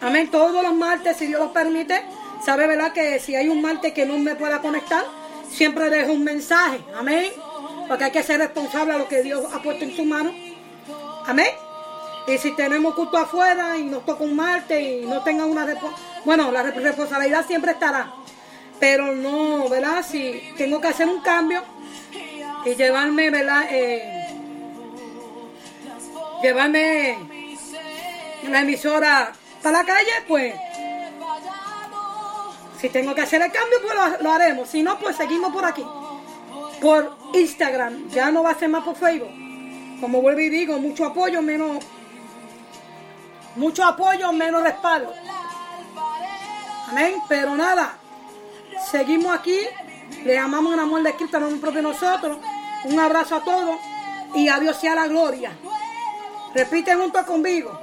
Amén, 0.00 0.28
todos 0.30 0.62
los 0.62 0.74
martes, 0.74 1.16
si 1.16 1.28
Dios 1.28 1.40
lo 1.40 1.52
permite. 1.52 2.02
Sabe, 2.44 2.66
¿verdad? 2.66 2.92
Que 2.92 3.20
si 3.20 3.36
hay 3.36 3.48
un 3.48 3.62
martes 3.62 3.92
que 3.92 4.04
no 4.04 4.18
me 4.18 4.34
pueda 4.34 4.60
conectar, 4.60 5.04
siempre 5.48 5.88
dejo 5.90 6.12
un 6.12 6.24
mensaje. 6.24 6.80
Amén. 6.96 7.32
Porque 7.86 8.04
hay 8.04 8.10
que 8.10 8.22
ser 8.24 8.40
responsable 8.40 8.94
a 8.94 8.98
lo 8.98 9.06
que 9.06 9.22
Dios 9.22 9.44
ha 9.52 9.62
puesto 9.62 9.84
en 9.84 9.94
su 9.94 10.04
mano. 10.04 10.32
Amén. 11.24 11.50
Y 12.26 12.36
si 12.38 12.50
tenemos 12.56 12.94
culto 12.94 13.16
afuera 13.18 13.76
y 13.76 13.84
nos 13.84 14.04
toca 14.04 14.24
un 14.24 14.34
martes 14.34 14.80
y 14.80 15.06
no 15.06 15.22
tenga 15.22 15.44
una... 15.44 15.66
Bueno, 16.24 16.50
la 16.50 16.62
responsabilidad 16.64 17.46
siempre 17.46 17.72
estará. 17.72 18.12
Pero 18.82 19.14
no, 19.14 19.68
¿verdad? 19.68 20.04
Si 20.04 20.42
tengo 20.58 20.80
que 20.80 20.88
hacer 20.88 21.06
un 21.06 21.20
cambio 21.20 21.62
y 22.64 22.74
llevarme, 22.74 23.30
¿verdad? 23.30 23.62
Eh, 23.70 24.26
llevarme 26.42 27.16
la 28.48 28.62
emisora 28.62 29.32
para 29.62 29.78
la 29.78 29.84
calle, 29.84 30.10
pues 30.26 30.52
si 32.80 32.88
tengo 32.88 33.14
que 33.14 33.20
hacer 33.20 33.40
el 33.40 33.52
cambio, 33.52 33.78
pues 33.82 34.20
lo, 34.20 34.32
haremos. 34.32 34.68
Si 34.68 34.82
no, 34.82 34.98
pues 34.98 35.14
seguimos 35.14 35.52
por 35.52 35.64
aquí. 35.64 35.86
Por 36.80 37.16
Instagram. 37.34 38.08
Ya 38.08 38.32
no 38.32 38.42
va 38.42 38.50
a 38.50 38.58
ser 38.58 38.68
más 38.68 38.82
por 38.82 38.96
Facebook. 38.96 39.30
Como 40.00 40.20
vuelvo 40.20 40.40
y 40.40 40.48
digo, 40.48 40.80
mucho 40.80 41.04
apoyo, 41.04 41.40
menos. 41.40 41.84
Mucho 43.54 43.84
apoyo, 43.84 44.32
menos 44.32 44.60
respaldo. 44.64 45.14
Amén. 46.88 47.22
Pero 47.28 47.54
nada. 47.54 48.01
Seguimos 48.90 49.34
aquí. 49.34 49.58
Le 50.24 50.38
amamos 50.38 50.74
en 50.74 50.80
amor 50.80 51.02
de 51.02 51.14
Cristo, 51.14 51.40
no 51.40 51.48
propio 51.60 51.82
nosotros. 51.82 52.38
Un 52.84 52.98
abrazo 52.98 53.36
a 53.36 53.44
todos. 53.44 53.76
Y 54.34 54.48
a 54.48 54.58
Dios 54.58 54.76
sea 54.76 54.94
la 54.94 55.08
gloria. 55.08 55.52
Repite 56.54 56.94
junto 56.94 57.24
conmigo. 57.26 57.78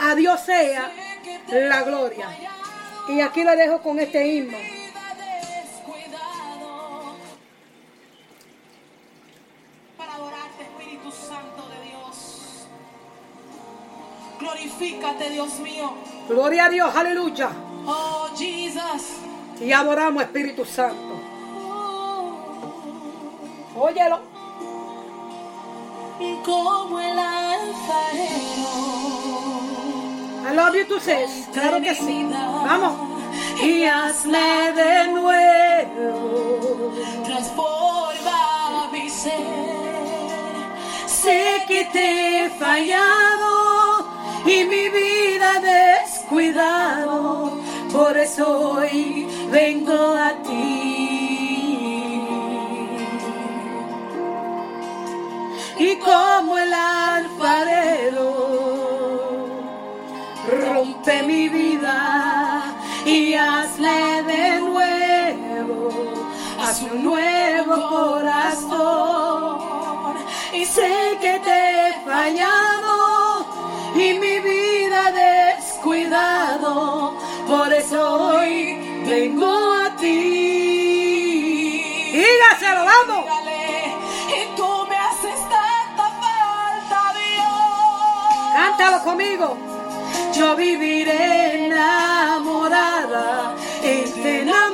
A 0.00 0.14
Dios 0.14 0.40
sea 0.40 0.92
la 1.48 1.82
gloria. 1.82 2.28
Y 3.08 3.20
aquí 3.20 3.44
le 3.44 3.56
dejo 3.56 3.80
con 3.82 3.98
este 3.98 4.26
himno. 4.26 4.58
Para 9.96 10.14
adorarte, 10.14 10.62
Espíritu 10.62 11.10
Santo 11.10 11.68
de 11.68 11.88
Dios. 11.88 12.66
Glorifícate, 14.40 15.30
Dios 15.30 15.58
mío. 15.60 15.94
Gloria 16.28 16.66
a 16.66 16.68
Dios, 16.68 16.94
aleluya. 16.94 17.50
Oh, 17.86 18.28
Jesus. 18.36 19.35
Y 19.60 19.72
adoramos, 19.72 20.22
Espíritu 20.22 20.64
Santo. 20.64 21.20
Óyelo 23.78 24.36
como 26.44 27.00
el 27.00 27.18
alfarero. 27.18 28.66
love 30.54 30.74
you 30.74 30.86
to 30.86 31.00
say. 31.00 31.26
Claro 31.52 31.80
que 31.82 31.94
sí. 31.94 32.26
Vamos. 32.30 32.94
Y 33.62 33.84
hazme 33.84 34.72
de 34.72 35.08
nuevo. 35.08 36.92
Transforma 37.24 38.88
mi 38.92 39.10
ser. 39.10 39.34
Sé 41.06 41.64
que 41.68 41.84
te 41.86 42.44
he 42.44 42.50
fallado 42.50 44.06
y 44.46 44.64
mi 44.64 44.88
vida 44.88 45.60
descuidado. 45.60 47.58
Por 47.92 48.16
eso 48.16 48.72
hoy 48.72 49.26
vengo 49.56 50.02
a 50.28 50.30
ti. 50.46 50.62
Y 55.78 55.90
como 55.96 56.58
el 56.58 56.72
alfarero 56.74 58.28
rompe 60.60 61.22
mi 61.22 61.48
vida 61.48 61.98
y 63.06 63.34
hazle 63.34 64.22
de 64.32 64.60
nuevo, 64.60 65.90
haz 66.62 66.82
un 66.82 67.04
nuevo 67.10 67.74
corazón. 67.96 69.56
Y 70.52 70.64
sé 70.64 70.92
que 71.22 71.34
te 71.46 71.58
he 71.80 71.92
fallado 72.04 72.94
y 73.94 74.06
mi 74.24 74.38
vida 74.50 75.00
descuidado, 75.24 77.14
por 77.48 77.72
eso 77.72 78.00
hoy 78.34 78.85
vengo 79.28 79.72
a 79.72 79.96
ti. 79.96 81.82
Dígaselo, 82.12 82.84
vamos. 82.84 83.24
Y 84.28 84.56
tú 84.56 84.86
me 84.88 84.96
haces 84.96 85.40
tanta 85.48 86.06
falta, 86.22 87.12
Dios. 87.14 88.52
Cántalo 88.54 89.02
conmigo. 89.02 89.56
Yo 90.34 90.56
viviré 90.56 91.66
enamorada 91.66 93.54
eternamente. 93.82 94.65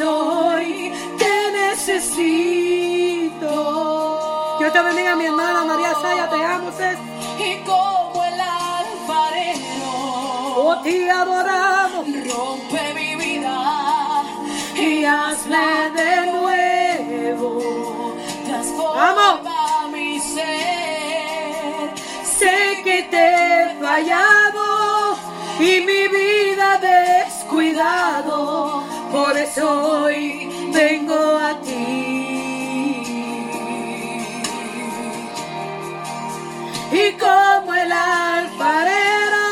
Hoy 0.00 0.92
te 1.18 1.52
necesito. 1.52 3.46
Dios 4.58 4.72
te 4.72 4.82
bendiga, 4.82 5.14
mi 5.16 5.26
hermana 5.26 5.64
María 5.64 5.92
Saya, 6.00 6.28
te 6.28 6.44
amo, 6.44 6.70
y 7.38 7.58
como 7.64 8.24
el 8.24 8.40
alfarero 8.40 9.94
Oh, 10.56 10.76
te 10.82 11.10
adoramos 11.10 12.06
rompe 12.06 12.94
mi 12.94 13.16
vida 13.16 14.22
y 14.74 15.04
hazme 15.04 15.90
de 15.94 16.32
nuevo. 16.32 18.14
transforma 18.46 19.88
mi 19.92 20.18
ser. 20.20 21.92
Sé 22.24 22.80
que 22.84 23.02
te 23.10 23.16
he 23.16 23.74
fallado 23.80 25.16
y 25.58 25.80
mi 25.80 26.06
vida 26.08 26.78
descuidado, 26.78 28.84
por 29.14 29.38
eso 29.38 29.64
hoy 30.02 30.50
vengo 30.74 31.14
a 31.38 31.60
ti. 31.60 31.74
Y 36.90 37.12
como 37.12 37.74
el 37.74 37.92
alfarero 37.92 39.43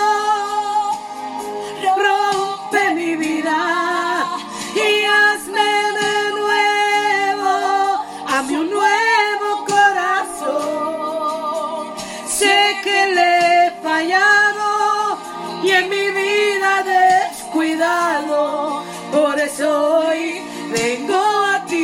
hoy 19.60 20.40
vengo 20.70 21.16
a 21.16 21.64
ti. 21.66 21.76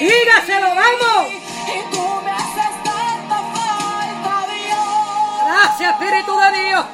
Dígaselo, 0.00 0.68
vamos. 0.74 1.32
Y 1.32 1.78
tú 1.94 2.02
me 2.24 2.30
haces 2.32 2.72
tanta 2.82 3.38
falta, 3.54 4.46
Dios. 4.52 5.40
Gracias, 5.46 5.92
Espíritu 5.92 6.32
de 6.36 6.50
Dios. 6.64 6.84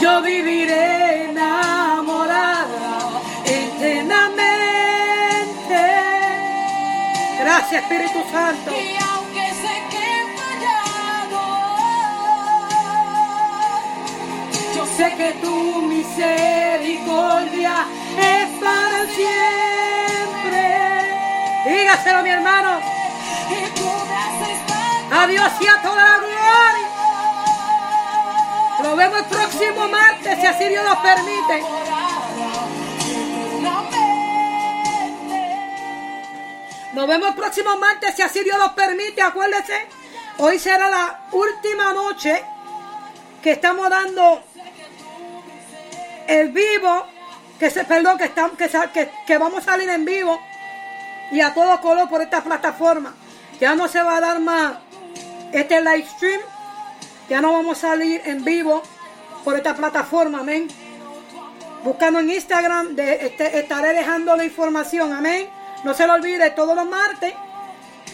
Yo 0.00 0.22
viviré 0.22 1.24
enamorada 1.30 3.20
eternamente. 3.44 4.44
Gracias, 7.40 7.82
Espíritu 7.82 8.20
Santo. 8.30 8.70
Y 8.70 8.96
aunque 8.96 9.46
sé 9.62 9.74
que 9.90 9.98
he 9.98 10.22
fallado, 10.38 11.40
yo 14.74 14.82
Sé 14.96 15.06
que 15.16 15.32
tu 15.42 15.82
misericordia 17.14 17.86
es 18.18 18.48
para 18.60 19.06
siempre. 19.06 20.62
Dígaselo, 21.64 22.22
mi 22.22 22.30
hermano. 22.30 22.80
A 25.12 25.26
Dios 25.26 25.50
y 25.60 25.66
a 25.66 25.82
toda 25.82 26.04
la 26.04 26.18
gloria. 26.18 26.88
Nos 28.82 28.96
vemos 28.96 29.18
el 29.18 29.24
próximo 29.26 29.88
martes, 29.88 30.40
si 30.40 30.46
así 30.46 30.68
Dios 30.68 30.84
nos 30.84 30.98
permite. 30.98 31.64
Nos 36.92 37.08
vemos 37.08 37.28
el 37.28 37.34
próximo 37.34 37.76
martes, 37.76 38.14
si 38.14 38.22
así 38.22 38.44
Dios 38.44 38.58
nos 38.58 38.72
permite. 38.72 39.22
Acuérdese, 39.22 39.88
hoy 40.38 40.58
será 40.58 40.90
la 40.90 41.20
última 41.32 41.92
noche 41.92 42.44
que 43.42 43.52
estamos 43.52 43.88
dando 43.88 44.42
el 46.26 46.50
vivo, 46.50 47.06
que 47.58 47.70
se, 47.70 47.84
perdón, 47.84 48.18
que, 48.18 48.24
estamos, 48.24 48.56
que, 48.56 48.68
que, 48.68 49.10
que 49.26 49.38
vamos 49.38 49.62
a 49.62 49.72
salir 49.72 49.88
en 49.88 50.04
vivo 50.04 50.40
y 51.30 51.40
a 51.40 51.54
todo 51.54 51.80
color 51.80 52.08
por 52.08 52.22
esta 52.22 52.42
plataforma. 52.42 53.14
Ya 53.60 53.74
no 53.74 53.88
se 53.88 54.02
va 54.02 54.16
a 54.16 54.20
dar 54.20 54.40
más 54.40 54.76
este 55.52 55.80
live 55.80 56.06
stream, 56.16 56.40
ya 57.28 57.40
no 57.40 57.52
vamos 57.52 57.78
a 57.78 57.88
salir 57.88 58.20
en 58.24 58.44
vivo 58.44 58.82
por 59.44 59.56
esta 59.56 59.74
plataforma, 59.74 60.40
amén. 60.40 60.68
Buscando 61.84 62.18
en 62.20 62.30
Instagram, 62.30 62.96
de, 62.96 63.26
este, 63.26 63.58
estaré 63.58 63.92
dejando 63.92 64.36
la 64.36 64.44
información, 64.44 65.12
amén. 65.12 65.48
No 65.84 65.92
se 65.94 66.06
lo 66.06 66.14
olvide, 66.14 66.50
todos 66.50 66.74
los 66.74 66.86
martes, 66.86 67.34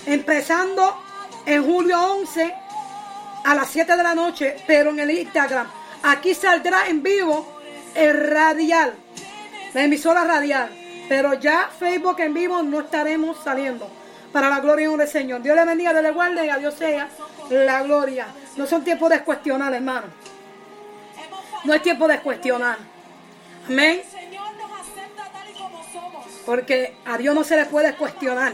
empezando 0.06 1.00
en 1.46 1.64
julio 1.64 1.98
11 2.14 2.54
a 3.44 3.54
las 3.54 3.68
7 3.70 3.96
de 3.96 4.02
la 4.02 4.14
noche, 4.14 4.56
pero 4.66 4.90
en 4.90 4.98
el 4.98 5.10
Instagram. 5.10 5.68
Aquí 6.02 6.34
saldrá 6.34 6.88
en 6.88 7.02
vivo 7.02 7.59
el 7.94 8.30
radial, 8.30 8.94
la 9.74 9.84
emisora 9.84 10.24
radial. 10.24 10.70
Pero 11.08 11.34
ya 11.34 11.68
Facebook 11.76 12.20
en 12.20 12.32
vivo 12.34 12.62
no 12.62 12.80
estaremos 12.80 13.38
saliendo. 13.42 13.90
Para 14.32 14.48
la 14.48 14.60
gloria 14.60 14.84
y 14.84 14.86
honra 14.86 15.04
del 15.04 15.12
Señor. 15.12 15.42
Dios 15.42 15.56
le 15.56 15.64
bendiga, 15.64 15.90
Dios 15.90 16.04
le 16.04 16.12
guarde 16.12 16.46
y 16.46 16.48
a 16.48 16.58
Dios 16.58 16.74
sea 16.74 17.08
la 17.50 17.82
gloria. 17.82 18.28
No 18.56 18.64
son 18.64 18.84
tiempos 18.84 19.10
de 19.10 19.24
cuestionar, 19.24 19.74
hermano. 19.74 20.06
No 21.64 21.74
es 21.74 21.82
tiempo 21.82 22.06
de 22.06 22.20
cuestionar. 22.20 22.78
Amén. 23.68 24.02
Porque 26.46 26.96
a 27.04 27.18
Dios 27.18 27.34
no 27.34 27.42
se 27.42 27.56
le 27.56 27.66
puede 27.66 27.94
cuestionar. 27.96 28.52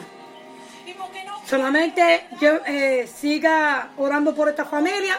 Solamente 1.46 2.26
yo, 2.40 2.60
eh, 2.66 3.06
siga 3.06 3.90
orando 3.98 4.34
por 4.34 4.48
esta 4.48 4.64
familia. 4.64 5.18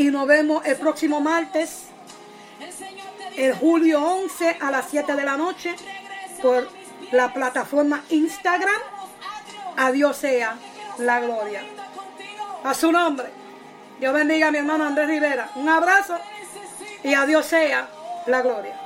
Y 0.00 0.10
nos 0.10 0.26
vemos 0.26 0.64
el 0.64 0.78
próximo 0.78 1.20
martes, 1.20 1.82
El 3.36 3.54
julio 3.54 4.02
11 4.02 4.56
a 4.58 4.70
las 4.70 4.88
7 4.88 5.14
de 5.14 5.24
la 5.24 5.36
noche, 5.36 5.76
por 6.40 6.70
la 7.12 7.34
plataforma 7.34 8.02
Instagram. 8.08 8.80
A 9.76 9.92
Dios 9.92 10.16
sea 10.16 10.56
la 10.96 11.20
gloria. 11.20 11.62
A 12.64 12.72
su 12.72 12.90
nombre. 12.90 13.28
Dios 13.98 14.14
bendiga 14.14 14.48
a 14.48 14.50
mi 14.50 14.56
hermano 14.56 14.86
Andrés 14.86 15.06
Rivera. 15.06 15.50
Un 15.56 15.68
abrazo 15.68 16.16
Y 17.04 17.12
a 17.12 17.26
Dios 17.26 17.44
sea 17.44 17.86
la 18.26 18.40
gloria. 18.40 18.80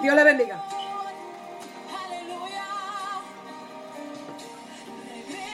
Dios 0.00 0.14
le 0.14 0.22
bendiga. 0.22 0.64